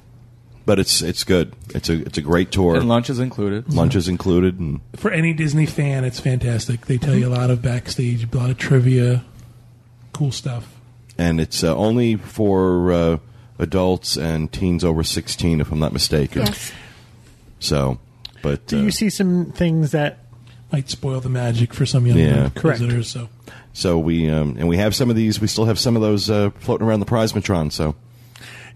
But 0.66 0.78
it's 0.78 1.02
it's 1.02 1.24
good. 1.24 1.54
It's 1.74 1.90
a 1.90 2.02
it's 2.06 2.18
a 2.18 2.22
great 2.22 2.52
tour. 2.52 2.76
And 2.76 2.88
lunch 2.88 3.10
is 3.10 3.18
included. 3.20 3.74
Lunch 3.74 3.96
is 3.96 4.08
included, 4.08 4.60
and 4.60 4.82
For 4.98 5.10
any 5.10 5.34
Disney 5.34 5.66
fan, 5.66 6.04
it's 6.04 6.20
fantastic. 6.20 6.86
They 6.86 6.98
tell 6.98 7.16
you 7.16 7.28
a 7.28 7.34
lot 7.34 7.50
of 7.50 7.62
backstage, 7.62 8.28
a 8.32 8.38
lot 8.38 8.50
of 8.52 8.58
trivia, 8.58 9.24
cool 10.14 10.32
stuff. 10.32 10.76
and 11.18 11.40
it's 11.42 11.64
uh, 11.64 11.76
only 11.76 12.18
for 12.18 12.92
uh, 12.92 13.18
adults 13.58 14.16
and 14.18 14.52
teens 14.52 14.84
over 14.84 15.04
sixteen, 15.04 15.60
if 15.60 15.72
I'm 15.72 15.80
not 15.80 15.92
mistaken. 15.94 16.44
Yes. 16.46 16.72
So, 17.60 17.98
but 18.42 18.66
Do 18.68 18.80
uh, 18.80 18.84
you 18.84 18.92
see 18.92 19.10
some 19.10 19.52
things 19.52 19.92
that 19.92 20.20
Might 20.72 20.90
spoil 20.90 21.20
the 21.20 21.30
magic 21.30 21.74
for 21.74 21.86
some 21.86 22.06
young 22.06 22.18
Yeah. 22.18 22.50
Correct. 22.56 22.80
visitors. 22.80 23.10
So 23.10 23.30
so 23.74 23.98
we 24.00 24.30
um, 24.30 24.56
and 24.60 24.68
we 24.68 24.78
have 24.78 24.94
some 24.96 25.10
of 25.10 25.16
these. 25.16 25.40
We 25.42 25.48
still 25.48 25.66
have 25.66 25.80
some 25.80 25.96
of 25.96 26.02
those 26.02 26.30
uh, 26.30 26.52
floating 26.60 26.86
around 26.88 27.00
the 27.00 27.06
Prizematron. 27.06 27.72
So 27.72 27.96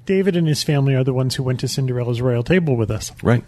David 0.06 0.36
and 0.36 0.48
his 0.48 0.64
family 0.64 0.96
are 0.96 1.04
the 1.04 1.14
ones 1.14 1.36
who 1.36 1.44
went 1.44 1.60
to 1.62 1.68
Cinderella's 1.68 2.22
royal 2.22 2.44
table 2.44 2.76
with 2.76 2.90
us. 2.92 3.12
right. 3.24 3.44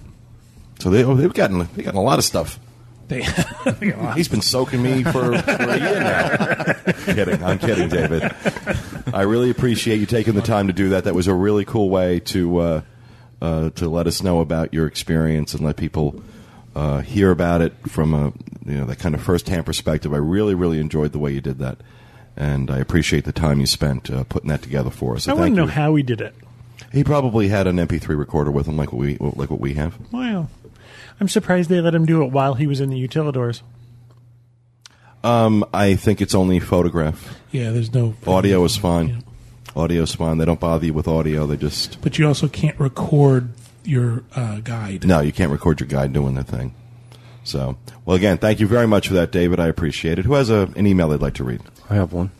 So 0.80 0.89
they 0.89 1.04
oh, 1.04 1.15
they've 1.15 1.34
gotten 1.34 1.60
they've 1.60 1.86
gotten 1.86 1.99
a 1.99 2.04
lot 2.04 2.19
of 2.19 2.25
stuff. 2.25 2.60
they, 3.08 3.21
He's 4.15 4.28
been 4.28 4.41
soaking 4.41 4.82
me 4.82 5.04
for, 5.04 5.12
for 5.12 5.69
a 5.69 5.80
year 5.80 5.99
now. 6.01 6.73
kidding. 7.13 7.43
I'm 7.43 7.60
kidding, 7.60 7.88
David. 7.88 8.32
I 9.13 9.21
really 9.21 9.49
appreciate 9.51 9.99
you 9.99 10.06
taking 10.06 10.34
the 10.34 10.41
time 10.41 10.68
to 10.68 10.74
do 10.74 10.89
that. 10.89 11.03
That 11.05 11.13
was 11.16 11.28
a 11.28 11.34
really 11.34 11.66
cool 11.66 11.89
way 11.89 12.20
to 12.22 12.57
uh, 12.57 12.82
uh, 13.41 13.69
to 13.71 13.89
let 13.89 14.07
us 14.07 14.23
know 14.23 14.39
about 14.39 14.73
your 14.73 14.88
experience 14.88 15.53
and 15.53 15.65
let 15.65 15.75
people 15.75 16.21
uh, 16.75 17.01
hear 17.01 17.31
about 17.31 17.61
it 17.61 17.73
from 17.88 18.13
a 18.13 18.33
you 18.65 18.77
know 18.77 18.86
that 18.86 18.99
kind 18.99 19.15
of 19.15 19.21
first 19.21 19.47
hand 19.49 19.65
perspective. 19.65 20.13
I 20.13 20.17
really 20.17 20.55
really 20.55 20.79
enjoyed 20.79 21.11
the 21.11 21.19
way 21.19 21.31
you 21.31 21.41
did 21.41 21.59
that, 21.59 21.77
and 22.36 22.69
I 22.69 22.79
appreciate 22.79 23.25
the 23.25 23.31
time 23.31 23.59
you 23.59 23.65
spent 23.65 24.09
uh, 24.09 24.23
putting 24.25 24.49
that 24.49 24.61
together 24.61 24.89
for 24.89 25.15
us. 25.15 25.23
So 25.25 25.31
I 25.31 25.36
want 25.36 25.51
to 25.51 25.55
know 25.55 25.63
you. 25.63 25.71
how 25.71 25.95
he 25.95 26.03
did 26.03 26.21
it. 26.21 26.36
he 26.91 27.03
probably 27.03 27.47
had 27.47 27.67
an 27.67 27.77
MP3 27.77 28.17
recorder 28.17 28.51
with 28.51 28.67
him, 28.67 28.77
like 28.77 28.91
what 28.91 28.99
we 28.99 29.17
like 29.17 29.49
what 29.49 29.59
we 29.59 29.73
have. 29.75 29.97
Wow. 30.11 30.47
I'm 31.19 31.29
surprised 31.29 31.69
they 31.69 31.79
let 31.79 31.95
him 31.95 32.05
do 32.05 32.23
it 32.23 32.31
while 32.31 32.55
he 32.55 32.67
was 32.67 32.81
in 32.81 32.89
the 32.89 33.07
Utilidors. 33.07 33.61
Um, 35.23 35.65
I 35.73 35.95
think 35.95 36.21
it's 36.21 36.36
only 36.36 36.59
photograph. 36.59 37.39
Yeah, 37.51 37.71
there's 37.71 37.93
no 37.93 38.15
Audio 38.27 38.63
is 38.65 38.75
fine. 38.75 39.23
Audio 39.76 40.03
is 40.03 40.15
fine. 40.15 40.38
They 40.38 40.45
don't 40.45 40.59
bother 40.59 40.86
you 40.86 40.93
with 40.93 41.07
audio. 41.07 41.45
They 41.45 41.57
just 41.57 42.01
But 42.01 42.17
you 42.17 42.28
also 42.28 42.47
can't 42.47 42.80
record 42.80 43.49
your 43.84 44.23
uh, 44.36 44.59
guide. 44.61 45.05
no. 45.05 45.19
You 45.19 45.32
can't 45.34 45.51
record 45.51 45.80
your 45.80 45.88
guide 45.88 46.13
doing 46.13 46.36
the 46.36 46.43
thing. 46.43 46.73
So, 47.43 47.78
well, 48.05 48.15
again, 48.15 48.38
thank 48.39 48.59
you 48.59 48.67
very 48.67 48.88
much 48.88 49.07
for 49.09 49.13
that, 49.15 49.32
David. 49.32 49.59
I 49.59 49.67
appreciate 49.67 50.17
it. 50.17 50.26
Who 50.26 50.34
has 50.34 50.49
a, 50.49 50.71
an 50.76 50.88
email 50.88 51.09
they'd 51.09 51.21
like 51.21 51.36
to 51.36 51.43
read? 51.43 51.61
I 51.89 51.95
have 51.95 52.11
one. 52.13 52.32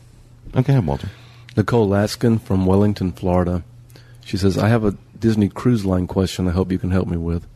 Okay, 0.56 0.78
Walter. 0.80 1.10
Nicole 1.56 1.88
Laskin 1.88 2.40
from 2.40 2.66
Wellington, 2.66 3.12
Florida. 3.12 3.62
She 4.24 4.36
says, 4.36 4.58
I 4.58 4.68
have 4.68 4.84
a 4.84 4.96
Disney 5.18 5.48
Cruise 5.48 5.84
Line 5.86 6.06
question 6.06 6.48
I 6.48 6.52
hope 6.52 6.72
you 6.72 6.78
can 6.78 6.90
help 6.90 7.06
me 7.06 7.16
with. 7.16 7.46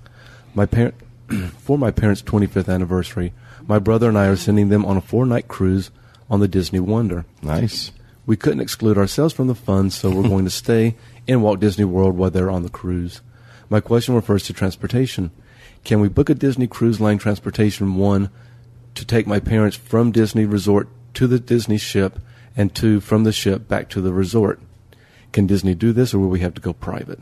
My 0.55 0.67
parent, 0.67 0.95
For 1.59 1.77
my 1.79 1.91
parents' 1.91 2.23
25th 2.23 2.73
anniversary, 2.73 3.33
my 3.67 3.79
brother 3.79 4.09
and 4.09 4.19
I 4.19 4.27
are 4.27 4.37
sending 4.37 4.69
them 4.69 4.85
on 4.85 4.97
a 4.97 5.01
four 5.01 5.27
night 5.27 5.49
cruise 5.49 5.91
on 6.29 6.41
the 6.41 6.49
Disney 6.49 6.81
Wonder. 6.81 7.25
Nice. 7.43 7.91
We 8.31 8.37
couldn't 8.37 8.61
exclude 8.61 8.97
ourselves 8.97 9.35
from 9.35 9.49
the 9.49 9.57
fun, 9.57 9.91
so 9.91 10.09
we're 10.09 10.29
going 10.29 10.45
to 10.45 10.53
stay 10.53 10.95
in 11.27 11.43
Walt 11.43 11.59
Disney 11.59 11.85
World 11.85 12.17
while 12.17 12.31
they're 12.31 12.49
on 12.49 12.63
the 12.63 12.69
cruise. 12.69 13.23
My 13.69 13.81
question 13.81 14.15
refers 14.15 14.45
to 14.45 14.53
transportation. 14.53 15.33
Can 15.83 15.99
we 15.99 16.09
book 16.09 16.31
a 16.31 16.35
Disney 16.37 16.69
Cruise 16.69 17.01
Line 17.01 17.19
transportation, 17.19 17.97
one, 17.97 18.31
to 18.95 19.05
take 19.05 19.27
my 19.27 19.41
parents 19.41 19.77
from 19.77 20.13
Disney 20.13 20.45
Resort 20.45 20.89
to 21.15 21.27
the 21.27 21.41
Disney 21.41 21.77
ship, 21.77 22.21
and 22.57 22.73
two, 22.73 23.01
from 23.01 23.25
the 23.25 23.33
ship 23.33 23.67
back 23.67 23.89
to 23.89 24.01
the 24.01 24.13
resort? 24.13 24.61
Can 25.33 25.49
Disney 25.49 25.75
do 25.75 25.93
this, 25.93 26.15
or 26.15 26.21
will 26.21 26.29
we 26.29 26.39
have 26.39 26.55
to 26.55 26.61
go 26.61 26.73
private? 26.73 27.19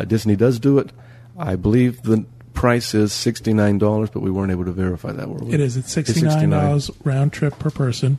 Uh, 0.00 0.04
Disney 0.04 0.34
does 0.34 0.58
do 0.58 0.80
it. 0.80 0.90
I 1.38 1.54
believe 1.54 2.02
the 2.02 2.24
price 2.54 2.92
is 2.92 3.12
$69, 3.12 4.12
but 4.12 4.18
we 4.18 4.32
weren't 4.32 4.50
able 4.50 4.64
to 4.64 4.72
verify 4.72 5.12
that, 5.12 5.28
were 5.28 5.44
we? 5.44 5.54
It 5.54 5.60
is. 5.60 5.76
It's 5.76 5.92
sixty 5.92 6.22
nine 6.22 6.50
dollars 6.50 6.90
round 7.04 7.32
trip 7.32 7.56
per 7.60 7.70
person. 7.70 8.18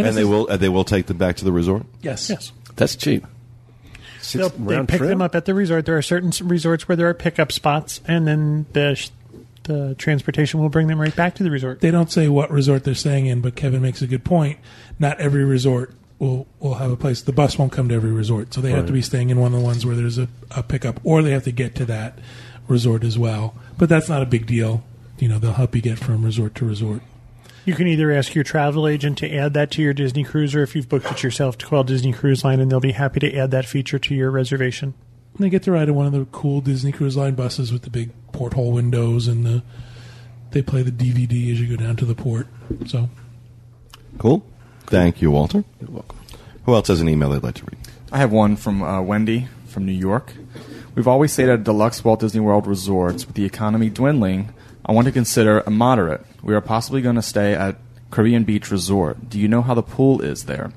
And, 0.00 0.08
this 0.08 0.14
they 0.16 0.22
is- 0.22 0.28
will 0.28 0.46
uh, 0.50 0.56
they 0.56 0.68
will 0.68 0.84
take 0.84 1.06
them 1.06 1.18
back 1.18 1.36
to 1.36 1.44
the 1.44 1.52
resort. 1.52 1.84
Yes. 2.02 2.30
Yes. 2.30 2.52
That's 2.76 2.96
cheap. 2.96 3.26
They'll, 4.32 4.48
they 4.50 4.84
pick 4.86 5.00
them 5.00 5.22
up 5.22 5.34
at 5.34 5.46
the 5.46 5.54
resort. 5.54 5.86
There 5.86 5.96
are 5.96 6.02
certain 6.02 6.32
resorts 6.46 6.86
where 6.86 6.94
there 6.94 7.08
are 7.08 7.14
pickup 7.14 7.50
spots, 7.52 8.00
and 8.06 8.26
then 8.28 8.66
the 8.72 8.94
sh- 8.94 9.10
the 9.64 9.94
transportation 9.96 10.60
will 10.60 10.68
bring 10.68 10.86
them 10.86 11.00
right 11.00 11.14
back 11.14 11.34
to 11.36 11.42
the 11.42 11.50
resort. 11.50 11.80
They 11.80 11.90
don't 11.90 12.10
say 12.10 12.28
what 12.28 12.50
resort 12.50 12.84
they're 12.84 12.94
staying 12.94 13.26
in, 13.26 13.40
but 13.40 13.56
Kevin 13.56 13.82
makes 13.82 14.02
a 14.02 14.06
good 14.06 14.24
point. 14.24 14.58
Not 14.98 15.20
every 15.20 15.44
resort 15.44 15.94
will 16.18 16.46
will 16.60 16.74
have 16.74 16.90
a 16.90 16.96
place. 16.96 17.22
The 17.22 17.32
bus 17.32 17.58
won't 17.58 17.72
come 17.72 17.88
to 17.88 17.94
every 17.94 18.12
resort, 18.12 18.54
so 18.54 18.60
they 18.60 18.70
have 18.70 18.86
to 18.86 18.92
be 18.92 19.02
staying 19.02 19.30
in 19.30 19.38
one 19.40 19.52
of 19.52 19.58
the 19.58 19.64
ones 19.64 19.84
where 19.84 19.96
there's 19.96 20.18
a, 20.18 20.28
a 20.50 20.62
pickup, 20.62 21.00
or 21.02 21.22
they 21.22 21.32
have 21.32 21.44
to 21.44 21.52
get 21.52 21.74
to 21.76 21.84
that 21.86 22.18
resort 22.68 23.02
as 23.04 23.18
well. 23.18 23.54
But 23.78 23.88
that's 23.88 24.08
not 24.08 24.22
a 24.22 24.26
big 24.26 24.46
deal. 24.46 24.84
You 25.18 25.28
know, 25.28 25.38
they'll 25.38 25.52
help 25.52 25.74
you 25.74 25.82
get 25.82 25.98
from 25.98 26.24
resort 26.24 26.54
to 26.56 26.64
resort. 26.66 27.02
You 27.64 27.74
can 27.74 27.86
either 27.86 28.10
ask 28.10 28.34
your 28.34 28.44
travel 28.44 28.88
agent 28.88 29.18
to 29.18 29.32
add 29.32 29.54
that 29.54 29.70
to 29.72 29.82
your 29.82 29.92
Disney 29.92 30.24
cruise, 30.24 30.54
or 30.54 30.62
if 30.62 30.74
you've 30.74 30.88
booked 30.88 31.10
it 31.10 31.22
yourself, 31.22 31.58
to 31.58 31.66
call 31.66 31.84
Disney 31.84 32.12
Cruise 32.12 32.44
Line, 32.44 32.58
and 32.58 32.70
they'll 32.70 32.80
be 32.80 32.92
happy 32.92 33.20
to 33.20 33.36
add 33.36 33.50
that 33.50 33.66
feature 33.66 33.98
to 33.98 34.14
your 34.14 34.30
reservation. 34.30 34.94
And 35.34 35.44
they 35.44 35.50
get 35.50 35.62
to 35.64 35.72
ride 35.72 35.88
in 35.88 35.94
one 35.94 36.06
of 36.06 36.12
the 36.12 36.24
cool 36.32 36.60
Disney 36.60 36.92
Cruise 36.92 37.16
Line 37.16 37.34
buses 37.34 37.72
with 37.72 37.82
the 37.82 37.90
big 37.90 38.10
porthole 38.32 38.72
windows, 38.72 39.28
and 39.28 39.44
the 39.44 39.62
they 40.52 40.62
play 40.62 40.82
the 40.82 40.90
DVD 40.90 41.52
as 41.52 41.60
you 41.60 41.76
go 41.76 41.82
down 41.82 41.96
to 41.96 42.04
the 42.04 42.14
port. 42.14 42.48
So 42.86 43.08
Cool. 44.18 44.44
Thank 44.86 45.22
you, 45.22 45.30
Walter. 45.30 45.64
You're 45.80 45.90
welcome. 45.90 46.18
Who 46.64 46.74
else 46.74 46.88
has 46.88 47.00
an 47.00 47.08
email 47.08 47.30
they'd 47.30 47.42
like 47.42 47.54
to 47.56 47.64
read? 47.64 47.78
I 48.12 48.18
have 48.18 48.32
one 48.32 48.56
from 48.56 48.82
uh, 48.82 49.00
Wendy 49.00 49.48
from 49.66 49.86
New 49.86 49.92
York. 49.92 50.32
We've 50.94 51.06
always 51.06 51.32
stayed 51.32 51.48
at 51.48 51.64
deluxe 51.64 52.04
Walt 52.04 52.20
Disney 52.20 52.40
World 52.40 52.66
resorts. 52.66 53.26
With 53.26 53.36
the 53.36 53.44
economy 53.44 53.88
dwindling, 53.88 54.52
I 54.84 54.92
want 54.92 55.06
to 55.06 55.12
consider 55.12 55.60
a 55.60 55.70
moderate. 55.70 56.24
We 56.42 56.54
are 56.54 56.60
possibly 56.60 57.02
going 57.02 57.16
to 57.16 57.22
stay 57.22 57.54
at 57.54 57.76
Caribbean 58.10 58.44
Beach 58.44 58.70
Resort. 58.70 59.28
Do 59.28 59.38
you 59.38 59.48
know 59.48 59.62
how 59.62 59.74
the 59.74 59.82
pool 59.82 60.20
is 60.20 60.44
there? 60.44 60.72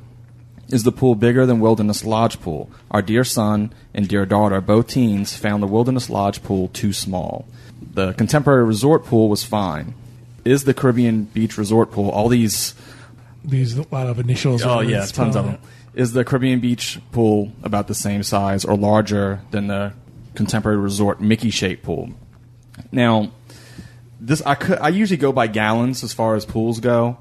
Is 0.69 0.83
the 0.83 0.91
pool 0.91 1.15
bigger 1.15 1.45
than 1.45 1.59
Wilderness 1.59 2.03
Lodge 2.03 2.39
pool? 2.41 2.69
Our 2.91 3.01
dear 3.01 3.23
son 3.23 3.73
and 3.93 4.07
dear 4.07 4.25
daughter, 4.25 4.61
both 4.61 4.87
teens, 4.87 5.35
found 5.35 5.61
the 5.61 5.67
Wilderness 5.67 6.09
Lodge 6.09 6.41
pool 6.43 6.69
too 6.69 6.93
small. 6.93 7.45
The 7.81 8.13
contemporary 8.13 8.63
resort 8.63 9.05
pool 9.05 9.29
was 9.29 9.43
fine. 9.43 9.93
Is 10.45 10.63
the 10.63 10.73
Caribbean 10.73 11.25
Beach 11.25 11.57
Resort 11.57 11.91
pool 11.91 12.09
all 12.09 12.27
these 12.27 12.73
these 13.45 13.77
a 13.77 13.85
lot 13.91 14.07
of 14.07 14.19
initials. 14.19 14.63
Oh 14.63 14.79
yeah, 14.81 15.05
tons 15.05 15.35
of 15.35 15.45
them. 15.45 15.57
Is 15.93 16.13
the 16.13 16.23
Caribbean 16.23 16.59
Beach 16.59 16.99
pool 17.11 17.51
about 17.61 17.87
the 17.87 17.95
same 17.95 18.23
size 18.23 18.65
or 18.65 18.75
larger 18.75 19.41
than 19.51 19.67
the 19.67 19.93
contemporary 20.33 20.77
resort 20.77 21.21
Mickey 21.21 21.49
shaped 21.49 21.83
pool? 21.83 22.09
Now, 22.91 23.31
this 24.25 24.41
I 24.45 24.55
could 24.55 24.79
I 24.79 24.89
usually 24.89 25.17
go 25.17 25.31
by 25.31 25.47
gallons 25.47 26.03
as 26.03 26.13
far 26.13 26.35
as 26.35 26.45
pools 26.45 26.79
go. 26.79 27.17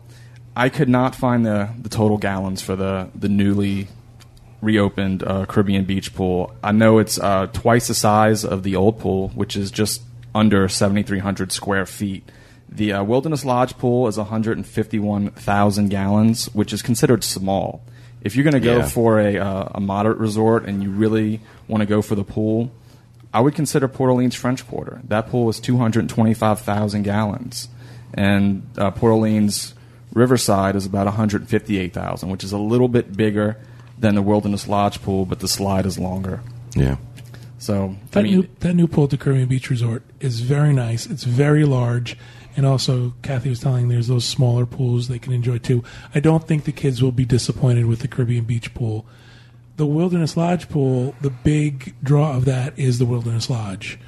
I 0.54 0.68
could 0.68 0.88
not 0.88 1.14
find 1.14 1.46
the, 1.46 1.70
the 1.80 1.88
total 1.88 2.18
gallons 2.18 2.60
for 2.62 2.76
the 2.76 3.08
the 3.14 3.28
newly 3.28 3.88
reopened 4.60 5.22
uh, 5.24 5.44
Caribbean 5.46 5.84
Beach 5.84 6.14
pool. 6.14 6.54
I 6.62 6.72
know 6.72 6.98
it's 6.98 7.18
uh, 7.18 7.46
twice 7.52 7.88
the 7.88 7.94
size 7.94 8.44
of 8.44 8.62
the 8.62 8.76
old 8.76 9.00
pool, 9.00 9.30
which 9.30 9.56
is 9.56 9.70
just 9.72 10.02
under 10.34 10.68
7,300 10.68 11.50
square 11.50 11.84
feet. 11.84 12.30
The 12.68 12.92
uh, 12.92 13.02
Wilderness 13.04 13.44
Lodge 13.44 13.76
pool 13.76 14.06
is 14.08 14.16
151,000 14.18 15.88
gallons, 15.88 16.46
which 16.54 16.72
is 16.72 16.80
considered 16.82 17.24
small. 17.24 17.84
If 18.22 18.36
you're 18.36 18.44
going 18.44 18.54
to 18.54 18.60
go 18.60 18.78
Yeah. 18.78 18.86
for 18.86 19.18
a, 19.20 19.36
uh, 19.38 19.68
a 19.74 19.80
moderate 19.80 20.18
resort 20.18 20.64
and 20.66 20.82
you 20.82 20.90
really 20.90 21.40
want 21.66 21.80
to 21.82 21.86
go 21.86 22.00
for 22.00 22.14
the 22.14 22.24
pool, 22.24 22.70
I 23.34 23.40
would 23.40 23.54
consider 23.54 23.88
Port 23.88 24.10
Orleans 24.10 24.34
French 24.34 24.66
Quarter. 24.66 25.00
That 25.04 25.28
pool 25.28 25.46
was 25.46 25.58
225,000 25.60 27.02
gallons. 27.02 27.68
And 28.14 28.68
uh, 28.76 28.90
Port 28.90 29.12
Orleans 29.12 29.74
Riverside 30.12 30.76
is 30.76 30.84
about 30.84 31.06
158,000, 31.06 32.28
which 32.28 32.44
is 32.44 32.52
a 32.52 32.58
little 32.58 32.88
bit 32.88 33.16
bigger 33.16 33.56
than 33.98 34.14
the 34.14 34.22
Wilderness 34.22 34.68
Lodge 34.68 35.00
pool, 35.02 35.24
but 35.24 35.40
the 35.40 35.48
slide 35.48 35.86
is 35.86 35.98
longer. 35.98 36.42
Yeah. 36.74 36.96
So, 37.58 37.96
That 38.10 38.20
I 38.20 38.22
mean, 38.24 38.32
new 38.32 38.48
that 38.60 38.74
new 38.74 38.88
pool 38.88 39.04
at 39.04 39.10
the 39.10 39.16
Caribbean 39.16 39.48
Beach 39.48 39.70
Resort 39.70 40.02
is 40.20 40.40
very 40.40 40.72
nice. 40.72 41.06
It's 41.06 41.22
very 41.22 41.64
large, 41.64 42.18
and 42.56 42.66
also 42.66 43.14
Kathy 43.22 43.50
was 43.50 43.60
telling 43.60 43.88
there's 43.88 44.08
those 44.08 44.24
smaller 44.24 44.66
pools 44.66 45.06
they 45.06 45.20
can 45.20 45.32
enjoy 45.32 45.58
too. 45.58 45.84
I 46.12 46.18
don't 46.18 46.46
think 46.46 46.64
the 46.64 46.72
kids 46.72 47.00
will 47.00 47.12
be 47.12 47.24
disappointed 47.24 47.86
with 47.86 48.00
the 48.00 48.08
Caribbean 48.08 48.44
Beach 48.44 48.74
pool. 48.74 49.06
The 49.82 49.86
Wilderness 49.86 50.36
Lodge 50.36 50.68
pool, 50.68 51.12
the 51.22 51.30
big 51.30 51.92
draw 52.04 52.36
of 52.36 52.44
that 52.44 52.78
is 52.78 53.00
the 53.00 53.04
Wilderness 53.04 53.50
Lodge. 53.50 53.98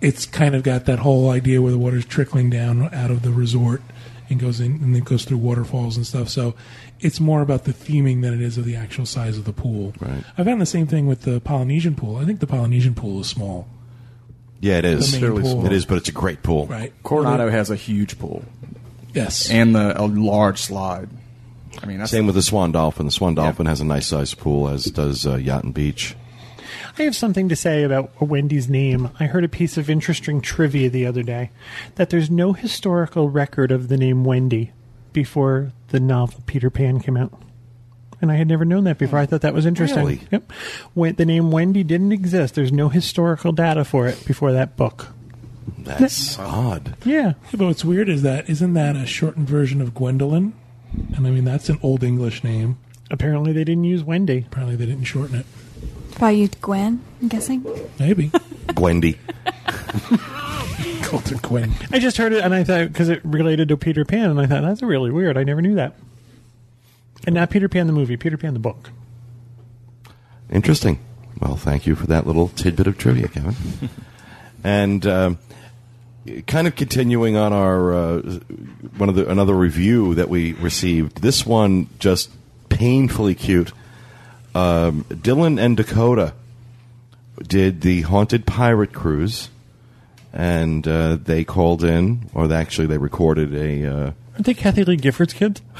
It's 0.00 0.24
kind 0.24 0.54
of 0.54 0.62
got 0.62 0.86
that 0.86 1.00
whole 1.00 1.28
idea 1.28 1.60
where 1.60 1.70
the 1.70 1.76
water's 1.76 2.06
trickling 2.06 2.48
down 2.48 2.88
out 2.94 3.10
of 3.10 3.20
the 3.20 3.30
resort 3.30 3.82
and 4.30 4.40
goes 4.40 4.58
in 4.58 4.76
and 4.76 4.94
then 4.94 5.02
goes 5.02 5.26
through 5.26 5.36
waterfalls 5.36 5.98
and 5.98 6.06
stuff. 6.06 6.30
So 6.30 6.54
it's 7.00 7.20
more 7.20 7.42
about 7.42 7.64
the 7.64 7.74
theming 7.74 8.22
than 8.22 8.32
it 8.32 8.40
is 8.40 8.56
of 8.56 8.64
the 8.64 8.74
actual 8.74 9.04
size 9.04 9.36
of 9.36 9.44
the 9.44 9.52
pool. 9.52 9.92
Right. 10.00 10.24
I 10.38 10.44
found 10.44 10.62
the 10.62 10.66
same 10.66 10.86
thing 10.86 11.06
with 11.06 11.20
the 11.24 11.42
Polynesian 11.42 11.94
pool. 11.94 12.16
I 12.16 12.24
think 12.24 12.40
the 12.40 12.46
Polynesian 12.46 12.94
pool 12.94 13.20
is 13.20 13.26
small. 13.26 13.68
Yeah, 14.60 14.78
it 14.78 14.86
is. 14.86 15.12
The 15.12 15.28
main 15.28 15.42
pool. 15.42 15.66
It 15.66 15.72
is, 15.72 15.84
but 15.84 15.98
it's 15.98 16.08
a 16.08 16.12
great 16.12 16.42
pool. 16.42 16.68
Right. 16.68 16.94
Coronado 17.02 17.50
has 17.50 17.68
a 17.68 17.76
huge 17.76 18.18
pool. 18.18 18.46
Yes. 19.12 19.50
And 19.50 19.74
the, 19.74 20.00
a 20.00 20.06
large 20.06 20.58
slide. 20.58 21.10
I 21.82 21.86
mean, 21.86 21.98
that's 21.98 22.10
Same 22.10 22.26
with 22.26 22.34
the 22.34 22.42
Swan 22.42 22.72
Dolphin. 22.72 23.06
The 23.06 23.12
Swan 23.12 23.34
Dolphin 23.34 23.66
has 23.66 23.80
a 23.80 23.84
nice 23.84 24.06
sized 24.06 24.38
pool, 24.38 24.68
as 24.68 24.84
does 24.86 25.26
uh, 25.26 25.36
Yacht 25.36 25.64
and 25.64 25.74
Beach. 25.74 26.16
I 26.98 27.02
have 27.02 27.14
something 27.14 27.48
to 27.48 27.56
say 27.56 27.84
about 27.84 28.20
Wendy's 28.20 28.68
name. 28.68 29.10
I 29.20 29.26
heard 29.26 29.44
a 29.44 29.48
piece 29.48 29.76
of 29.76 29.88
interesting 29.88 30.40
trivia 30.40 30.90
the 30.90 31.06
other 31.06 31.22
day 31.22 31.50
that 31.94 32.10
there's 32.10 32.30
no 32.30 32.52
historical 32.52 33.28
record 33.30 33.70
of 33.70 33.88
the 33.88 33.96
name 33.96 34.24
Wendy 34.24 34.72
before 35.12 35.72
the 35.88 36.00
novel 36.00 36.42
Peter 36.46 36.70
Pan 36.70 37.00
came 37.00 37.16
out. 37.16 37.32
And 38.20 38.32
I 38.32 38.34
had 38.34 38.48
never 38.48 38.64
known 38.64 38.84
that 38.84 38.98
before. 38.98 39.20
I 39.20 39.26
thought 39.26 39.42
that 39.42 39.54
was 39.54 39.64
interesting. 39.64 40.00
Really? 40.00 40.20
Yep. 40.32 40.52
When 40.94 41.14
the 41.14 41.24
name 41.24 41.52
Wendy 41.52 41.84
didn't 41.84 42.10
exist, 42.10 42.56
there's 42.56 42.72
no 42.72 42.88
historical 42.88 43.52
data 43.52 43.84
for 43.84 44.08
it 44.08 44.24
before 44.26 44.52
that 44.52 44.76
book. 44.76 45.08
That's 45.78 46.36
odd. 46.38 46.96
Yeah. 47.04 47.18
Yeah, 47.18 47.32
but 47.52 47.66
what's 47.66 47.84
weird 47.84 48.08
is 48.08 48.22
that 48.22 48.50
isn't 48.50 48.74
that 48.74 48.96
a 48.96 49.06
shortened 49.06 49.48
version 49.48 49.80
of 49.80 49.94
Gwendolyn? 49.94 50.52
And 51.16 51.26
I 51.26 51.30
mean 51.30 51.44
that's 51.44 51.68
an 51.68 51.78
old 51.82 52.02
English 52.02 52.44
name. 52.44 52.78
Apparently 53.10 53.52
they 53.52 53.64
didn't 53.64 53.84
use 53.84 54.02
Wendy. 54.02 54.44
Apparently 54.46 54.76
they 54.76 54.86
didn't 54.86 55.04
shorten 55.04 55.36
it. 55.36 55.46
Probably 56.12 56.40
used 56.40 56.60
Gwen, 56.60 57.02
I'm 57.22 57.28
guessing. 57.28 57.64
Maybe. 57.98 58.28
Gwendy. 58.68 59.18
Called 61.02 61.28
her 61.28 61.36
Gwen. 61.36 61.72
I 61.90 61.98
just 61.98 62.16
heard 62.16 62.32
it 62.32 62.44
and 62.44 62.54
I 62.54 62.64
thought 62.64 62.88
because 62.88 63.08
it 63.08 63.24
related 63.24 63.68
to 63.68 63.76
Peter 63.76 64.04
Pan, 64.04 64.30
and 64.30 64.40
I 64.40 64.46
thought 64.46 64.62
that's 64.62 64.82
really 64.82 65.10
weird. 65.10 65.38
I 65.38 65.44
never 65.44 65.62
knew 65.62 65.74
that. 65.76 65.94
And 67.26 67.34
not 67.34 67.50
Peter 67.50 67.68
Pan 67.68 67.86
the 67.86 67.92
movie, 67.92 68.16
Peter 68.16 68.36
Pan 68.36 68.52
the 68.52 68.60
book. 68.60 68.90
Interesting. 70.50 70.98
Well, 71.40 71.56
thank 71.56 71.86
you 71.86 71.94
for 71.94 72.06
that 72.06 72.26
little 72.26 72.48
tidbit 72.48 72.86
of 72.86 72.98
trivia, 72.98 73.28
Kevin. 73.28 73.54
and 74.64 75.06
um, 75.06 75.38
kind 76.46 76.66
of 76.66 76.76
continuing 76.76 77.36
on 77.36 77.52
our 77.52 77.92
uh, 77.94 78.20
one 78.96 79.08
of 79.08 79.14
the 79.14 79.28
another 79.30 79.54
review 79.54 80.14
that 80.16 80.28
we 80.28 80.52
received. 80.54 81.22
This 81.22 81.46
one 81.46 81.88
just 81.98 82.30
painfully 82.68 83.34
cute. 83.34 83.72
Um, 84.54 85.04
Dylan 85.04 85.60
and 85.60 85.76
Dakota 85.76 86.34
did 87.46 87.80
the 87.82 88.02
Haunted 88.02 88.46
Pirate 88.46 88.92
Cruise, 88.92 89.48
and 90.32 90.86
uh, 90.88 91.16
they 91.16 91.44
called 91.44 91.84
in, 91.84 92.28
or 92.34 92.48
they 92.48 92.56
actually 92.56 92.86
they 92.88 92.98
recorded 92.98 93.54
a 93.54 93.86
uh, 93.86 94.12
Aren't 94.34 94.46
they 94.46 94.54
Kathie 94.54 94.84
Lee 94.84 94.96
Gifford's 94.96 95.32
kids? 95.32 95.62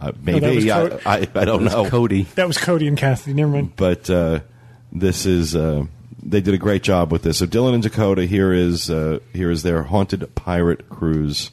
Uh, 0.00 0.12
that 0.22 0.34
was 0.40 0.42
maybe 0.42 0.70
I, 0.70 0.88
Co- 0.88 1.00
I, 1.06 1.16
I 1.34 1.44
don't 1.44 1.66
It's 1.66 1.74
know. 1.74 1.90
Cody. 1.90 2.22
That 2.36 2.46
was 2.46 2.56
Cody 2.56 2.86
and 2.86 2.96
Kathy. 2.96 3.32
Never 3.32 3.50
mind. 3.50 3.72
but 3.74 4.08
uh, 4.08 4.38
this 4.92 5.26
is 5.26 5.56
uh, 5.56 5.86
they 6.22 6.40
did 6.40 6.54
a 6.54 6.58
great 6.58 6.82
job 6.82 7.12
with 7.12 7.22
this. 7.22 7.38
So 7.38 7.46
Dylan 7.46 7.74
and 7.74 7.82
Dakota, 7.82 8.26
here 8.26 8.52
is 8.52 8.90
uh, 8.90 9.20
here 9.32 9.50
is 9.50 9.62
their 9.62 9.84
haunted 9.84 10.34
pirate 10.34 10.88
cruise 10.88 11.50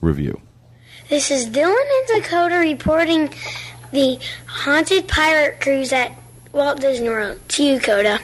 review. 0.00 0.40
This 1.08 1.30
is 1.30 1.46
Dylan 1.46 1.74
and 1.74 2.22
Dakota 2.22 2.56
reporting 2.56 3.32
the 3.92 4.18
haunted 4.46 5.08
pirate 5.08 5.60
cruise 5.60 5.92
at 5.92 6.12
Walt 6.52 6.80
Disney 6.80 7.08
World. 7.08 7.40
To 7.48 7.62
you, 7.62 7.80
Coda. 7.80 8.20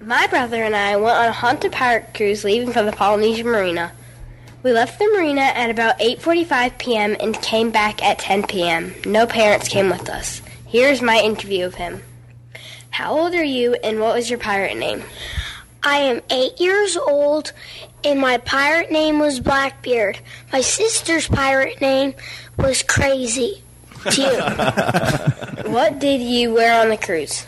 My 0.00 0.26
brother 0.26 0.62
and 0.62 0.76
I 0.76 0.96
went 0.96 1.16
on 1.16 1.28
a 1.28 1.32
haunted 1.32 1.72
pirate 1.72 2.12
cruise 2.14 2.44
leaving 2.44 2.72
from 2.72 2.86
the 2.86 2.92
Polynesian 2.92 3.46
Marina. 3.46 3.92
We 4.62 4.72
left 4.72 4.98
the 4.98 5.06
marina 5.06 5.42
at 5.42 5.70
about 5.70 5.98
8:45 6.00 6.78
p.m. 6.78 7.16
and 7.20 7.40
came 7.40 7.70
back 7.70 8.02
at 8.02 8.18
10 8.18 8.46
p.m. 8.46 8.94
No 9.04 9.26
parents 9.26 9.68
came 9.68 9.88
with 9.88 10.08
us. 10.08 10.42
Here's 10.66 11.00
my 11.00 11.20
interview 11.20 11.64
of 11.64 11.76
him. 11.76 12.02
How 12.96 13.12
old 13.18 13.34
are 13.34 13.44
you 13.44 13.74
and 13.84 14.00
what 14.00 14.14
was 14.14 14.30
your 14.30 14.38
pirate 14.38 14.78
name? 14.78 15.02
I 15.82 15.98
am 15.98 16.22
eight 16.30 16.58
years 16.58 16.96
old, 16.96 17.52
and 18.02 18.18
my 18.18 18.38
pirate 18.38 18.90
name 18.90 19.18
was 19.18 19.38
Blackbeard. 19.38 20.18
My 20.50 20.62
sister's 20.62 21.28
pirate 21.28 21.78
name 21.82 22.14
was 22.56 22.82
Crazy. 22.82 23.62
To. 24.12 25.56
What 25.70 25.98
did 25.98 26.22
you 26.22 26.54
wear 26.54 26.80
on 26.80 26.88
the 26.88 26.96
cruise? 26.96 27.44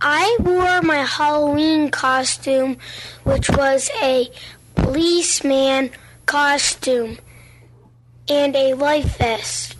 I 0.00 0.38
wore 0.40 0.82
my 0.82 1.04
Halloween 1.04 1.92
costume, 1.92 2.78
which 3.22 3.48
was 3.48 3.92
a 4.02 4.28
policeman 4.74 5.92
costume 6.26 7.18
and 8.28 8.56
a 8.56 8.74
life 8.74 9.18
vest. 9.18 9.75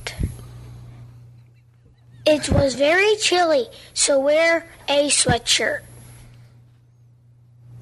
It 2.27 2.51
was 2.51 2.75
very 2.75 3.15
chilly, 3.17 3.69
so 3.95 4.19
wear 4.19 4.67
a 4.89 5.09
sweatshirt. 5.09 5.83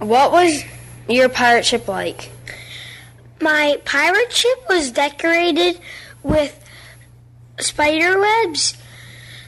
What 0.00 0.32
was 0.32 0.62
your 1.08 1.30
pirate 1.30 1.64
ship 1.64 1.88
like? 1.88 2.30
My 3.40 3.78
pirate 3.86 4.32
ship 4.32 4.58
was 4.68 4.90
decorated 4.90 5.80
with 6.22 6.62
spider 7.58 8.20
webs, 8.20 8.76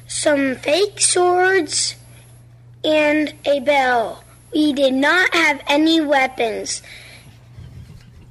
some 0.07 0.55
fake 0.55 0.99
swords, 1.03 1.97
and 2.83 3.35
a 3.45 3.61
bell. 3.61 4.25
We 4.55 4.73
did 4.73 4.95
not 4.95 5.35
have 5.35 5.61
any 5.67 6.01
weapons. 6.01 6.81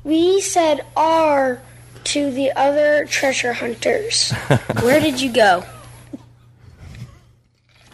We 0.03 0.41
said 0.41 0.83
R 0.97 1.61
to 2.05 2.31
the 2.31 2.51
other 2.53 3.05
treasure 3.05 3.53
hunters. 3.53 4.31
Where 4.81 4.99
did 4.99 5.21
you 5.21 5.31
go? 5.31 5.63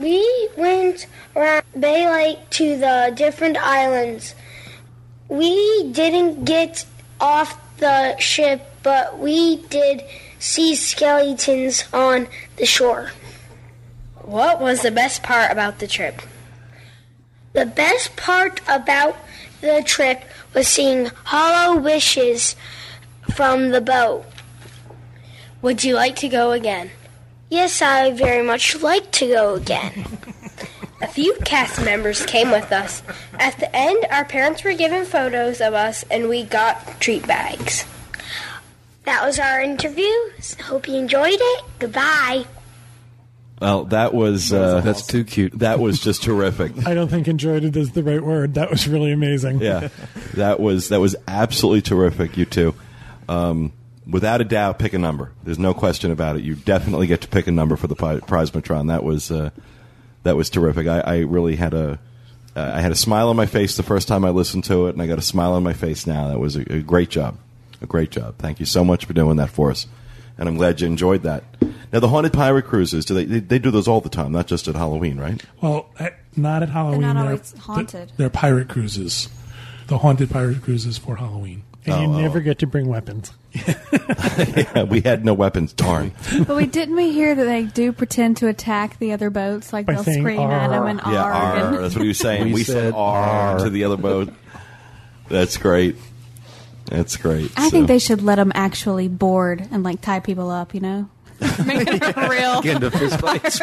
We 0.01 0.49
went 0.57 1.05
around 1.35 1.63
Bay 1.79 2.09
Lake 2.09 2.49
to 2.51 2.75
the 2.75 3.13
different 3.15 3.55
islands. 3.57 4.33
We 5.29 5.91
didn't 5.91 6.43
get 6.43 6.87
off 7.19 7.59
the 7.77 8.17
ship, 8.17 8.65
but 8.81 9.19
we 9.19 9.57
did 9.67 10.03
see 10.39 10.73
skeletons 10.73 11.83
on 11.93 12.27
the 12.55 12.65
shore. 12.65 13.11
What 14.15 14.59
was 14.59 14.81
the 14.81 14.89
best 14.89 15.21
part 15.21 15.51
about 15.51 15.77
the 15.77 15.87
trip? 15.87 16.23
The 17.53 17.67
best 17.67 18.15
part 18.15 18.59
about 18.67 19.15
the 19.61 19.83
trip 19.85 20.23
was 20.55 20.67
seeing 20.67 21.07
HalloWishes 21.27 22.55
from 23.35 23.69
the 23.69 23.81
boat. 23.81 24.25
Would 25.61 25.83
you 25.83 25.93
like 25.93 26.15
to 26.17 26.27
go 26.27 26.53
again? 26.53 26.89
Yes, 27.51 27.81
I 27.81 28.11
very 28.11 28.43
much 28.43 28.81
like 28.81 29.11
to 29.11 29.27
go 29.27 29.55
again. 29.55 30.05
A 31.01 31.07
few 31.07 31.35
cast 31.43 31.83
members 31.83 32.25
came 32.25 32.49
with 32.49 32.71
us. 32.71 33.03
At 33.33 33.59
the 33.59 33.75
end, 33.75 34.05
our 34.09 34.23
parents 34.23 34.63
were 34.63 34.73
given 34.73 35.03
photos 35.05 35.59
of 35.59 35.73
us 35.73 36.05
and 36.09 36.29
we 36.29 36.43
got 36.45 37.01
treat 37.01 37.27
bags. 37.27 37.85
That 39.03 39.25
was 39.25 39.37
our 39.37 39.59
interview. 39.61 40.07
Hope 40.63 40.87
you 40.87 40.95
enjoyed 40.95 41.39
it. 41.39 41.63
Goodbye. 41.79 42.45
Well, 43.59 43.83
that 43.85 44.13
was 44.13 44.53
uh, 44.53 44.81
That's 44.81 45.05
too 45.05 45.23
cute. 45.23 45.59
that 45.59 45.79
was 45.79 45.99
just 45.99 46.23
terrific. 46.29 46.87
I 46.87 46.93
don't 46.93 47.09
think 47.09 47.27
enjoyed 47.27 47.63
it 47.63 47.75
is 47.75 47.91
the 47.91 48.01
right 48.03 48.23
word. 48.23 48.53
That 48.53 48.71
was 48.71 48.87
really 48.87 49.11
amazing. 49.11 49.59
yeah, 49.59 49.89
that 50.35 50.59
was 50.59 50.89
that 50.89 50.99
was 50.99 51.15
absolutely 51.27 51.81
terrific. 51.81 52.37
You 52.37 52.45
two, 52.45 52.73
um, 53.29 53.71
without 54.11 54.41
a 54.41 54.43
doubt, 54.43 54.77
pick 54.79 54.93
a 54.93 54.99
number. 54.99 55.31
There's 55.43 55.59
no 55.59 55.73
question 55.73 56.11
about 56.11 56.35
it. 56.35 56.43
You 56.43 56.55
definitely 56.55 57.07
get 57.07 57.21
to 57.21 57.27
pick 57.27 57.47
a 57.47 57.51
number 57.51 57.75
for 57.75 57.87
the 57.87 57.95
Pi- 57.95 58.19
Prizematron. 58.19 58.87
That 58.89 59.03
was 59.03 59.31
uh, 59.31 59.49
that 60.23 60.35
was 60.35 60.49
terrific. 60.49 60.87
I, 60.87 60.99
I 60.99 61.17
really 61.19 61.55
had 61.55 61.73
a 61.73 61.99
uh, 62.55 62.71
I 62.75 62.81
had 62.81 62.91
a 62.91 62.95
smile 62.95 63.29
on 63.29 63.35
my 63.35 63.45
face 63.45 63.77
the 63.77 63.83
first 63.83 64.07
time 64.07 64.25
I 64.25 64.29
listened 64.29 64.65
to 64.65 64.87
it, 64.87 64.91
and 64.93 65.01
I 65.01 65.07
got 65.07 65.17
a 65.17 65.23
smile 65.23 65.53
on 65.53 65.63
my 65.63 65.73
face 65.73 66.05
now. 66.05 66.27
That 66.27 66.39
was 66.39 66.55
a, 66.57 66.61
a 66.73 66.81
great 66.81 67.09
job, 67.09 67.37
a 67.81 67.85
great 67.85 68.11
job. 68.11 68.35
Thank 68.37 68.59
you 68.59 68.65
so 68.65 68.83
much 68.83 69.05
for 69.05 69.13
doing 69.13 69.37
that 69.37 69.49
for 69.49 69.71
us, 69.71 69.87
and 70.37 70.47
I'm 70.49 70.57
glad 70.57 70.81
you 70.81 70.87
enjoyed 70.87 71.23
that. 71.23 71.43
Now, 71.93 71.99
the 71.99 72.07
haunted 72.07 72.31
pirate 72.33 72.63
cruises, 72.65 73.03
do 73.05 73.13
they, 73.13 73.25
they 73.25 73.39
they 73.39 73.59
do 73.59 73.71
those 73.71 73.87
all 73.87 74.01
the 74.01 74.09
time, 74.09 74.31
not 74.31 74.47
just 74.47 74.67
at 74.67 74.75
Halloween, 74.75 75.17
right? 75.19 75.41
Well, 75.61 75.89
eh, 75.99 76.09
not 76.35 76.63
at 76.63 76.69
Halloween. 76.69 77.01
not 77.01 77.13
They're- 77.15 77.23
always 77.23 77.53
haunted. 77.57 78.11
They're 78.17 78.29
pirate 78.29 78.67
cruises. 78.69 79.29
The 79.87 79.97
haunted 79.97 80.29
pirate 80.29 80.61
cruises 80.61 80.97
for 80.97 81.17
Halloween. 81.17 81.63
And 81.85 81.93
Oh, 81.95 82.01
you 82.01 82.07
oh. 82.07 82.19
never 82.21 82.37
oh. 82.39 82.41
get 82.41 82.59
to 82.59 82.67
bring 82.67 82.87
weapons. 82.87 83.31
Yeah, 84.73 84.83
we 84.83 85.01
had 85.01 85.25
no 85.25 85.33
weapons. 85.33 85.73
Darn. 85.73 86.13
But 86.47 86.55
we 86.55 86.65
didn't 86.65 86.95
we 86.95 87.11
hear 87.11 87.35
that 87.35 87.43
they 87.43 87.63
do 87.63 87.91
pretend 87.91 88.37
to 88.37 88.47
attack 88.47 88.97
the 88.99 89.11
other 89.11 89.29
boats, 89.29 89.73
like 89.73 89.85
By 89.85 89.95
they'll 89.95 90.03
saying 90.03 90.21
scream 90.21 90.39
at 90.39 90.69
them 90.69 90.85
and 90.87 90.99
Yeah, 91.05 91.21
arg 91.23 91.35
R. 91.35 91.55
and- 91.67 91.77
That's 91.83 91.95
what 91.95 92.01
he 92.03 92.07
was 92.07 92.17
saying. 92.17 92.45
We 92.47 92.53
We, 92.53 92.63
said 92.63 92.73
said 92.75 92.93
R 92.93 93.23
R. 93.23 93.59
to 93.59 93.69
the 93.69 93.83
other 93.83 93.97
boat. 93.97 94.31
That's 95.27 95.57
great. 95.57 95.95
That's 96.85 97.17
great. 97.17 97.51
I 97.57 97.65
So- 97.65 97.69
think 97.71 97.87
they 97.87 97.99
should 97.99 98.21
let 98.21 98.35
them 98.35 98.51
actually 98.55 99.07
board 99.09 99.67
and 99.71 99.83
like 99.83 100.01
tie 100.01 100.19
people 100.21 100.49
up. 100.49 100.73
You 100.73 100.79
know, 100.81 101.09
make 101.65 101.87
it 101.87 102.01
a 102.03 102.27
real. 102.29 102.61
Get 102.61 102.75
into 102.83 102.91
fist 102.91 103.19
fights. 103.19 103.59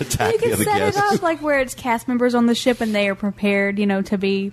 attack 0.00 0.32
You 0.32 0.38
can 0.38 0.52
other 0.52 0.64
set 0.64 0.82
it 0.82 0.96
up 0.96 1.22
like 1.22 1.40
where 1.42 1.58
it's 1.60 1.74
cast 1.74 2.06
members 2.08 2.34
on 2.34 2.46
the 2.46 2.54
ship 2.54 2.80
and 2.80 2.94
they 2.94 3.08
are 3.08 3.14
prepared, 3.14 3.78
you 3.78 3.86
know, 3.86 4.02
to 4.02 4.16
be. 4.18 4.52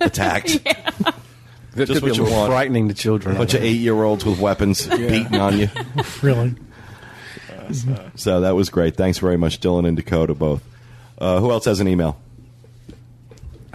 Attacked. 0.00 0.58
That 1.74 1.88
Just 1.88 2.00
could 2.00 2.06
be 2.06 2.10
what 2.12 2.12
a 2.12 2.16
you 2.16 2.22
little 2.24 2.38
want. 2.38 2.50
frightening 2.52 2.88
to 2.88 2.94
children. 2.94 3.36
A 3.36 3.38
bunch 3.38 3.52
of 3.52 3.62
eight-year-olds 3.62 4.24
with 4.24 4.40
weapons 4.40 4.86
beating 4.96 5.34
on 5.36 5.58
you. 5.58 5.68
Really. 6.22 6.54
So 8.14 8.40
that 8.40 8.54
was 8.54 8.70
great. 8.70 8.96
Thanks 8.96 9.18
very 9.18 9.36
much, 9.36 9.60
Dylan 9.60 9.86
and 9.86 9.94
Dakota, 9.94 10.32
both. 10.34 10.62
Uh, 11.18 11.38
who 11.40 11.50
else 11.50 11.66
has 11.66 11.80
an 11.80 11.86
email? 11.88 12.18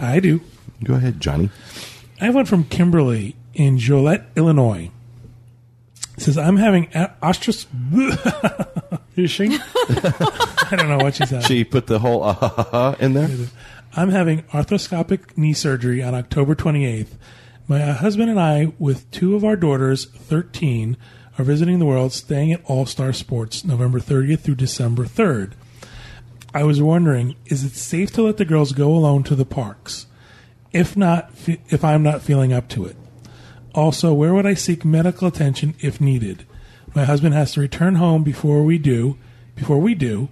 I 0.00 0.18
do. 0.18 0.40
Go 0.82 0.94
ahead, 0.94 1.20
Johnny. 1.20 1.50
I 2.20 2.24
have 2.24 2.34
one 2.34 2.44
from 2.46 2.64
Kimberly 2.64 3.36
in 3.54 3.78
Joliet, 3.78 4.24
Illinois. 4.34 4.90
It 6.16 6.22
says, 6.22 6.36
I'm 6.36 6.56
having 6.56 6.88
a- 6.94 7.12
ostros... 7.22 7.66
Is 9.14 9.30
she? 9.30 9.44
I 9.50 10.74
don't 10.76 10.88
know 10.88 10.98
what 10.98 11.14
she 11.14 11.26
said. 11.26 11.44
She 11.44 11.62
put 11.62 11.86
the 11.86 12.00
whole 12.00 12.24
uh, 12.24 12.32
ha, 12.32 12.48
ha, 12.48 12.62
ha 12.64 12.96
in 12.98 13.12
there. 13.12 13.28
I'm 13.94 14.08
having 14.08 14.44
arthroscopic 14.44 15.36
knee 15.36 15.52
surgery 15.52 16.02
on 16.02 16.14
October 16.14 16.54
28th. 16.54 17.18
My 17.68 17.80
husband 17.80 18.30
and 18.30 18.40
I, 18.40 18.72
with 18.78 19.10
two 19.10 19.36
of 19.36 19.44
our 19.44 19.54
daughters, 19.54 20.06
13, 20.06 20.96
are 21.38 21.44
visiting 21.44 21.78
the 21.78 21.84
world, 21.84 22.14
staying 22.14 22.54
at 22.54 22.64
All 22.64 22.86
Star 22.86 23.12
Sports 23.12 23.66
November 23.66 24.00
30th 24.00 24.40
through 24.40 24.54
December 24.54 25.04
3rd. 25.04 25.52
I 26.54 26.64
was 26.64 26.80
wondering, 26.80 27.36
is 27.44 27.64
it 27.64 27.74
safe 27.74 28.10
to 28.12 28.22
let 28.22 28.38
the 28.38 28.46
girls 28.46 28.72
go 28.72 28.94
alone 28.94 29.24
to 29.24 29.34
the 29.34 29.44
parks? 29.44 30.06
If 30.72 30.96
not, 30.96 31.30
if 31.46 31.84
I'm 31.84 32.02
not 32.02 32.22
feeling 32.22 32.50
up 32.50 32.68
to 32.70 32.86
it. 32.86 32.96
Also, 33.74 34.14
where 34.14 34.32
would 34.32 34.46
I 34.46 34.54
seek 34.54 34.86
medical 34.86 35.28
attention 35.28 35.74
if 35.80 36.00
needed? 36.00 36.46
My 36.94 37.04
husband 37.04 37.34
has 37.34 37.52
to 37.52 37.60
return 37.60 37.96
home 37.96 38.24
before 38.24 38.62
we 38.62 38.78
do. 38.78 39.18
Before 39.54 39.78
we 39.78 39.94
do, 39.94 40.30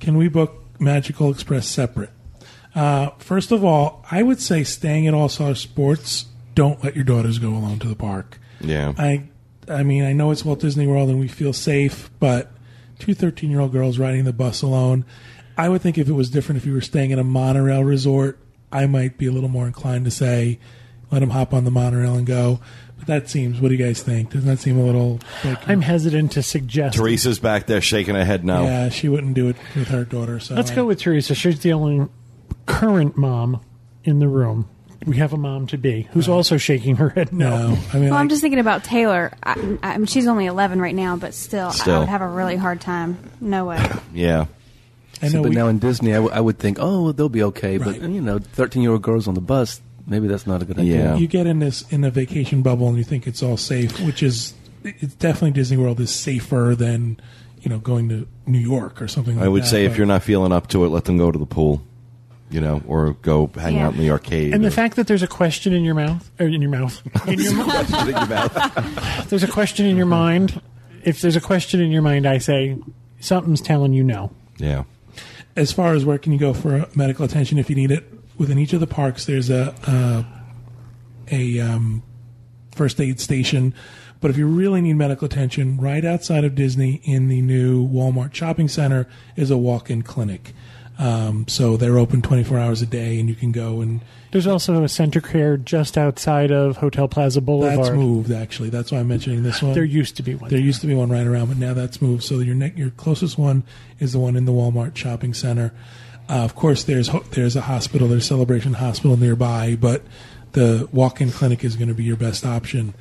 can 0.00 0.16
we 0.16 0.28
book 0.28 0.80
Magical 0.80 1.30
Express 1.30 1.68
separate? 1.68 2.10
Uh, 2.74 3.10
first 3.18 3.52
of 3.52 3.64
all, 3.64 4.04
I 4.10 4.22
would 4.22 4.40
say 4.40 4.64
staying 4.64 5.06
at 5.06 5.14
All 5.14 5.28
Star 5.28 5.54
Sports, 5.54 6.26
don't 6.54 6.82
let 6.82 6.94
your 6.94 7.04
daughters 7.04 7.38
go 7.38 7.50
alone 7.50 7.78
to 7.80 7.88
the 7.88 7.96
park. 7.96 8.38
Yeah. 8.60 8.92
I, 8.98 9.28
I 9.68 9.82
mean, 9.82 10.04
I 10.04 10.12
know 10.12 10.30
it's 10.30 10.44
Walt 10.44 10.60
Disney 10.60 10.86
World 10.86 11.08
and 11.08 11.20
we 11.20 11.28
feel 11.28 11.52
safe, 11.52 12.10
but 12.18 12.50
two 12.98 13.14
13 13.14 13.50
year 13.50 13.60
old 13.60 13.72
girls 13.72 13.98
riding 13.98 14.24
the 14.24 14.32
bus 14.32 14.62
alone. 14.62 15.04
I 15.56 15.68
would 15.68 15.82
think 15.82 15.98
if 15.98 16.08
it 16.08 16.12
was 16.12 16.30
different, 16.30 16.60
if 16.60 16.66
you 16.66 16.72
were 16.72 16.80
staying 16.80 17.12
at 17.12 17.18
a 17.18 17.24
monorail 17.24 17.84
resort, 17.84 18.38
I 18.72 18.86
might 18.86 19.18
be 19.18 19.26
a 19.26 19.32
little 19.32 19.48
more 19.48 19.66
inclined 19.66 20.04
to 20.06 20.10
say, 20.10 20.58
let 21.12 21.20
them 21.20 21.30
hop 21.30 21.54
on 21.54 21.64
the 21.64 21.70
monorail 21.70 22.16
and 22.16 22.26
go. 22.26 22.58
But 22.98 23.06
that 23.06 23.28
seems, 23.28 23.60
what 23.60 23.68
do 23.68 23.74
you 23.74 23.84
guys 23.84 24.02
think? 24.02 24.30
Doesn't 24.30 24.48
that 24.48 24.58
seem 24.58 24.78
a 24.78 24.84
little 24.84 25.20
like. 25.44 25.68
I'm 25.68 25.80
hesitant 25.80 26.32
to 26.32 26.42
suggest. 26.42 26.96
Teresa's 26.96 27.38
back 27.38 27.66
there 27.66 27.80
shaking 27.80 28.16
her 28.16 28.24
head 28.24 28.44
now. 28.44 28.64
Yeah, 28.64 28.88
she 28.88 29.08
wouldn't 29.08 29.34
do 29.34 29.48
it 29.48 29.56
with 29.76 29.88
her 29.88 30.04
daughter. 30.04 30.40
So 30.40 30.54
Let's 30.56 30.72
I- 30.72 30.74
go 30.74 30.86
with 30.86 31.00
Teresa. 31.00 31.34
She's 31.36 31.60
the 31.60 31.72
only 31.72 32.08
current 32.66 33.16
mom 33.16 33.60
in 34.04 34.18
the 34.18 34.28
room. 34.28 34.68
we 35.06 35.16
have 35.18 35.32
a 35.32 35.36
mom 35.36 35.66
to 35.66 35.76
be 35.78 36.08
who's 36.12 36.28
also 36.28 36.56
shaking 36.56 36.96
her 36.96 37.10
head 37.10 37.32
no. 37.32 37.50
No, 37.50 37.78
I 37.92 37.96
mean, 37.98 38.04
well, 38.04 38.14
I'm 38.14 38.24
like- 38.24 38.28
just 38.30 38.40
thinking 38.40 38.58
about 38.60 38.84
Taylor. 38.84 39.32
I, 39.42 39.78
I 39.82 39.96
mean, 39.98 40.06
she's 40.06 40.26
only 40.26 40.46
11 40.46 40.80
right 40.80 40.94
now, 40.94 41.16
but 41.16 41.34
still, 41.34 41.68
I 41.68 41.72
Still. 41.72 41.98
would 42.00 42.08
have 42.08 42.22
a 42.22 42.28
really 42.28 42.56
hard 42.56 42.80
time. 42.80 43.18
No 43.40 43.66
way. 43.66 43.84
Yeah. 44.14 44.46
I 45.22 45.28
See, 45.28 45.36
know 45.36 45.42
but 45.42 45.50
we- 45.50 45.54
now 45.56 45.68
in 45.68 45.78
Disney, 45.78 46.12
I, 46.12 46.16
w- 46.16 46.32
I 46.34 46.40
would 46.40 46.58
think, 46.58 46.78
oh, 46.80 47.12
they'll 47.12 47.28
be 47.28 47.42
okay. 47.44 47.78
Right. 47.78 48.00
But 48.00 48.10
you 48.10 48.20
know, 48.20 48.38
thirteen-year-old 48.38 49.00
girls 49.02 49.28
on 49.28 49.34
the 49.34 49.40
bus, 49.40 49.80
maybe 50.06 50.26
that's 50.26 50.46
not 50.46 50.60
a 50.60 50.64
good 50.64 50.78
idea. 50.78 50.96
Yeah. 51.04 51.16
you 51.16 51.26
get 51.28 51.46
in 51.46 51.60
this 51.60 51.82
in 51.92 52.02
a 52.04 52.10
vacation 52.10 52.62
bubble 52.62 52.88
and 52.88 52.98
you 52.98 53.04
think 53.04 53.26
it's 53.26 53.42
all 53.42 53.56
safe, 53.56 53.98
which 54.00 54.22
is 54.22 54.54
it's 54.82 55.14
definitely 55.14 55.52
Disney 55.52 55.76
World 55.76 56.00
is 56.00 56.10
safer 56.10 56.74
than 56.76 57.18
you 57.60 57.70
know 57.70 57.78
going 57.78 58.08
to 58.10 58.26
New 58.46 58.58
York 58.58 59.00
or 59.00 59.08
something. 59.08 59.36
like 59.36 59.44
I 59.44 59.48
would 59.48 59.62
that, 59.62 59.66
say 59.68 59.84
if 59.84 59.92
but- 59.92 59.98
you're 59.98 60.06
not 60.06 60.22
feeling 60.24 60.52
up 60.52 60.66
to 60.68 60.84
it, 60.84 60.88
let 60.88 61.04
them 61.04 61.16
go 61.16 61.30
to 61.30 61.38
the 61.38 61.46
pool, 61.46 61.80
you 62.54 62.60
know, 62.60 62.80
or 62.86 63.14
go 63.22 63.50
hang 63.56 63.74
Yeah. 63.74 63.88
out 63.88 63.94
in 63.94 63.98
the 64.00 64.10
arcade. 64.10 64.54
And 64.54 64.64
the 64.64 64.70
fact 64.70 64.94
that 64.94 65.08
there's 65.08 65.24
a 65.24 65.26
question 65.26 65.72
in 65.72 65.82
your 65.82 65.94
mouth, 65.96 66.30
or 66.38 66.46
in 66.46 66.62
your 66.62 66.70
mouth, 66.70 67.02
in 67.28 67.40
your 67.40 67.54
mouth, 67.66 67.92
in 68.02 68.08
your 68.14 68.26
mouth. 68.26 69.28
there's 69.28 69.42
a 69.42 69.48
question 69.48 69.86
in 69.86 69.96
your 69.96 70.06
mind. 70.06 70.60
If 71.02 71.20
there's 71.20 71.34
a 71.36 71.40
question 71.40 71.80
in 71.80 71.90
your 71.90 72.00
mind, 72.02 72.26
I 72.26 72.38
say 72.38 72.78
something's 73.18 73.60
telling 73.60 73.92
you 73.92 74.04
no. 74.04 74.30
Yeah. 74.58 74.84
as 75.56 75.72
far 75.72 75.94
as 75.94 76.04
where 76.04 76.16
can 76.18 76.32
you 76.32 76.38
go 76.38 76.54
for 76.54 76.86
medical 76.94 77.24
attention 77.24 77.58
if 77.58 77.68
you 77.68 77.74
need 77.76 77.90
it 77.90 78.04
within 78.38 78.56
each 78.58 78.72
of 78.72 78.78
the 78.80 78.86
parks 78.86 79.26
there's 79.26 79.50
a 79.50 79.74
a, 79.86 80.24
a 81.30 81.60
um, 81.60 82.02
first 82.74 83.00
aid 83.00 83.18
station 83.20 83.74
but 84.20 84.30
if 84.30 84.36
you 84.36 84.46
really 84.46 84.80
need 84.80 84.94
medical 84.94 85.26
attention 85.26 85.76
right 85.78 86.04
outside 86.04 86.44
of 86.44 86.54
disney 86.54 87.00
in 87.04 87.28
the 87.28 87.40
new 87.40 87.86
walmart 87.88 88.32
shopping 88.34 88.68
center 88.68 89.06
is 89.36 89.50
a 89.50 89.56
walk-in 89.58 90.02
clinic 90.02 90.52
um, 90.98 91.46
so 91.48 91.76
they're 91.76 91.98
open 91.98 92.22
24 92.22 92.58
hours 92.58 92.80
a 92.82 92.86
day 92.86 93.18
and 93.18 93.28
you 93.28 93.34
can 93.34 93.50
go 93.50 93.80
and 93.80 94.00
There's 94.30 94.46
also 94.46 94.76
a 94.82 94.86
CentraCare 94.86 95.64
just 95.64 95.98
outside 95.98 96.50
of 96.52 96.76
Hotel 96.76 97.08
Plaza 97.08 97.40
Boulevard. 97.40 97.78
that's 97.78 97.90
moved 97.96 98.30
actually 98.30 98.70
that's 98.70 98.92
why 98.92 98.98
i'm 98.98 99.08
mentioning 99.08 99.42
this 99.42 99.60
one 99.62 99.74
There 99.74 99.84
used 99.84 100.16
to 100.16 100.22
be 100.22 100.34
one. 100.36 100.50
There 100.50 100.58
used 100.58 100.80
to 100.82 100.86
be 100.86 100.94
one 100.94 101.10
right 101.10 101.26
around, 101.26 101.48
but 101.48 101.56
now 101.56 101.74
that's 101.74 102.00
moved. 102.00 102.22
So 102.22 102.38
your 102.38 102.54
ne- 102.54 102.72
your 102.76 102.90
closest 102.90 103.36
one 103.38 103.64
is 103.98 104.12
the 104.12 104.18
one 104.20 104.36
in 104.36 104.44
the 104.44 104.52
Walmart 104.52 104.94
shopping 104.96 105.34
center. 105.34 105.72
Uh, 106.28 106.34
of 106.44 106.54
course, 106.54 106.84
there's 106.84 107.08
ho- 107.08 107.24
there's 107.32 107.54
a 107.56 107.62
hospital, 107.62 108.08
there's 108.08 108.24
Celebration 108.26 108.74
Hospital 108.74 109.16
nearby, 109.16 109.76
but 109.78 110.02
the 110.52 110.88
walk-in 110.92 111.30
clinic 111.30 111.64
is 111.64 111.74
going 111.76 111.88
to 111.88 111.94
be 111.94 112.04
your 112.04 112.16
best 112.16 112.46
option. 112.46 112.94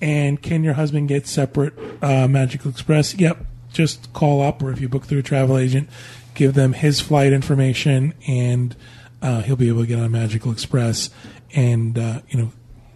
And 0.00 0.40
can 0.40 0.62
your 0.64 0.74
husband 0.74 1.08
get 1.08 1.26
separate 1.26 1.74
uh, 2.00 2.26
Magical 2.28 2.70
Express? 2.70 3.14
Yep. 3.16 3.44
Just 3.72 4.12
call 4.14 4.40
up, 4.40 4.62
or 4.62 4.70
if 4.72 4.80
you 4.80 4.88
book 4.88 5.04
through 5.04 5.18
a 5.18 5.22
travel 5.22 5.58
agent, 5.58 5.88
give 6.34 6.54
them 6.54 6.72
his 6.72 7.00
flight 7.00 7.32
information, 7.32 8.14
and 8.26 8.74
uh, 9.22 9.42
he'll 9.42 9.56
be 9.56 9.68
able 9.68 9.82
to 9.82 9.86
get 9.86 9.98
on 9.98 10.10
Magical 10.12 10.52
Express. 10.52 11.10
And 11.54 11.98
uh, 11.98 12.20
you 12.28 12.38
know, 12.40 12.52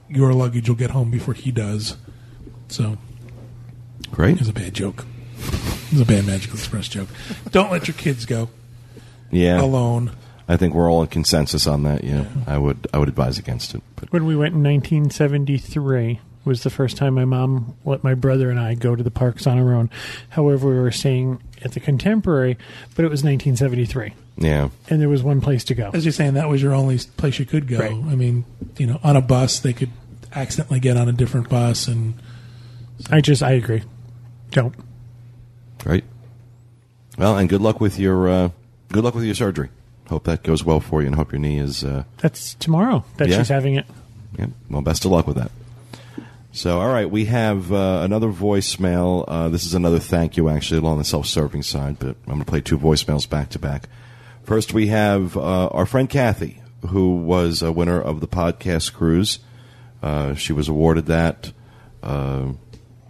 your 0.09 0.33
luggage 0.33 0.69
will 0.69 0.77
get 0.77 0.91
home 0.91 1.11
before 1.11 1.35
he 1.35 1.51
does. 1.51 1.97
So 2.69 2.97
Great. 4.11 4.35
it 4.37 4.39
was 4.41 4.49
a 4.49 4.53
bad 4.53 4.75
joke. 4.75 5.05
It 5.39 5.93
was 5.93 6.01
a 6.01 6.05
bad 6.07 6.27
Magical 6.27 6.57
Express 6.57 6.89
joke. 6.89 7.09
Don't 7.51 7.71
let 7.71 7.87
your 7.89 7.97
kids 7.97 8.25
go 8.27 8.49
Yeah. 9.31 9.61
alone. 9.61 10.13
I 10.49 10.57
think 10.57 10.75
we're 10.75 10.91
all 10.91 11.03
in 11.03 11.09
consensus 11.09 11.67
on 11.67 11.83
that. 11.85 12.05
Yeah. 12.05 12.27
I 12.47 12.59
would 12.59 12.87
I 12.93 12.99
would 12.99 13.09
advise 13.09 13.39
against 13.39 13.75
it. 13.75 13.83
But 13.97 14.13
When 14.13 14.27
we 14.27 14.37
went 14.37 14.55
in 14.55 14.63
1973 14.63 16.21
was 16.45 16.63
the 16.63 16.71
first 16.71 16.97
time 16.99 17.15
my 17.15 17.25
mom 17.25 17.75
let 17.87 18.05
my 18.05 18.13
brother 18.15 18.51
and 18.51 18.61
I 18.61 18.75
go 18.75 18.95
to 18.95 19.03
the 19.03 19.11
parks 19.11 19.47
on 19.47 19.59
our 19.59 19.73
own. 19.75 19.89
However, 20.29 20.69
we 20.69 20.75
were 20.79 20.91
staying 20.91 21.43
at 21.65 21.73
the 21.73 21.81
Contemporary, 21.81 22.57
but 22.95 23.05
it 23.05 23.11
was 23.11 23.25
1973, 23.25 24.13
yeah. 24.39 24.69
and 24.91 25.01
there 25.01 25.09
was 25.09 25.23
one 25.23 25.41
place 25.41 25.65
to 25.65 25.75
go. 25.75 25.91
As 25.95 26.05
you're 26.05 26.13
saying, 26.13 26.35
that 26.35 26.49
was 26.49 26.63
your 26.63 26.75
only 26.75 26.99
place 27.17 27.39
you 27.39 27.47
could 27.47 27.67
go. 27.67 27.79
Right. 27.79 27.93
I 27.93 28.15
mean, 28.15 28.45
you 28.79 28.87
know, 28.87 29.01
on 29.03 29.17
a 29.17 29.21
bus, 29.23 29.61
they 29.61 29.73
could 29.73 29.91
accidentally 30.35 30.81
get 30.81 30.97
on 30.97 31.09
a 31.09 31.13
different 31.13 31.49
bus, 31.49 31.89
and 31.89 32.15
I 33.11 33.21
just 33.21 33.43
I 33.43 33.53
agree. 33.53 33.83
Don't. 34.51 34.75
Great. 35.79 36.05
Well, 37.19 37.37
and 37.39 37.49
good 37.49 37.61
luck 37.61 37.81
with 37.81 37.99
your 37.99 38.29
uh, 38.29 38.49
good 38.93 39.05
luck 39.05 39.15
with 39.15 39.25
your 39.25 39.35
surgery. 39.35 39.71
Hope 40.09 40.25
that 40.25 40.43
goes 40.43 40.63
well 40.65 40.81
for 40.81 41.01
you, 41.01 41.07
and 41.07 41.17
hope 41.17 41.33
your 41.33 41.39
knee 41.39 41.59
is. 41.59 41.83
Uh, 41.83 42.05
That's 42.19 42.55
tomorrow 42.55 43.05
that 43.17 43.29
Yeah. 43.29 43.39
she's 43.39 43.49
having 43.49 43.75
it. 43.77 43.87
yeah. 44.39 44.47
Well, 44.69 44.83
best 44.83 45.05
of 45.05 45.11
luck 45.13 45.27
with 45.27 45.37
that. 45.37 45.51
So, 46.55 46.81
all 46.81 46.87
right, 46.87 47.11
we 47.11 47.25
have 47.25 47.73
uh, 47.73 48.03
another 48.05 48.29
voicemail. 48.29 49.25
Uh, 49.27 49.49
this 49.49 49.67
is 49.67 49.75
another 49.75 49.99
thank 49.99 50.37
you, 50.37 50.49
actually, 50.49 50.79
along 50.79 50.99
the 50.99 51.05
self-serving 51.05 51.65
side. 51.65 51.99
But 51.99 52.11
I'm 52.11 52.27
going 52.27 52.39
to 52.39 52.45
play 52.45 52.61
two 52.61 52.79
voicemails 52.79 53.29
back 53.29 53.51
to 53.51 53.59
back. 53.59 53.89
First, 54.45 54.73
we 54.73 54.87
have 54.87 55.37
uh, 55.37 55.67
our 55.67 55.85
friend 55.85 56.09
Kathy, 56.09 56.63
who 56.91 57.17
was 57.17 57.61
a 57.61 57.73
winner 57.73 58.01
of 58.01 58.21
the 58.21 58.29
podcast 58.29 58.93
cruise. 58.93 59.41
Uh, 60.01 60.35
she 60.35 60.53
was 60.53 60.69
awarded 60.69 61.07
that 61.07 61.53
uh, 62.05 62.53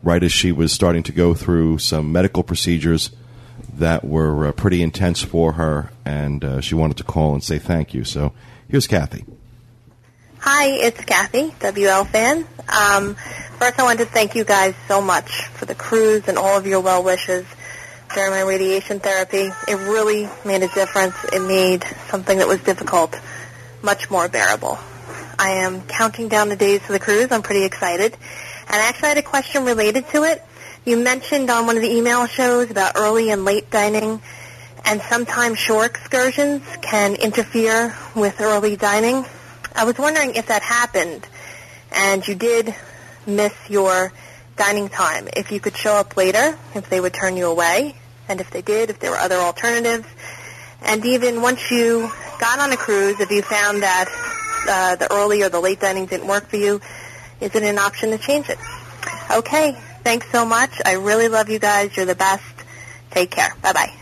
right 0.02 0.22
as 0.22 0.32
she 0.32 0.50
was 0.50 0.72
starting 0.72 1.02
to 1.02 1.12
go 1.12 1.34
through 1.34 1.76
some 1.76 2.12
medical 2.12 2.44
procedures 2.44 3.10
that 3.74 4.06
were 4.06 4.46
uh, 4.46 4.52
pretty 4.52 4.82
intense 4.82 5.20
for 5.20 5.52
her, 5.52 5.90
and 6.06 6.64
she 6.64 6.74
wanted 6.74 6.96
to 6.96 7.04
call 7.04 7.34
and 7.34 7.44
say 7.44 7.58
thank 7.58 7.92
you. 7.92 8.04
So, 8.04 8.32
here's 8.70 8.86
Kathy. 8.86 9.26
Hi, 10.46 10.66
it's 10.66 11.02
Kathy, 11.02 11.52
WL 11.52 12.06
fan. 12.06 12.46
Um, 12.68 13.14
first, 13.58 13.80
I 13.80 13.82
want 13.82 14.00
to 14.00 14.04
thank 14.04 14.34
you 14.34 14.44
guys 14.44 14.74
so 14.86 15.00
much 15.00 15.46
for 15.46 15.64
the 15.64 15.74
cruise 15.74 16.28
and 16.28 16.36
all 16.36 16.58
of 16.58 16.66
your 16.66 16.80
well 16.80 17.02
wishes 17.02 17.46
during 18.14 18.30
my 18.30 18.42
radiation 18.42 19.00
therapy. 19.00 19.48
It 19.66 19.88
really 19.88 20.28
made 20.44 20.62
a 20.62 20.68
difference. 20.68 21.14
It 21.32 21.40
made 21.40 21.82
something 22.08 22.36
that 22.36 22.46
was 22.46 22.60
difficult 22.60 23.18
much 23.82 24.10
more 24.10 24.28
bearable. 24.28 24.78
I 25.38 25.64
am 25.64 25.80
counting 25.80 26.28
down 26.28 26.50
the 26.50 26.56
days 26.56 26.82
for 26.82 26.92
the 26.92 27.00
cruise. 27.00 27.32
I'm 27.32 27.40
pretty 27.40 27.64
excited. 27.64 28.12
And 28.12 28.82
I 28.82 28.86
actually 28.86 29.08
had 29.08 29.16
a 29.16 29.22
question 29.22 29.64
related 29.64 30.06
to 30.08 30.24
it. 30.24 30.42
You 30.84 30.98
mentioned 30.98 31.48
on 31.48 31.64
one 31.64 31.76
of 31.76 31.82
the 31.82 31.90
email 31.90 32.26
shows 32.26 32.70
about 32.70 32.96
early 32.96 33.30
and 33.30 33.46
late 33.46 33.70
dining, 33.70 34.20
and 34.84 35.00
sometimes 35.00 35.58
shore 35.58 35.86
excursions 35.86 36.60
can 36.82 37.14
interfere 37.14 37.96
with 38.14 38.42
early 38.42 38.76
dining. 38.76 39.24
I 39.74 39.84
was 39.84 39.98
wondering 39.98 40.34
if 40.34 40.46
that 40.46 40.62
happened 40.62 41.26
and 41.92 42.26
you 42.26 42.34
did 42.34 42.74
miss 43.26 43.52
your 43.68 44.12
dining 44.56 44.88
time, 44.88 45.28
if 45.36 45.50
you 45.50 45.60
could 45.60 45.76
show 45.76 45.94
up 45.94 46.16
later, 46.16 46.56
if 46.74 46.88
they 46.88 47.00
would 47.00 47.12
turn 47.12 47.36
you 47.36 47.46
away, 47.46 47.96
and 48.28 48.40
if 48.40 48.50
they 48.50 48.62
did, 48.62 48.90
if 48.90 49.00
there 49.00 49.10
were 49.10 49.16
other 49.16 49.36
alternatives. 49.36 50.06
And 50.82 51.04
even 51.04 51.42
once 51.42 51.70
you 51.70 52.10
got 52.38 52.58
on 52.58 52.72
a 52.72 52.76
cruise, 52.76 53.18
if 53.20 53.30
you 53.30 53.42
found 53.42 53.82
that 53.82 54.06
uh, 54.68 54.96
the 54.96 55.12
early 55.12 55.42
or 55.42 55.48
the 55.48 55.60
late 55.60 55.80
dining 55.80 56.06
didn't 56.06 56.28
work 56.28 56.48
for 56.48 56.56
you, 56.56 56.80
is 57.40 57.54
it 57.54 57.62
an 57.62 57.78
option 57.78 58.10
to 58.10 58.18
change 58.18 58.48
it? 58.48 58.58
Okay, 59.30 59.76
thanks 60.04 60.30
so 60.30 60.44
much. 60.44 60.80
I 60.84 60.94
really 60.94 61.28
love 61.28 61.48
you 61.50 61.58
guys. 61.58 61.96
You're 61.96 62.06
the 62.06 62.14
best. 62.14 62.44
Take 63.10 63.30
care. 63.30 63.54
Bye-bye. 63.62 63.92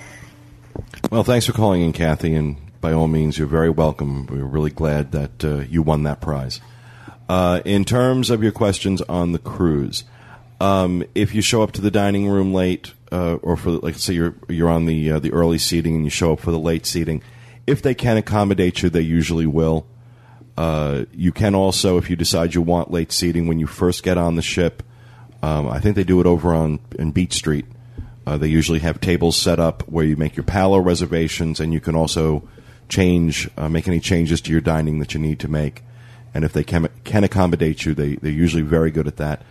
Well, 1.10 1.24
thanks 1.24 1.46
for 1.46 1.52
calling 1.52 1.82
in, 1.82 1.92
Kathy, 1.92 2.34
and 2.34 2.56
by 2.82 2.92
all 2.92 3.06
means, 3.06 3.38
you're 3.38 3.46
very 3.46 3.70
welcome. 3.70 4.26
We're 4.26 4.44
really 4.44 4.70
glad 4.70 5.12
that 5.12 5.44
uh, 5.44 5.58
you 5.70 5.80
won 5.82 6.02
that 6.02 6.20
prize. 6.20 6.60
Uh, 7.28 7.62
in 7.64 7.86
terms 7.86 8.28
of 8.28 8.42
your 8.42 8.52
questions 8.52 9.00
on 9.02 9.32
the 9.32 9.38
cruise, 9.38 10.04
um, 10.60 11.04
if 11.14 11.34
you 11.34 11.40
show 11.40 11.62
up 11.62 11.72
to 11.72 11.80
the 11.80 11.90
dining 11.90 12.28
room 12.28 12.52
late, 12.52 12.92
uh, 13.10 13.36
or 13.36 13.56
for 13.56 13.70
like 13.70 13.94
say 13.94 14.14
you're 14.14 14.34
you're 14.48 14.68
on 14.68 14.86
the 14.86 15.12
uh, 15.12 15.18
the 15.20 15.32
early 15.32 15.58
seating 15.58 15.94
and 15.94 16.04
you 16.04 16.10
show 16.10 16.32
up 16.32 16.40
for 16.40 16.50
the 16.50 16.58
late 16.58 16.84
seating, 16.84 17.22
if 17.66 17.80
they 17.80 17.94
can 17.94 18.16
accommodate 18.16 18.82
you, 18.82 18.90
they 18.90 19.00
usually 19.00 19.46
will. 19.46 19.86
Uh, 20.58 21.04
you 21.12 21.32
can 21.32 21.54
also, 21.54 21.96
if 21.96 22.10
you 22.10 22.16
decide 22.16 22.54
you 22.54 22.60
want 22.60 22.90
late 22.90 23.12
seating 23.12 23.46
when 23.46 23.58
you 23.58 23.66
first 23.66 24.02
get 24.02 24.18
on 24.18 24.34
the 24.34 24.42
ship, 24.42 24.82
um, 25.42 25.68
I 25.68 25.78
think 25.78 25.96
they 25.96 26.04
do 26.04 26.20
it 26.20 26.26
over 26.26 26.52
on 26.52 26.80
in 26.98 27.12
Beat 27.12 27.32
Street. 27.32 27.64
Uh, 28.26 28.38
they 28.38 28.48
usually 28.48 28.80
have 28.80 29.00
tables 29.00 29.36
set 29.36 29.58
up 29.58 29.82
where 29.88 30.04
you 30.04 30.16
make 30.16 30.36
your 30.36 30.44
Palo 30.44 30.78
reservations, 30.78 31.60
and 31.60 31.72
you 31.72 31.80
can 31.80 31.94
also 31.94 32.48
change, 32.88 33.48
uh, 33.56 33.68
make 33.68 33.86
any 33.88 34.00
changes 34.00 34.40
to 34.42 34.52
your 34.52 34.60
dining 34.60 34.98
that 34.98 35.14
you 35.14 35.20
need 35.20 35.38
to 35.40 35.48
make. 35.48 35.82
And 36.34 36.44
if 36.44 36.52
they 36.52 36.64
can, 36.64 36.88
can 37.04 37.24
accommodate 37.24 37.84
you, 37.84 37.94
they 37.94 38.16
they're 38.16 38.32
usually 38.32 38.62
very 38.62 38.90
good 38.90 39.06
at 39.06 39.16
that. 39.18 39.42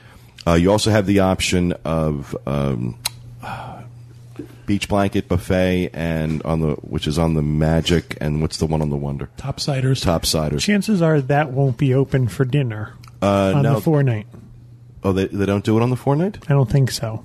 Uh, 0.48 0.54
you 0.54 0.72
also 0.72 0.90
have 0.90 1.06
the 1.06 1.20
option 1.20 1.74
of 1.86 2.36
um, 2.48 2.98
beach 4.66 4.88
blanket 4.90 5.28
buffet, 5.28 5.92
and 5.94 6.42
on 6.44 6.62
the 6.62 6.72
which 6.78 7.06
is 7.08 7.20
on 7.20 7.36
the 7.36 7.42
Magic, 7.44 8.18
and 8.20 8.42
what's 8.42 8.58
the 8.58 8.66
one 8.66 8.82
on 8.82 8.90
the 8.90 8.98
Wonder? 8.98 9.30
Topsiders. 9.38 10.04
Topsiders. 10.04 10.62
Chances 10.62 11.02
are 11.02 11.22
that 11.22 11.52
won't 11.52 11.78
be 11.78 11.94
open 11.94 12.28
for 12.28 12.46
dinner 12.46 12.94
Uh, 13.22 13.54
on 13.56 13.62
no. 13.64 13.76
the 13.76 13.82
four 13.82 14.02
night. 14.02 14.26
Oh, 15.04 15.14
they 15.14 15.26
they 15.28 15.46
don't 15.46 15.64
do 15.64 15.78
it 15.78 15.84
on 15.84 15.90
the 15.92 15.96
four 15.96 16.16
night. 16.16 16.40
I 16.48 16.54
don't 16.54 16.70
think 16.70 16.90
so. 16.92 17.24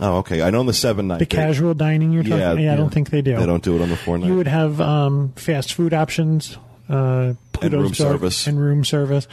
Oh, 0.00 0.18
okay. 0.18 0.42
I 0.42 0.50
know 0.50 0.60
on 0.60 0.66
the 0.66 0.72
seven 0.72 1.06
night. 1.08 1.18
The 1.20 1.24
they- 1.24 1.36
casual 1.36 1.74
dining 1.74 2.12
you're 2.12 2.22
talking. 2.24 2.38
Yeah, 2.38 2.54
Yeah, 2.54 2.72
I 2.72 2.76
don't 2.76 2.92
think 2.92 3.10
they 3.10 3.22
do. 3.22 3.36
They 3.36 3.46
don't 3.46 3.62
do 3.62 3.76
it 3.76 3.82
on 3.82 3.88
the 3.90 3.96
four 3.96 4.18
night. 4.18 4.26
You 4.26 4.36
would 4.36 4.48
have 4.48 4.80
um, 4.80 5.32
fast 5.36 5.72
food 5.74 5.94
options, 5.94 6.58
uh, 6.88 7.34
Pluto's 7.52 7.72
room 7.82 7.82
Dark- 7.92 7.94
service. 7.94 8.46
and 8.46 8.58
room 8.60 8.84
service. 8.84 9.28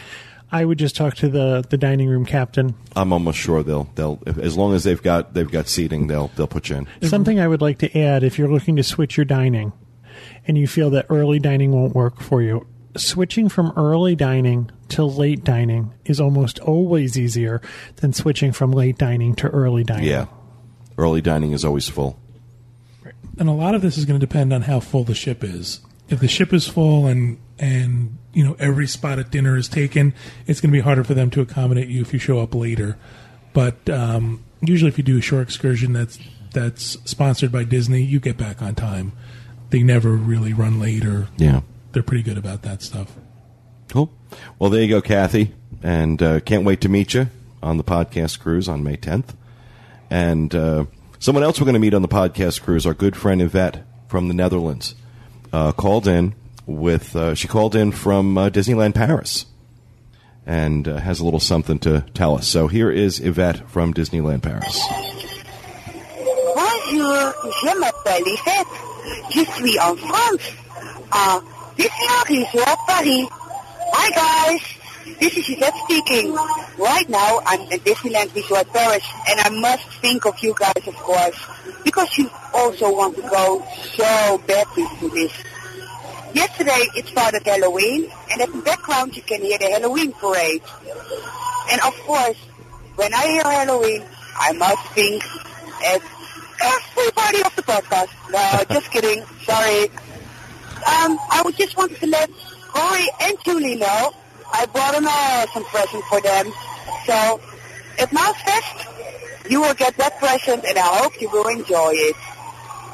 I 0.54 0.66
would 0.66 0.78
just 0.78 0.98
talk 0.98 1.16
to 1.16 1.30
the, 1.30 1.64
the 1.70 1.78
dining 1.78 2.10
room 2.10 2.26
captain. 2.26 2.76
I'm 2.96 3.14
almost 3.14 3.38
sure 3.40 3.64
they'll 3.64 3.90
they'll 3.96 4.22
if, 4.28 4.38
as 4.38 4.58
long 4.58 4.74
as 4.74 4.84
they've 4.84 5.02
got 5.02 5.34
they've 5.34 5.50
got 5.50 5.68
seating, 5.70 6.08
they'll 6.08 6.28
they'll 6.36 6.46
put 6.48 6.70
you 6.70 6.76
in. 6.76 6.88
Something 7.08 7.40
I 7.40 7.48
would 7.48 7.62
like 7.62 7.78
to 7.80 7.98
add: 7.98 8.24
if 8.24 8.38
you're 8.38 8.52
looking 8.52 8.76
to 8.76 8.84
switch 8.84 9.16
your 9.16 9.26
dining, 9.26 9.72
and 10.46 10.58
you 10.58 10.68
feel 10.68 10.90
that 10.90 11.06
early 11.10 11.40
dining 11.40 11.72
won't 11.72 11.96
work 11.96 12.20
for 12.22 12.42
you, 12.42 12.68
switching 12.98 13.48
from 13.48 13.72
early 13.78 14.14
dining 14.14 14.70
to 14.90 15.06
late 15.06 15.46
dining 15.46 15.94
is 16.04 16.20
almost 16.20 16.60
always 16.60 17.18
easier 17.18 17.62
than 17.98 18.12
switching 18.12 18.52
from 18.52 18.74
late 18.74 18.98
dining 18.98 19.34
to 19.36 19.48
early 19.48 19.86
dining. 19.86 20.10
Yeah. 20.10 20.26
Early 21.02 21.20
dining 21.22 21.52
is 21.52 21.66
always 21.66 21.90
full. 21.90 22.20
and 23.40 23.50
a 23.50 23.54
lot 23.54 23.74
of 23.74 23.82
this 23.82 23.98
is 23.98 24.06
going 24.06 24.20
to 24.20 24.26
depend 24.26 24.54
on 24.54 24.62
how 24.62 24.80
full 24.80 25.04
the 25.04 25.16
ship 25.16 25.44
is. 25.44 25.80
If 26.10 26.20
the 26.20 26.28
ship 26.28 26.54
is 26.54 26.68
full 26.68 27.08
and 27.08 27.40
and 27.58 28.18
you 28.34 28.44
know 28.44 28.56
every 28.60 28.86
spot 28.88 29.18
at 29.18 29.32
dinner 29.32 29.58
is 29.58 29.68
taken, 29.68 30.14
it's 30.46 30.62
going 30.62 30.70
to 30.72 30.78
be 30.78 30.82
harder 30.82 31.04
for 31.04 31.14
them 31.16 31.30
to 31.32 31.42
accommodate 31.42 31.88
you 31.90 32.02
if 32.02 32.14
you 32.14 32.20
show 32.20 32.40
up 32.40 32.54
later. 32.54 32.98
But 33.54 33.90
um, 33.90 34.44
usually, 34.62 34.90
if 34.90 34.98
you 35.00 35.04
do 35.04 35.18
a 35.18 35.22
shore 35.22 35.42
excursion 35.42 35.94
that's 35.94 36.20
that's 36.54 36.98
sponsored 37.10 37.52
by 37.52 37.64
Disney, 37.64 38.04
you 38.04 38.20
get 38.20 38.38
back 38.38 38.62
on 38.62 38.76
time. 38.76 39.14
They 39.72 39.82
never 39.84 40.12
really 40.12 40.54
run 40.54 40.80
late, 40.80 41.06
or 41.06 41.30
Yeah. 41.38 41.62
they're 41.94 42.04
pretty 42.04 42.24
good 42.24 42.38
about 42.38 42.62
that 42.64 42.82
stuff. 42.84 43.14
Cool. 43.88 44.12
Well, 44.60 44.70
there 44.70 44.82
you 44.84 44.90
go, 44.90 45.02
Kathy. 45.02 45.54
And 45.82 46.22
uh, 46.22 46.42
can't 46.42 46.64
wait 46.66 46.82
to 46.82 46.90
meet 46.90 47.14
you 47.14 47.28
on 47.64 47.78
the 47.78 47.84
podcast 47.84 48.40
cruise 48.40 48.68
on 48.68 48.84
May 48.84 48.98
10th. 48.98 49.30
And 50.12 50.54
uh, 50.54 50.86
someone 51.20 51.44
else 51.44 51.60
we're 51.60 51.66
going 51.66 51.74
to 51.74 51.80
meet 51.80 51.94
on 51.94 52.02
the 52.02 52.10
podcast 52.10 52.62
cruise, 52.62 52.86
our 52.86 52.94
good 52.94 53.16
friend 53.16 53.42
Yvette 53.42 53.84
from 54.10 54.28
the 54.28 54.34
Netherlands, 54.34 54.94
uh, 55.54 55.72
called 55.72 56.06
in 56.06 56.36
with, 56.66 57.16
uh, 57.16 57.34
she 57.34 57.48
called 57.48 57.76
in 57.76 57.94
from 57.94 58.38
uh, 58.38 58.50
Disneyland 58.50 58.94
Paris 58.94 59.46
and 60.46 60.88
uh, 60.88 60.98
has 60.98 61.22
a 61.22 61.24
little 61.24 61.40
something 61.40 61.80
to 61.80 62.04
tell 62.14 62.36
us. 62.36 62.46
So 62.48 62.68
here 62.68 62.92
is 62.92 63.22
Yvette 63.22 63.70
from 63.70 63.94
Disneyland 63.94 64.42
Paris. 64.44 64.80
Bonjour, 66.56 67.34
je 67.64 67.80
m'appelle 67.80 68.24
Yvette. 68.26 68.68
Je 69.32 69.46
suis 69.46 69.80
en 69.80 69.96
France, 69.96 70.52
à 71.12 71.42
Disneyland 71.78 72.78
Paris. 72.86 73.28
Hi 73.94 74.10
guys, 74.12 74.62
this 75.20 75.38
is 75.38 75.50
Yvette 75.50 75.76
speaking. 75.84 76.34
Right 76.78 77.08
now 77.10 77.42
I'm 77.46 77.62
at 77.72 77.82
Disneyland 77.82 78.34
Resort 78.36 78.72
Paris 78.74 79.04
and 79.30 79.40
I 79.40 79.50
must 79.50 79.88
think 80.02 80.26
of 80.26 80.38
you 80.40 80.54
guys 80.58 80.88
of 80.88 80.96
course 80.96 81.38
because 81.84 82.18
you 82.18 82.30
also 82.54 82.92
want 82.96 83.16
to 83.16 83.22
go 83.24 83.66
so 83.96 84.38
badly 84.48 84.86
to 85.00 85.10
this. 85.10 85.34
Yesterday 86.34 86.86
it 86.96 87.08
started 87.08 87.46
Halloween 87.46 88.10
and 88.32 88.42
in 88.42 88.52
the 88.52 88.62
background 88.64 89.16
you 89.16 89.22
can 89.22 89.42
hear 89.42 89.58
the 89.58 89.70
Halloween 89.70 90.14
parade. 90.14 90.62
And 91.72 91.82
of 91.82 91.98
course, 92.02 92.38
when 92.96 93.14
I 93.14 93.28
hear 93.28 93.44
Halloween, 93.44 94.04
I 94.38 94.54
must 94.54 94.86
think 94.94 95.24
at 95.86 96.02
everybody 96.62 97.44
of 97.44 97.56
the 97.56 97.64
podcast. 97.64 98.10
No, 98.30 98.64
just 98.74 98.92
kidding. 98.92 99.24
Sorry. 99.44 99.90
Um, 100.82 101.18
I 101.30 101.42
would 101.46 101.56
just 101.58 101.78
wanted 101.78 101.98
to 101.98 102.08
let 102.08 102.30
Corey 102.70 103.08
and 103.22 103.38
Julie 103.44 103.76
know 103.76 104.14
I 104.54 104.66
brought 104.66 104.96
an 104.96 105.06
awesome 105.06 105.64
present 105.66 106.04
for 106.06 106.22
them. 106.22 106.52
So, 107.06 107.42
at 108.00 108.10
Mousefest, 108.10 109.50
you 109.50 109.62
will 109.62 109.74
get 109.74 109.98
that 109.98 110.18
present 110.20 110.66
and 110.66 110.78
I 110.78 111.02
hope 111.02 111.20
you 111.22 111.30
will 111.30 111.48
enjoy 111.48 111.92
it. 111.94 112.16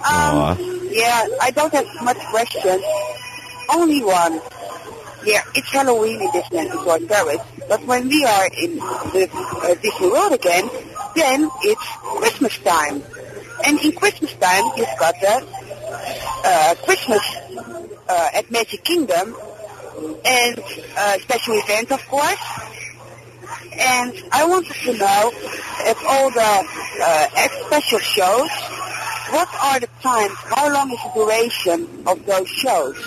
Um, 0.07 0.57
yeah, 0.91 1.27
I 1.41 1.51
don't 1.51 1.73
have 1.73 1.87
much 2.03 2.17
questions. 2.31 2.83
Only 3.69 4.03
one. 4.03 4.39
Yeah, 5.25 5.41
it's 5.55 5.69
Halloween 5.71 6.21
in 6.21 6.29
Disneyland 6.29 6.71
Resort 6.73 7.07
Paris. 7.07 7.41
But 7.67 7.83
when 7.85 8.07
we 8.07 8.23
are 8.23 8.47
in 8.57 8.77
the 8.77 9.29
uh, 9.33 9.75
Disney 9.81 10.09
World 10.09 10.33
again, 10.33 10.69
then 11.15 11.49
it's 11.63 11.87
Christmas 12.01 12.57
time. 12.59 13.03
And 13.65 13.79
in 13.79 13.91
Christmas 13.91 14.33
time, 14.35 14.63
you've 14.77 14.97
got 14.99 15.15
the 15.19 15.45
uh, 16.45 16.75
Christmas 16.85 17.21
uh, 18.07 18.29
at 18.33 18.49
Magic 18.51 18.83
Kingdom 18.83 19.35
and 20.25 20.59
uh, 20.97 21.17
special 21.19 21.55
events, 21.55 21.91
of 21.91 22.07
course. 22.07 22.39
And 23.73 24.13
I 24.31 24.45
wanted 24.47 24.73
to 24.73 24.97
know 24.97 25.31
if 25.33 26.05
all 26.05 26.31
the 26.31 26.67
uh, 27.01 27.47
special 27.67 27.99
shows, 27.99 28.49
what 29.31 29.47
are 29.61 29.79
the 29.79 29.89
times, 30.01 30.33
how 30.35 30.71
long 30.73 30.91
is 30.91 30.99
the 31.03 31.11
duration 31.13 32.07
of 32.07 32.25
those 32.25 32.47
shows? 32.47 32.97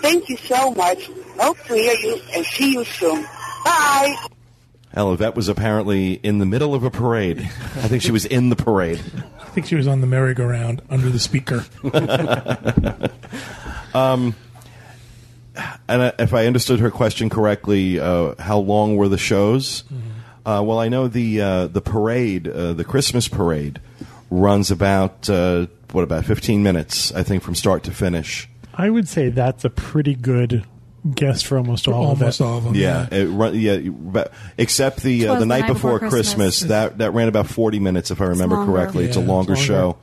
Thank 0.00 0.28
you 0.28 0.36
so 0.36 0.72
much. 0.72 1.10
Hope 1.38 1.58
to 1.64 1.74
hear 1.74 1.94
you 1.94 2.20
and 2.34 2.44
see 2.44 2.72
you 2.72 2.84
soon. 2.84 3.22
Bye. 3.64 4.16
Hell, 4.92 5.12
Yvette 5.12 5.36
was 5.36 5.48
apparently 5.48 6.14
in 6.14 6.38
the 6.38 6.46
middle 6.46 6.74
of 6.74 6.82
a 6.82 6.90
parade. 6.90 7.40
I 7.40 7.88
think 7.88 8.02
she 8.02 8.12
was 8.12 8.24
in 8.24 8.48
the 8.48 8.56
parade. 8.56 9.00
I 9.40 9.44
think 9.50 9.66
she 9.66 9.74
was 9.74 9.86
on 9.86 10.00
the 10.00 10.06
merry-go-round 10.06 10.82
under 10.88 11.10
the 11.10 11.18
speaker. 11.18 11.64
um, 13.94 14.34
and 15.88 16.02
uh, 16.02 16.12
if 16.18 16.34
I 16.34 16.46
understood 16.46 16.80
her 16.80 16.90
question 16.90 17.28
correctly, 17.30 17.98
uh, 18.00 18.34
how 18.38 18.58
long 18.58 18.96
were 18.96 19.08
the 19.08 19.18
shows? 19.18 19.84
Uh, 20.44 20.62
well, 20.64 20.78
I 20.78 20.88
know 20.88 21.08
the 21.08 21.40
uh, 21.40 21.66
the 21.66 21.80
parade, 21.80 22.46
uh, 22.48 22.72
the 22.72 22.84
Christmas 22.84 23.26
parade, 23.28 23.80
runs 24.30 24.70
about 24.70 25.28
uh, 25.28 25.66
what 25.92 26.02
about 26.02 26.24
fifteen 26.24 26.62
minutes, 26.62 27.12
I 27.12 27.22
think, 27.22 27.42
from 27.42 27.54
start 27.54 27.82
to 27.84 27.90
finish. 27.90 28.48
I 28.74 28.90
would 28.90 29.08
say 29.08 29.30
that's 29.30 29.64
a 29.64 29.70
pretty 29.70 30.14
good 30.14 30.64
guess 31.14 31.40
for 31.42 31.56
almost 31.56 31.88
all 31.88 32.04
almost 32.06 32.40
of 32.40 32.46
it. 32.46 32.48
all 32.50 32.58
of 32.58 32.64
them. 32.64 32.74
Yeah, 32.74 33.08
it 33.10 33.26
run, 33.26 33.58
yeah, 33.58 33.78
but 33.78 34.32
except 34.58 35.02
the 35.02 35.26
uh, 35.28 35.32
Twas 35.32 35.40
the 35.40 35.46
night 35.46 35.66
before, 35.66 35.98
Christmas, 35.98 36.28
Christmas. 36.34 36.60
that 36.68 36.98
that 36.98 37.10
ran 37.12 37.28
about 37.28 37.48
forty 37.48 37.80
minutes, 37.80 38.10
if 38.10 38.20
I 38.20 38.26
remember 38.26 38.56
longer. 38.56 38.72
correctly. 38.72 39.04
it's 39.06 39.16
a 39.16 39.20
longer, 39.20 39.54
it's 39.54 39.62
show. 39.62 39.96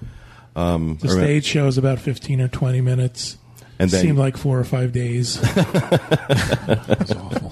Um, 0.55 0.97
The 1.01 1.09
stage 1.09 1.45
show 1.45 1.65
is 1.67 1.79
about 1.79 1.97
15 1.99 2.39
or 2.39 2.47
20 2.47 2.81
minutes. 2.81 3.37
And 3.79 3.89
then- 3.89 4.01
seemed 4.01 4.17
like 4.17 4.37
four 4.37 4.59
or 4.59 4.63
five 4.63 4.91
days. 4.91 5.39
That's 5.55 7.11
awful. 7.11 7.51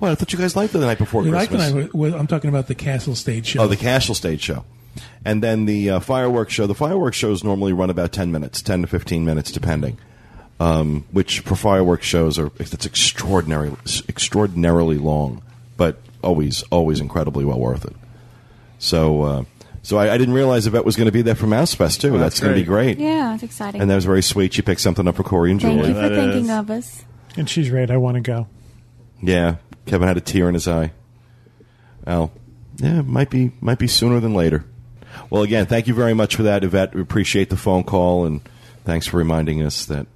Well, 0.00 0.12
I 0.12 0.14
thought 0.14 0.32
you 0.32 0.38
guys 0.38 0.54
liked 0.56 0.74
it 0.74 0.78
the 0.78 0.86
night 0.86 0.98
before 0.98 1.22
We 1.22 1.30
like 1.30 1.48
Christmas. 1.48 1.72
the 1.72 1.80
night- 1.82 1.94
well, 1.94 2.14
I'm 2.14 2.26
talking 2.26 2.50
about 2.50 2.66
the 2.66 2.74
castle 2.74 3.14
stage 3.14 3.46
show. 3.46 3.62
Oh, 3.62 3.66
the 3.68 3.76
Castle 3.76 4.14
Stage 4.14 4.42
show. 4.42 4.64
And 5.24 5.42
then 5.42 5.64
the 5.64 5.90
uh, 5.90 6.00
fireworks 6.00 6.52
show. 6.52 6.66
The 6.66 6.74
fireworks 6.74 7.16
shows 7.16 7.42
normally 7.42 7.72
run 7.72 7.90
about 7.90 8.12
10 8.12 8.30
minutes, 8.30 8.60
10 8.62 8.82
to 8.82 8.86
15 8.88 9.24
minutes, 9.24 9.50
depending. 9.50 9.98
Um, 10.60 11.04
which 11.10 11.40
for 11.40 11.54
fireworks 11.56 12.06
shows 12.06 12.38
are 12.38 12.50
it's 12.58 12.86
extraordinary, 12.86 13.72
extraordinarily 14.08 14.96
long, 14.98 15.42
but 15.76 15.98
always, 16.22 16.62
always 16.64 17.00
incredibly 17.00 17.44
well 17.44 17.60
worth 17.60 17.84
it. 17.84 17.94
So, 18.78 19.22
uh, 19.22 19.44
so 19.86 19.98
I, 19.98 20.12
I 20.14 20.18
didn't 20.18 20.34
realize 20.34 20.66
Yvette 20.66 20.84
was 20.84 20.96
going 20.96 21.06
to 21.06 21.12
be 21.12 21.22
there 21.22 21.36
for 21.36 21.46
Mouse 21.46 21.72
Fest 21.72 22.00
too. 22.00 22.08
Oh, 22.08 22.18
that's 22.18 22.34
that's 22.34 22.40
going 22.40 22.54
to 22.54 22.60
be 22.60 22.64
great. 22.66 22.96
great. 22.96 23.04
Yeah, 23.06 23.34
it's 23.34 23.44
exciting. 23.44 23.80
And 23.80 23.88
that 23.88 23.94
was 23.94 24.04
very 24.04 24.20
sweet. 24.20 24.52
She 24.52 24.60
picked 24.60 24.80
something 24.80 25.06
up 25.06 25.14
for 25.14 25.22
Corey 25.22 25.52
and 25.52 25.62
Thank 25.62 25.78
Julie. 25.78 25.90
you 25.90 25.94
for 25.94 26.08
thinking 26.08 26.50
of 26.50 26.72
us. 26.72 27.04
And 27.36 27.48
she's 27.48 27.70
right. 27.70 27.88
I 27.88 27.96
want 27.96 28.16
to 28.16 28.20
go. 28.20 28.48
Yeah, 29.22 29.58
Kevin 29.86 30.08
had 30.08 30.16
a 30.16 30.20
tear 30.20 30.48
in 30.48 30.54
his 30.54 30.66
eye. 30.66 30.90
Well, 32.04 32.32
yeah, 32.78 33.02
might 33.02 33.30
be 33.30 33.52
might 33.60 33.78
be 33.78 33.86
sooner 33.86 34.18
than 34.18 34.34
later. 34.34 34.64
Well, 35.30 35.44
again, 35.44 35.66
thank 35.66 35.86
you 35.86 35.94
very 35.94 36.14
much 36.14 36.34
for 36.34 36.42
that, 36.42 36.64
Yvette. 36.64 36.92
We 36.92 37.00
appreciate 37.00 37.48
the 37.50 37.56
phone 37.56 37.84
call 37.84 38.24
and 38.24 38.40
thanks 38.84 39.06
for 39.06 39.18
reminding 39.18 39.62
us 39.62 39.86
that 39.86 40.08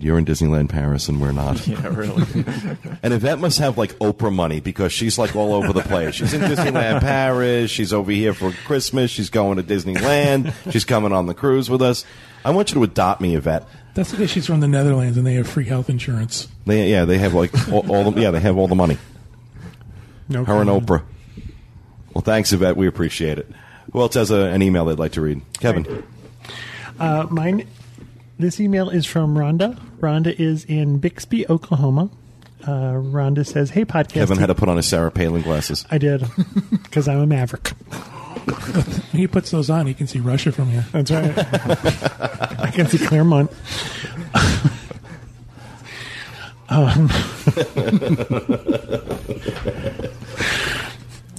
you're 0.00 0.18
in 0.18 0.24
Disneyland 0.24 0.68
Paris 0.68 1.08
and 1.08 1.20
we're 1.20 1.32
not. 1.32 1.66
Yeah, 1.66 1.86
really. 1.88 2.22
and 3.02 3.12
Yvette 3.12 3.38
must 3.38 3.58
have 3.58 3.76
like 3.76 3.92
Oprah 3.98 4.32
money 4.32 4.60
because 4.60 4.92
she's 4.92 5.18
like 5.18 5.34
all 5.34 5.52
over 5.52 5.72
the 5.72 5.82
place. 5.82 6.14
She's 6.14 6.32
in 6.32 6.40
Disneyland 6.42 7.00
Paris. 7.00 7.70
She's 7.70 7.92
over 7.92 8.12
here 8.12 8.32
for 8.32 8.52
Christmas. 8.64 9.10
She's 9.10 9.30
going 9.30 9.56
to 9.56 9.62
Disneyland. 9.62 10.54
She's 10.70 10.84
coming 10.84 11.12
on 11.12 11.26
the 11.26 11.34
cruise 11.34 11.68
with 11.68 11.82
us. 11.82 12.04
I 12.44 12.50
want 12.50 12.70
you 12.70 12.74
to 12.76 12.84
adopt 12.84 13.20
me, 13.20 13.34
Yvette. 13.34 13.66
That's 13.94 14.12
because 14.12 14.30
she's 14.30 14.46
from 14.46 14.60
the 14.60 14.68
Netherlands 14.68 15.16
and 15.16 15.26
they 15.26 15.34
have 15.34 15.48
free 15.48 15.64
health 15.64 15.90
insurance. 15.90 16.48
They, 16.66 16.90
yeah, 16.90 17.04
they 17.04 17.18
have 17.18 17.34
like 17.34 17.50
all, 17.72 17.90
all 17.90 18.10
the 18.10 18.20
yeah, 18.20 18.30
they 18.30 18.40
have 18.40 18.56
all 18.56 18.68
the 18.68 18.74
money. 18.74 18.98
No 20.28 20.44
Her 20.44 20.60
and. 20.60 20.70
Oprah. 20.70 21.02
Well, 22.14 22.22
thanks, 22.22 22.52
Yvette. 22.52 22.76
We 22.76 22.86
appreciate 22.86 23.38
it. 23.38 23.50
Who 23.92 24.00
else 24.00 24.14
has 24.14 24.30
a, 24.30 24.42
an 24.46 24.62
email 24.62 24.84
they'd 24.84 24.98
like 24.98 25.12
to 25.12 25.20
read? 25.20 25.42
Kevin. 25.60 26.04
Uh, 26.98 27.26
mine. 27.30 27.66
This 28.38 28.60
email 28.60 28.90
is 28.90 29.06
from 29.06 29.34
Rhonda. 29.36 29.78
Rhonda 30.00 30.38
is 30.38 30.64
in 30.64 30.98
Bixby, 30.98 31.48
Oklahoma. 31.48 32.10
Uh, 32.62 32.94
Rhonda 32.94 33.46
says, 33.46 33.70
"Hey, 33.70 33.84
podcast." 33.84 34.12
Kevin 34.14 34.38
had 34.38 34.46
to 34.46 34.54
put 34.54 34.68
on 34.68 34.76
his 34.76 34.86
Sarah 34.86 35.10
Palin 35.10 35.42
glasses. 35.42 35.86
I 35.90 35.98
did 35.98 36.24
because 36.82 37.06
I'm 37.08 37.20
a 37.20 37.26
maverick. 37.26 37.68
When 37.68 38.84
he 39.12 39.26
puts 39.26 39.50
those 39.50 39.70
on, 39.70 39.86
he 39.86 39.94
can 39.94 40.06
see 40.06 40.18
Russia 40.20 40.52
from 40.52 40.70
here. 40.70 40.84
That's 40.92 41.10
right. 41.10 41.32
I 42.60 42.70
can 42.72 42.86
see 42.86 42.98
Claremont. 42.98 43.50
um, 46.68 47.08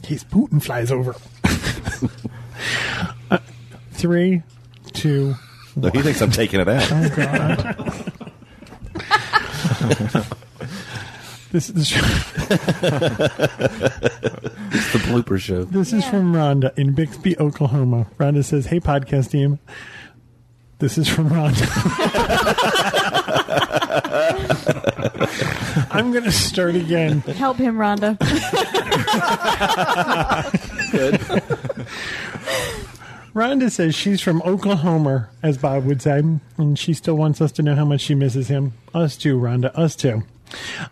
he's 0.06 0.24
Putin 0.26 0.62
flies 0.62 0.92
over. 0.92 1.16
Uh, 3.30 3.40
three, 3.92 4.42
two. 4.94 5.36
No, 5.76 5.90
he 5.90 6.02
thinks 6.02 6.22
I'm 6.22 6.32
taking 6.32 6.60
it 6.62 6.68
out. 6.68 6.92
Oh 6.92 7.10
God. 7.16 8.14
this 11.52 11.70
is 11.70 11.92
It's 14.70 14.92
the 14.92 15.00
blooper 15.00 15.40
show. 15.40 15.64
This 15.64 15.94
is 15.94 16.04
from 16.06 16.34
Rhonda 16.34 16.78
in 16.78 16.94
Bixby, 16.94 17.38
Oklahoma. 17.40 18.08
Rhonda 18.18 18.44
says, 18.44 18.66
Hey, 18.66 18.80
podcast 18.80 19.32
team. 19.32 19.60
This 20.80 20.98
is 20.98 21.08
from 21.08 21.30
Rhonda. 21.30 21.66
I'm 25.92 26.12
going 26.12 26.26
to 26.26 26.32
start 26.32 26.76
again. 26.76 27.22
Help 27.22 27.58
him, 27.58 27.78
Rhonda. 27.78 28.18
Rhonda 33.38 33.70
says 33.70 33.94
she's 33.94 34.20
from 34.20 34.42
Oklahoma, 34.42 35.30
as 35.44 35.60
Bob 35.60 35.86
would 35.86 36.02
say, 36.02 36.24
and 36.58 36.80
she 36.80 36.92
still 36.96 37.16
wants 37.16 37.40
us 37.40 37.52
to 37.52 37.62
know 37.62 37.76
how 37.76 37.86
much 37.86 38.02
she 38.02 38.16
misses 38.16 38.48
him. 38.48 38.74
Us 38.96 39.16
too, 39.16 39.38
Rhonda. 39.40 39.70
Us 39.78 39.96
too. 39.96 40.24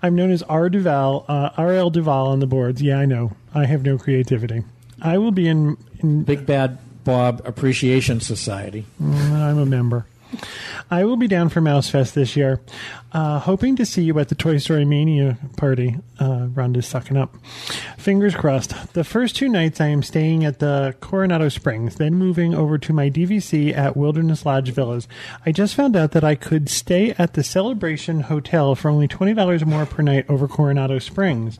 I'm 0.03 0.13
known 0.13 0.29
as 0.29 0.43
R. 0.43 0.69
Duval, 0.69 1.25
uh, 1.27 1.49
RL 1.57 1.89
Duval 1.89 2.27
on 2.27 2.41
the 2.41 2.45
boards. 2.45 2.83
Yeah, 2.83 2.99
I 2.99 3.05
know. 3.05 3.31
I 3.55 3.65
have 3.65 3.81
no 3.81 3.97
creativity. 3.97 4.63
I 5.01 5.17
will 5.17 5.31
be 5.31 5.47
in. 5.47 5.75
in 6.01 6.21
Big 6.21 6.45
Bad 6.45 6.77
Bob 7.03 7.41
Appreciation 7.45 8.19
Society. 8.19 8.85
Mm, 9.01 9.31
I'm 9.31 9.57
a 9.57 9.65
member. 9.65 10.05
I 10.89 11.03
will 11.03 11.17
be 11.17 11.27
down 11.27 11.49
for 11.49 11.61
Mouse 11.61 11.89
Fest 11.89 12.15
this 12.15 12.35
year, 12.35 12.61
uh, 13.11 13.39
hoping 13.39 13.75
to 13.77 13.85
see 13.85 14.03
you 14.03 14.17
at 14.19 14.29
the 14.29 14.35
Toy 14.35 14.57
Story 14.57 14.85
Mania 14.85 15.37
party. 15.57 15.97
Uh, 16.19 16.47
Rhonda's 16.47 16.85
sucking 16.87 17.17
up. 17.17 17.35
Fingers 17.97 18.35
crossed. 18.35 18.93
The 18.93 19.03
first 19.03 19.35
two 19.35 19.49
nights 19.49 19.81
I 19.81 19.87
am 19.87 20.03
staying 20.03 20.45
at 20.45 20.59
the 20.59 20.95
Coronado 20.99 21.49
Springs, 21.49 21.95
then 21.95 22.15
moving 22.15 22.53
over 22.53 22.77
to 22.77 22.93
my 22.93 23.09
DVC 23.09 23.75
at 23.75 23.97
Wilderness 23.97 24.45
Lodge 24.45 24.69
Villas. 24.71 25.07
I 25.45 25.51
just 25.51 25.75
found 25.75 25.95
out 25.95 26.11
that 26.11 26.23
I 26.23 26.35
could 26.35 26.69
stay 26.69 27.15
at 27.17 27.33
the 27.33 27.43
Celebration 27.43 28.21
Hotel 28.21 28.75
for 28.75 28.89
only 28.89 29.07
$20 29.07 29.65
more 29.65 29.85
per 29.85 30.03
night 30.03 30.25
over 30.29 30.47
Coronado 30.47 30.99
Springs. 30.99 31.59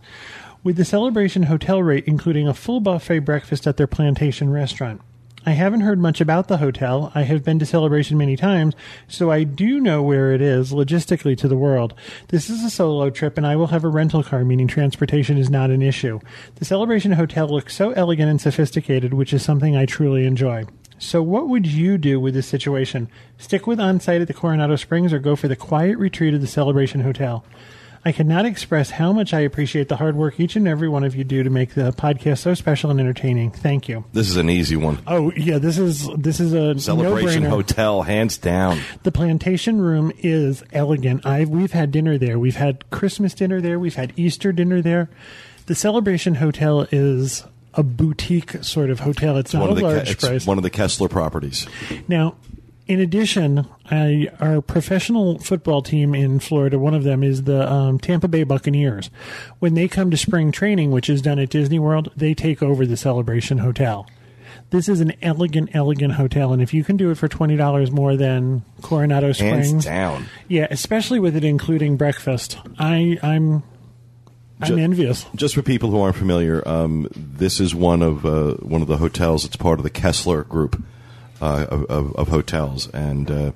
With 0.64 0.78
the 0.78 0.86
Celebration 0.86 1.44
Hotel 1.44 1.82
rate 1.82 2.06
including 2.08 2.48
a 2.48 2.54
full 2.54 2.80
buffet 2.80 3.20
breakfast 3.20 3.68
at 3.68 3.78
their 3.78 3.88
plantation 3.88 4.50
restaurant. 4.50 5.02
I 5.48 5.52
haven't 5.52 5.82
heard 5.82 6.00
much 6.00 6.22
about 6.22 6.48
the 6.48 6.58
hotel. 6.58 7.12
I 7.14 7.22
have 7.22 7.44
been 7.44 7.60
to 7.60 7.68
Celebration 7.68 8.18
many 8.18 8.36
times, 8.36 8.74
so 9.08 9.30
I 9.30 9.44
do 9.44 9.80
know 9.80 10.02
where 10.02 10.34
it 10.34 10.42
is 10.42 10.72
logistically 10.72 11.38
to 11.38 11.48
the 11.48 11.56
world. 11.56 11.94
This 12.30 12.50
is 12.50 12.64
a 12.64 12.70
solo 12.72 13.12
trip, 13.12 13.38
and 13.38 13.46
I 13.46 13.56
will 13.56 13.68
have 13.68 13.84
a 13.84 13.90
rental 13.90 14.24
car, 14.24 14.44
meaning 14.44 14.68
transportation 14.68 15.38
is 15.38 15.52
not 15.52 15.70
an 15.70 15.84
issue. 15.84 16.20
The 16.56 16.66
Celebration 16.66 17.12
Hotel 17.12 17.48
looks 17.48 17.76
so 17.76 17.92
elegant 17.92 18.28
and 18.28 18.42
sophisticated, 18.42 19.14
which 19.14 19.34
is 19.34 19.44
something 19.44 19.76
I 19.76 19.86
truly 19.86 20.26
enjoy. 20.26 20.66
So, 20.98 21.22
what 21.22 21.48
would 21.48 21.68
you 21.68 22.00
do 22.00 22.20
with 22.20 22.34
this 22.34 22.48
situation? 22.48 23.08
Stick 23.38 23.68
with 23.68 23.80
on 23.80 24.00
site 24.00 24.22
at 24.22 24.28
the 24.28 24.34
Coronado 24.34 24.76
Springs 24.78 25.14
or 25.14 25.20
go 25.20 25.36
for 25.36 25.48
the 25.48 25.56
quiet 25.56 26.00
retreat 26.00 26.34
of 26.34 26.42
the 26.42 26.48
Celebration 26.48 27.02
Hotel? 27.02 27.46
I 28.08 28.12
cannot 28.12 28.46
express 28.46 28.92
how 28.92 29.12
much 29.12 29.34
I 29.34 29.40
appreciate 29.40 29.88
the 29.88 29.96
hard 29.96 30.16
work 30.16 30.40
each 30.40 30.56
and 30.56 30.68
every 30.68 30.88
one 30.88 31.04
of 31.04 31.16
you 31.16 31.24
do 31.24 31.42
to 31.42 31.50
make 31.50 31.74
the 31.74 31.92
podcast 31.92 32.38
so 32.38 32.54
special 32.54 32.92
and 32.92 33.00
entertaining. 33.00 33.50
Thank 33.50 33.90
you. 33.90 34.06
This 34.14 34.30
is 34.30 34.36
an 34.38 34.48
easy 34.48 34.76
one. 34.76 35.00
Oh 35.08 35.32
yeah, 35.36 35.58
this 35.58 35.80
is 35.80 36.08
this 36.16 36.40
is 36.40 36.54
a 36.54 36.80
Celebration 36.80 37.44
no-brainer. 37.44 37.50
Hotel, 37.50 38.04
hands 38.04 38.38
down. 38.38 38.80
The 39.02 39.12
plantation 39.12 39.82
room 39.82 40.12
is 40.20 40.64
elegant. 40.72 41.26
I 41.26 41.46
we've 41.46 41.72
had 41.72 41.92
dinner 41.92 42.20
there. 42.20 42.38
We've 42.38 42.56
had 42.58 42.88
Christmas 42.92 43.34
dinner 43.34 43.60
there. 43.60 43.80
We've 43.80 43.96
had 43.96 44.14
Easter 44.16 44.52
dinner 44.52 44.84
there. 44.84 45.10
The 45.66 45.74
Celebration 45.76 46.36
Hotel 46.36 46.88
is 46.92 47.44
a 47.74 47.82
boutique 47.82 48.64
sort 48.64 48.92
of 48.92 49.00
hotel. 49.00 49.36
It's 49.38 49.54
not 49.54 49.62
one 49.62 49.70
a 49.70 49.72
of 49.74 49.78
the 49.96 50.02
Ke- 50.04 50.10
it's 50.12 50.26
price. 50.28 50.46
one 50.46 50.58
of 50.58 50.64
the 50.64 50.70
Kessler 50.70 51.10
properties. 51.10 51.66
Now, 52.08 52.36
in 52.88 53.00
addition, 53.00 53.68
I, 53.90 54.30
our 54.40 54.62
professional 54.62 55.40
football 55.40 55.82
team 55.82 56.14
in 56.14 56.40
Florida, 56.40 56.78
one 56.78 56.94
of 56.94 57.04
them 57.04 57.24
is 57.24 57.44
the 57.44 57.72
um, 57.72 58.00
Tampa 58.00 58.28
Bay 58.28 58.44
Buccaneers. 58.44 59.10
When 59.60 59.74
they 59.74 59.88
come 59.88 60.12
to 60.12 60.18
spring 60.18 60.52
training, 60.52 60.92
which 60.92 61.10
is 61.10 61.22
done 61.22 61.40
at 61.40 61.50
Disney 61.50 61.80
World, 61.80 62.12
they 62.16 62.34
take 62.34 62.62
over 62.62 62.86
the 62.86 62.98
Celebration 62.98 63.60
Hotel. 63.60 64.08
This 64.70 64.88
is 64.88 65.00
an 65.00 65.14
elegant, 65.22 65.72
elegant 65.74 66.14
hotel, 66.14 66.54
and 66.54 66.62
if 66.62 66.74
you 66.74 66.84
can 66.84 66.98
do 66.98 67.12
it 67.12 67.16
for 67.16 67.28
twenty 67.28 67.56
dollars 67.56 67.92
more 67.92 68.16
than 68.16 68.64
Coronado 68.82 69.32
Springs, 69.32 69.52
Hands 69.52 69.68
Springs, 69.68 69.86
down. 69.86 70.26
yeah, 70.48 70.68
especially 70.72 71.20
with 71.20 71.36
it 71.36 71.44
including 71.44 71.98
breakfast, 71.98 72.58
I, 72.80 73.20
I'm, 73.22 73.64
I'm 74.60 74.68
Ju- 74.68 74.78
envious. 74.78 75.26
Just 75.36 75.54
for 75.56 75.62
people 75.62 75.92
who 75.92 76.00
aren't 76.00 76.16
familiar, 76.16 76.68
um, 76.68 77.08
this 77.16 77.60
is 77.60 77.76
one 77.76 78.02
of 78.02 78.26
uh, 78.26 78.54
one 78.56 78.82
of 78.82 78.88
the 78.88 78.98
hotels. 78.98 79.46
It's 79.46 79.56
part 79.56 79.80
of 79.80 79.84
the 79.84 79.90
Kessler 79.92 80.44
group 80.44 80.82
uh, 81.42 81.66
of, 81.70 82.16
of, 82.16 82.28
hotels, 82.30 82.90
and 82.90 83.30
uh, 83.30 83.52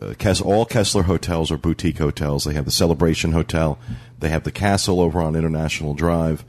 Kess, 0.00 0.44
all 0.44 0.64
Kessler 0.64 1.04
hotels 1.04 1.50
are 1.50 1.58
boutique 1.58 1.98
hotels. 1.98 2.44
They 2.44 2.54
have 2.54 2.64
the 2.64 2.70
Celebration 2.70 3.32
Hotel, 3.32 3.78
they 4.18 4.28
have 4.28 4.44
the 4.44 4.52
Castle 4.52 5.00
over 5.00 5.20
on 5.20 5.36
International 5.36 5.94
Drive, 5.94 6.44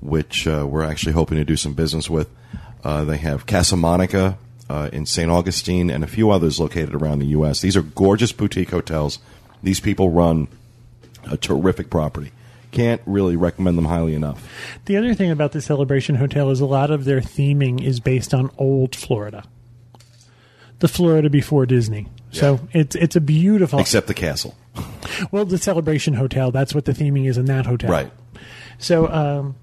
which 0.00 0.46
uh, 0.46 0.66
we're 0.68 0.84
actually 0.84 1.12
hoping 1.12 1.38
to 1.38 1.44
do 1.44 1.56
some 1.56 1.74
business 1.74 2.08
with. 2.08 2.28
Uh, 2.82 3.04
they 3.04 3.16
have 3.16 3.46
Casa 3.46 3.76
Monica 3.76 4.36
uh, 4.68 4.90
in 4.92 5.06
St. 5.06 5.30
Augustine, 5.30 5.90
and 5.90 6.04
a 6.04 6.06
few 6.06 6.30
others 6.30 6.60
located 6.60 6.94
around 6.94 7.18
the 7.18 7.26
U.S. 7.26 7.60
These 7.60 7.76
are 7.76 7.82
gorgeous 7.82 8.32
boutique 8.32 8.70
hotels. 8.70 9.18
These 9.62 9.80
people 9.80 10.10
run 10.10 10.48
a 11.30 11.36
terrific 11.36 11.90
property. 11.90 12.32
Can't 12.70 13.00
really 13.06 13.36
recommend 13.36 13.78
them 13.78 13.84
highly 13.84 14.14
enough. 14.14 14.48
The 14.86 14.96
other 14.96 15.14
thing 15.14 15.30
about 15.30 15.52
the 15.52 15.60
Celebration 15.60 16.16
Hotel 16.16 16.50
is 16.50 16.60
a 16.60 16.66
lot 16.66 16.90
of 16.90 17.04
their 17.04 17.20
theming 17.20 17.82
is 17.82 18.00
based 18.00 18.34
on 18.34 18.50
old 18.58 18.96
Florida, 18.96 19.44
the 20.84 20.88
Florida 20.88 21.30
before 21.30 21.64
Disney. 21.64 22.08
So 22.30 22.60
it's 22.74 22.94
it's 22.94 23.16
a 23.16 23.20
beautiful. 23.20 23.78
Except 23.78 24.06
the 24.06 24.14
castle. 24.14 24.54
Well, 25.30 25.44
the 25.44 25.58
Celebration 25.58 26.14
Hotel. 26.14 26.50
That's 26.50 26.74
what 26.74 26.86
the 26.86 26.92
theming 26.92 27.28
is 27.28 27.38
in 27.38 27.44
that 27.44 27.66
hotel. 27.66 27.90
Right. 27.90 28.10
So 28.78 29.06
um, 29.06 29.54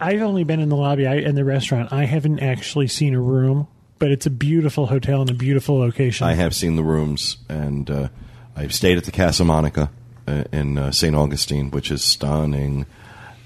I've 0.00 0.22
only 0.22 0.42
been 0.42 0.58
in 0.60 0.70
the 0.70 0.76
lobby 0.76 1.06
I, 1.06 1.16
and 1.16 1.36
the 1.36 1.44
restaurant. 1.44 1.92
I 1.92 2.04
haven't 2.04 2.40
actually 2.40 2.86
seen 2.86 3.12
a 3.12 3.20
room, 3.20 3.66
but 3.98 4.10
it's 4.10 4.24
a 4.24 4.30
beautiful 4.30 4.86
hotel 4.86 5.20
and 5.20 5.28
a 5.28 5.34
beautiful 5.34 5.78
location. 5.78 6.26
I 6.26 6.32
have 6.34 6.54
seen 6.54 6.76
the 6.76 6.82
rooms, 6.82 7.36
and 7.48 7.90
uh, 7.90 8.08
I've 8.54 8.72
stayed 8.72 8.96
at 8.96 9.04
the 9.04 9.12
Casa 9.12 9.44
Monica 9.44 9.90
uh, 10.26 10.44
in 10.50 10.78
uh, 10.78 10.92
St. 10.92 11.14
Augustine, 11.14 11.70
which 11.70 11.90
is 11.90 12.02
stunning. 12.02 12.86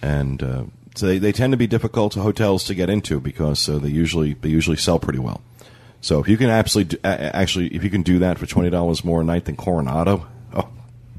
And 0.03 0.43
uh, 0.43 0.65
so 0.95 1.07
they, 1.07 1.19
they 1.19 1.33
tend 1.33 1.53
to 1.53 1.57
be 1.57 1.67
difficult 1.67 2.15
hotels 2.15 2.63
to 2.65 2.75
get 2.75 2.89
into 2.89 3.19
because 3.19 3.69
uh, 3.69 3.79
they 3.79 3.89
usually 3.89 4.35
they 4.35 4.51
usually 4.51 4.77
sell 4.77 5.01
pretty 5.01 5.19
well. 5.19 5.41
So 6.01 6.21
if 6.21 6.29
you 6.29 6.37
can 6.37 6.49
absolutely 6.51 6.97
do, 6.97 7.01
a- 7.05 7.09
a- 7.09 7.37
actually 7.37 7.69
if 7.75 7.85
you 7.85 7.91
can 7.91 8.03
do 8.03 8.21
that 8.21 8.39
for 8.39 8.47
twenty 8.47 8.71
dollars 8.71 9.05
more 9.05 9.21
a 9.21 9.25
night 9.25 9.45
than 9.45 9.57
Coronado, 9.57 10.27
oh, 10.55 10.69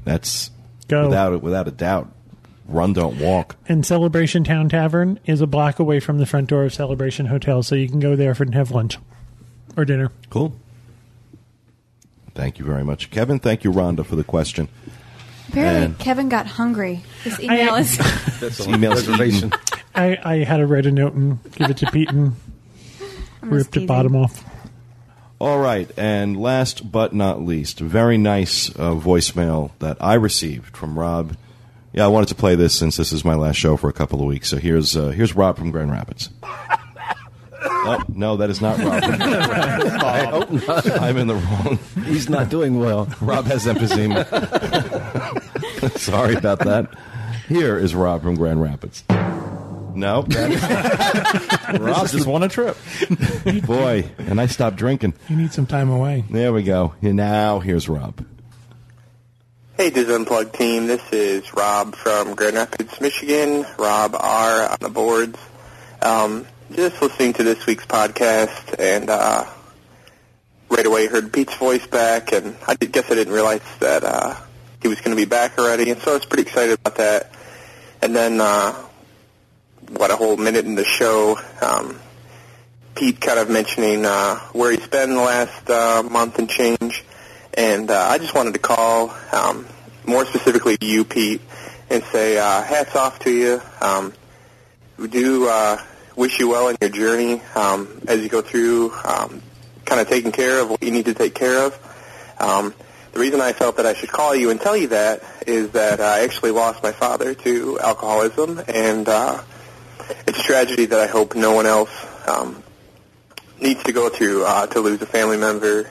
that's 0.04 0.50
Go. 0.88 1.04
without 1.08 1.42
without 1.42 1.68
a 1.68 1.72
doubt. 1.72 2.10
Run, 2.68 2.92
don't 2.92 3.18
walk. 3.18 3.56
and 3.68 3.84
Celebration 3.84 4.44
Town 4.44 4.68
Tavern 4.68 5.18
is 5.26 5.40
a 5.40 5.46
block 5.46 5.78
away 5.80 5.98
from 6.00 6.18
the 6.18 6.26
front 6.26 6.48
door 6.48 6.64
of 6.64 6.72
Celebration 6.72 7.26
Hotel, 7.26 7.62
so 7.62 7.74
you 7.74 7.88
can 7.88 7.98
go 8.00 8.14
there 8.16 8.34
for 8.34 8.44
and 8.44 8.54
have 8.54 8.70
lunch 8.70 8.98
or 9.76 9.84
dinner. 9.84 10.10
Cool. 10.30 10.54
Thank 12.34 12.58
you 12.58 12.64
very 12.64 12.84
much, 12.84 13.10
Kevin. 13.10 13.38
Thank 13.40 13.64
you, 13.64 13.72
Rhonda, 13.72 14.06
for 14.06 14.16
the 14.16 14.24
question. 14.24 14.68
Apparently, 15.48 15.84
And- 15.86 15.98
Kevin 15.98 16.28
got 16.28 16.46
hungry. 16.46 17.02
This 17.24 17.38
email 17.40 17.74
is. 17.74 17.98
This 18.40 18.60
email's 18.66 19.08
eaten. 19.20 19.52
I, 19.94 20.18
I 20.24 20.36
had 20.44 20.56
to 20.58 20.66
write 20.66 20.86
a 20.86 20.90
note 20.92 21.12
and 21.14 21.38
give 21.52 21.68
it 21.70 21.76
to 21.78 21.90
Pete 21.90 22.08
and 22.10 22.34
ripped 23.42 23.72
the 23.72 23.86
bottom 23.86 24.16
off. 24.16 24.42
All 25.42 25.58
right, 25.58 25.90
and 25.98 26.40
last 26.40 26.92
but 26.92 27.12
not 27.12 27.42
least, 27.42 27.80
very 27.80 28.16
nice 28.16 28.70
uh, 28.70 28.94
voicemail 28.94 29.72
that 29.80 29.96
I 30.00 30.14
received 30.14 30.76
from 30.76 30.96
Rob. 30.96 31.36
Yeah, 31.92 32.04
I 32.04 32.06
wanted 32.06 32.28
to 32.28 32.36
play 32.36 32.54
this 32.54 32.78
since 32.78 32.96
this 32.96 33.12
is 33.12 33.24
my 33.24 33.34
last 33.34 33.56
show 33.56 33.76
for 33.76 33.90
a 33.90 33.92
couple 33.92 34.20
of 34.20 34.28
weeks. 34.28 34.48
So 34.48 34.58
here's 34.58 34.96
uh, 34.96 35.08
here's 35.08 35.34
Rob 35.34 35.58
from 35.58 35.72
Grand 35.72 35.90
Rapids. 35.90 36.30
Oh, 37.84 38.00
no, 38.08 38.36
that 38.36 38.48
is 38.48 38.60
not 38.60 38.78
Rob. 38.78 39.02
Rapids. 39.02 40.68
I'm 41.00 41.16
in 41.16 41.26
the 41.26 41.34
wrong. 41.34 41.80
He's 42.04 42.28
not 42.28 42.48
doing 42.48 42.78
well. 42.78 43.08
Rob 43.20 43.46
has 43.46 43.64
emphysema. 43.66 44.22
Sorry 45.98 46.34
about 46.34 46.60
that. 46.60 46.88
Here 47.48 47.76
is 47.76 47.92
Rob 47.92 48.22
from 48.22 48.36
Grand 48.36 48.62
Rapids. 48.62 49.02
No, 49.94 50.22
that 50.22 50.50
is- 51.74 51.80
Rob 51.80 52.08
just 52.08 52.26
won 52.26 52.42
a 52.42 52.48
trip. 52.48 52.76
boy, 53.66 54.10
and 54.18 54.40
I 54.40 54.46
stopped 54.46 54.76
drinking. 54.76 55.14
You 55.28 55.36
need 55.36 55.52
some 55.52 55.66
time 55.66 55.90
away. 55.90 56.24
There 56.30 56.52
we 56.52 56.62
go. 56.62 56.94
And 57.02 57.16
now 57.16 57.60
here's 57.60 57.88
Rob. 57.88 58.24
Hey, 59.76 59.90
Dis 59.90 60.08
Unplugged 60.08 60.54
team. 60.54 60.86
This 60.86 61.02
is 61.12 61.52
Rob 61.54 61.94
from 61.96 62.34
Grand 62.34 62.56
Rapids, 62.56 63.00
Michigan. 63.00 63.64
Rob 63.78 64.14
R. 64.18 64.68
on 64.70 64.76
the 64.80 64.90
boards. 64.90 65.38
Um, 66.02 66.46
just 66.72 67.00
listening 67.00 67.32
to 67.34 67.42
this 67.42 67.64
week's 67.66 67.86
podcast, 67.86 68.78
and 68.78 69.08
uh, 69.10 69.44
right 70.68 70.86
away 70.86 71.06
heard 71.06 71.32
Pete's 71.32 71.54
voice 71.56 71.86
back, 71.86 72.32
and 72.32 72.56
I 72.66 72.74
did- 72.74 72.92
guess 72.92 73.10
I 73.10 73.14
didn't 73.14 73.32
realize 73.32 73.62
that 73.80 74.04
uh, 74.04 74.36
he 74.82 74.88
was 74.88 75.00
going 75.00 75.16
to 75.16 75.20
be 75.20 75.28
back 75.28 75.58
already, 75.58 75.90
and 75.90 76.00
so 76.02 76.12
I 76.12 76.14
was 76.14 76.26
pretty 76.26 76.42
excited 76.42 76.78
about 76.78 76.96
that. 76.96 77.32
And 78.02 78.14
then, 78.16 78.40
uh, 78.40 78.74
what 79.90 80.10
a 80.10 80.16
whole 80.16 80.36
minute 80.36 80.64
in 80.64 80.74
the 80.74 80.84
show, 80.84 81.38
um, 81.60 81.98
Pete 82.94 83.20
kind 83.20 83.38
of 83.38 83.50
mentioning 83.50 84.04
uh, 84.04 84.38
where 84.52 84.70
he's 84.70 84.86
been 84.86 85.14
the 85.14 85.20
last 85.20 85.70
uh, 85.70 86.02
month 86.02 86.38
and 86.38 86.48
change. 86.48 87.04
And 87.54 87.90
uh, 87.90 88.06
I 88.08 88.18
just 88.18 88.34
wanted 88.34 88.54
to 88.54 88.60
call, 88.60 89.14
um, 89.32 89.66
more 90.06 90.24
specifically 90.24 90.76
you, 90.80 91.04
Pete, 91.04 91.40
and 91.90 92.02
say 92.04 92.38
uh, 92.38 92.62
hats 92.62 92.96
off 92.96 93.18
to 93.20 93.30
you. 93.30 93.60
Um, 93.80 94.12
we 94.96 95.08
do 95.08 95.48
uh, 95.48 95.78
wish 96.16 96.38
you 96.38 96.48
well 96.48 96.68
in 96.68 96.76
your 96.80 96.90
journey 96.90 97.42
um, 97.54 98.02
as 98.08 98.22
you 98.22 98.28
go 98.28 98.42
through 98.42 98.92
um, 99.04 99.42
kind 99.84 100.00
of 100.00 100.08
taking 100.08 100.32
care 100.32 100.60
of 100.60 100.70
what 100.70 100.82
you 100.82 100.90
need 100.90 101.06
to 101.06 101.14
take 101.14 101.34
care 101.34 101.66
of. 101.66 102.36
Um, 102.38 102.74
the 103.12 103.20
reason 103.20 103.40
I 103.40 103.52
felt 103.52 103.76
that 103.76 103.84
I 103.84 103.92
should 103.92 104.10
call 104.10 104.34
you 104.34 104.50
and 104.50 104.60
tell 104.60 104.76
you 104.76 104.88
that 104.88 105.22
is 105.46 105.72
that 105.72 106.00
I 106.00 106.24
actually 106.24 106.50
lost 106.50 106.82
my 106.82 106.92
father 106.92 107.34
to 107.34 107.78
alcoholism, 107.78 108.62
and 108.68 109.06
uh, 109.06 109.42
it's 110.26 110.38
a 110.38 110.42
tragedy 110.42 110.86
that 110.86 111.00
I 111.00 111.06
hope 111.06 111.34
no 111.34 111.52
one 111.52 111.66
else 111.66 111.90
um, 112.26 112.62
needs 113.60 113.82
to 113.84 113.92
go 113.92 114.08
through 114.08 114.44
uh, 114.44 114.66
to 114.68 114.80
lose 114.80 115.00
a 115.02 115.06
family 115.06 115.36
member. 115.36 115.90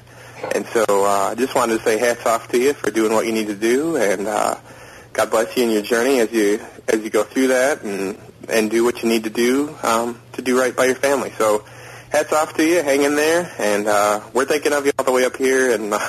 And 0.56 0.66
so 0.68 0.86
uh, 0.90 1.30
I 1.32 1.36
just 1.36 1.54
wanted 1.56 1.78
to 1.78 1.84
say 1.84 1.98
hats 1.98 2.26
off 2.26 2.48
to 2.50 2.60
you 2.60 2.74
for 2.74 2.92
doing 2.92 3.14
what 3.14 3.26
you 3.26 3.32
need 3.32 3.48
to 3.48 3.56
do, 3.56 3.96
and 3.96 4.28
uh, 4.28 4.56
God 5.14 5.30
bless 5.30 5.56
you 5.56 5.66
in 5.66 5.70
your 5.70 5.84
journey 5.84 6.20
as 6.20 6.32
you 6.32 6.60
as 6.88 7.02
you 7.04 7.10
go 7.10 7.24
through 7.24 7.48
that, 7.48 7.84
and 7.84 8.18
and 8.50 8.72
do 8.72 8.84
what 8.84 9.04
you 9.04 9.10
need 9.10 9.26
to 9.26 9.30
do 9.30 9.76
um, 9.84 10.20
to 10.34 10.42
do 10.42 10.60
right 10.60 10.76
by 10.76 10.86
your 10.86 10.96
family. 10.96 11.32
So 11.38 11.64
hats 12.10 12.34
off 12.34 12.56
to 12.56 12.66
you. 12.66 12.82
Hang 12.82 13.04
in 13.04 13.16
there, 13.16 13.52
and 13.60 13.88
uh, 13.88 14.22
we're 14.34 14.46
thinking 14.46 14.74
of 14.74 14.86
you 14.86 14.92
all 14.98 15.06
the 15.06 15.12
way 15.12 15.26
up 15.26 15.38
here 15.38 15.72
in 15.72 15.94
uh, 15.94 16.00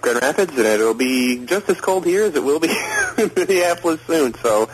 Grand 0.00 0.20
Rapids, 0.22 0.56
and 0.56 0.66
it'll 0.66 0.94
be 0.94 1.44
just 1.46 1.68
as 1.68 1.80
cold 1.80 2.04
here 2.04 2.24
as 2.24 2.34
it 2.34 2.42
will 2.42 2.60
be 2.60 2.68
in 3.18 3.30
Minneapolis 3.36 4.00
soon. 4.06 4.34
So, 4.34 4.70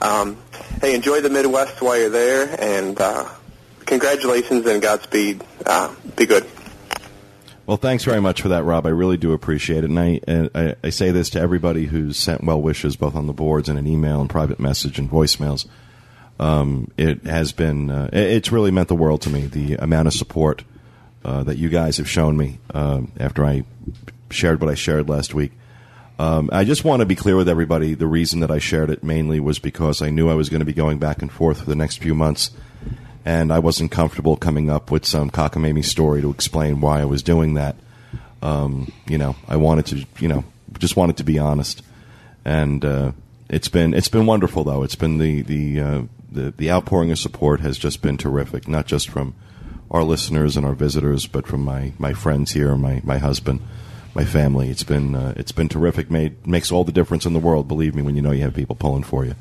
um, 0.00 0.36
hey, 0.80 0.94
enjoy 0.94 1.20
the 1.20 1.30
Midwest 1.30 1.80
while 1.82 1.98
you're 1.98 2.10
there, 2.10 2.56
and 2.60 3.00
uh, 3.00 3.28
congratulations 3.86 4.66
and 4.66 4.80
Godspeed. 4.80 5.42
Uh, 5.64 5.94
be 6.16 6.26
good. 6.26 6.46
Well, 7.66 7.76
thanks 7.76 8.04
very 8.04 8.20
much 8.20 8.40
for 8.40 8.48
that, 8.48 8.64
Rob. 8.64 8.86
I 8.86 8.90
really 8.90 9.18
do 9.18 9.32
appreciate 9.34 9.84
it, 9.84 9.90
and 9.90 9.98
I, 9.98 10.20
I 10.54 10.74
I 10.82 10.90
say 10.90 11.10
this 11.10 11.28
to 11.30 11.40
everybody 11.40 11.86
who's 11.86 12.16
sent 12.16 12.42
well 12.42 12.60
wishes, 12.62 12.96
both 12.96 13.14
on 13.14 13.26
the 13.26 13.34
boards 13.34 13.68
and 13.68 13.78
an 13.78 13.86
email 13.86 14.20
and 14.20 14.30
private 14.30 14.58
message 14.58 14.98
and 14.98 15.10
voicemails. 15.10 15.66
Um, 16.40 16.90
it 16.96 17.24
has 17.24 17.52
been 17.52 17.90
uh, 17.90 18.08
it's 18.12 18.50
really 18.50 18.70
meant 18.70 18.88
the 18.88 18.94
world 18.94 19.20
to 19.22 19.30
me. 19.30 19.42
The 19.42 19.74
amount 19.74 20.08
of 20.08 20.14
support 20.14 20.64
uh, 21.24 21.42
that 21.42 21.58
you 21.58 21.68
guys 21.68 21.98
have 21.98 22.08
shown 22.08 22.36
me 22.38 22.58
um, 22.72 23.12
after 23.20 23.44
I 23.44 23.64
shared 24.30 24.60
what 24.60 24.70
I 24.70 24.74
shared 24.74 25.08
last 25.08 25.34
week. 25.34 25.52
Um, 26.18 26.50
I 26.52 26.64
just 26.64 26.84
want 26.84 27.00
to 27.00 27.06
be 27.06 27.14
clear 27.14 27.36
with 27.36 27.48
everybody. 27.48 27.94
The 27.94 28.06
reason 28.06 28.40
that 28.40 28.50
I 28.50 28.58
shared 28.58 28.90
it 28.90 29.04
mainly 29.04 29.38
was 29.38 29.58
because 29.58 30.02
I 30.02 30.10
knew 30.10 30.28
I 30.28 30.34
was 30.34 30.48
going 30.48 30.60
to 30.60 30.66
be 30.66 30.72
going 30.72 30.98
back 30.98 31.22
and 31.22 31.30
forth 31.30 31.60
for 31.60 31.66
the 31.66 31.76
next 31.76 31.98
few 31.98 32.14
months, 32.14 32.50
and 33.24 33.52
I 33.52 33.60
wasn't 33.60 33.92
comfortable 33.92 34.36
coming 34.36 34.68
up 34.68 34.90
with 34.90 35.06
some 35.06 35.30
cockamamie 35.30 35.84
story 35.84 36.20
to 36.22 36.30
explain 36.30 36.80
why 36.80 37.00
I 37.00 37.04
was 37.04 37.22
doing 37.22 37.54
that. 37.54 37.76
Um, 38.42 38.92
you 39.06 39.18
know, 39.18 39.36
I 39.46 39.56
wanted 39.56 39.86
to, 39.86 40.06
you 40.18 40.28
know, 40.28 40.44
just 40.78 40.96
wanted 40.96 41.18
to 41.18 41.24
be 41.24 41.38
honest, 41.38 41.82
and 42.44 42.84
uh, 42.84 43.12
it's 43.48 43.68
been 43.68 43.94
it's 43.94 44.08
been 44.08 44.26
wonderful 44.26 44.64
though. 44.64 44.82
It's 44.82 44.96
been 44.96 45.18
the 45.18 45.42
the 45.42 45.80
uh, 45.80 46.02
the 46.30 46.50
the 46.50 46.70
outpouring 46.70 47.12
of 47.12 47.18
support 47.18 47.60
has 47.60 47.78
just 47.78 48.02
been 48.02 48.16
terrific, 48.16 48.66
not 48.66 48.86
just 48.86 49.08
from 49.08 49.34
our 49.90 50.02
listeners 50.02 50.56
and 50.56 50.66
our 50.66 50.74
visitors, 50.74 51.26
but 51.26 51.46
from 51.46 51.62
my 51.62 51.92
my 51.98 52.12
friends 52.12 52.52
here, 52.52 52.76
my 52.76 53.00
my 53.04 53.18
husband, 53.18 53.60
my 54.14 54.24
family. 54.24 54.70
It's 54.70 54.82
been 54.84 55.14
uh, 55.14 55.34
it's 55.36 55.52
been 55.52 55.68
terrific. 55.68 56.10
Made 56.10 56.46
makes 56.46 56.72
all 56.72 56.84
the 56.84 56.92
difference 56.92 57.26
in 57.26 57.32
the 57.32 57.38
world. 57.38 57.68
Believe 57.68 57.94
me, 57.94 58.02
when 58.02 58.16
you 58.16 58.22
know 58.22 58.30
you 58.30 58.42
have 58.42 58.54
people 58.54 58.76
pulling 58.76 59.02
for 59.02 59.24
you. 59.24 59.34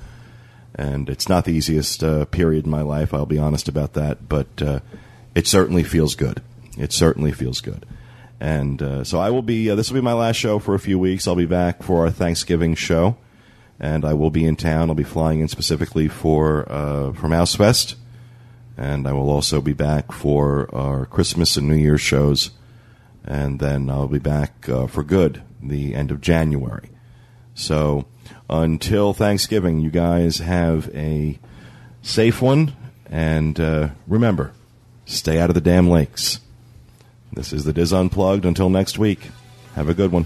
And 0.75 1.09
it's 1.09 1.27
not 1.27 1.45
the 1.45 1.53
easiest 1.53 2.03
uh, 2.03 2.25
period 2.25 2.65
in 2.65 2.71
my 2.71 2.83
life. 2.83 3.13
I'll 3.13 3.25
be 3.25 3.39
honest 3.39 3.67
about 3.67 3.93
that, 3.93 4.29
but 4.29 4.61
uh, 4.61 4.79
it 5.33 5.47
certainly 5.47 5.83
feels 5.83 6.13
good. 6.13 6.41
It 6.77 6.93
certainly 6.93 7.31
feels 7.31 7.61
good. 7.61 7.85
And 8.39 8.81
uh, 8.81 9.03
so 9.03 9.19
I 9.19 9.31
will 9.31 9.41
be. 9.41 9.69
Uh, 9.69 9.75
this 9.75 9.89
will 9.89 9.99
be 9.99 10.05
my 10.05 10.13
last 10.13 10.35
show 10.35 10.59
for 10.59 10.75
a 10.75 10.79
few 10.79 10.99
weeks. 10.99 11.27
I'll 11.27 11.35
be 11.35 11.45
back 11.45 11.81
for 11.81 12.05
our 12.05 12.11
Thanksgiving 12.11 12.75
show, 12.75 13.17
and 13.79 14.05
I 14.05 14.13
will 14.13 14.29
be 14.29 14.45
in 14.45 14.55
town. 14.55 14.89
I'll 14.89 14.95
be 14.95 15.03
flying 15.03 15.39
in 15.39 15.47
specifically 15.47 16.07
for 16.07 16.71
uh, 16.71 17.13
from 17.13 17.31
Mousefest, 17.31 17.95
and 18.77 19.07
I 19.07 19.13
will 19.13 19.31
also 19.31 19.59
be 19.59 19.73
back 19.73 20.11
for 20.11 20.69
our 20.73 21.07
Christmas 21.07 21.57
and 21.57 21.67
New 21.67 21.75
Year's 21.75 22.01
shows, 22.01 22.51
and 23.27 23.59
then 23.59 23.89
I'll 23.89 24.07
be 24.07 24.19
back 24.19 24.67
uh, 24.69 24.87
for 24.87 25.03
good 25.03 25.43
the 25.61 25.93
end 25.93 26.11
of 26.11 26.21
January. 26.21 26.89
So 27.53 28.05
until 28.49 29.13
Thanksgiving, 29.13 29.79
you 29.79 29.89
guys 29.89 30.37
have 30.37 30.89
a 30.95 31.37
safe 32.01 32.41
one, 32.41 32.75
and 33.09 33.59
uh, 33.59 33.89
remember, 34.07 34.53
stay 35.05 35.39
out 35.39 35.49
of 35.49 35.55
the 35.55 35.61
damn 35.61 35.89
lakes. 35.89 36.39
This 37.33 37.51
is 37.51 37.65
the 37.65 37.73
Dis 37.73 37.91
Unplugged. 37.91 38.45
Until 38.45 38.69
next 38.69 38.97
week, 38.97 39.29
have 39.75 39.89
a 39.89 39.93
good 39.93 40.11
one. 40.11 40.25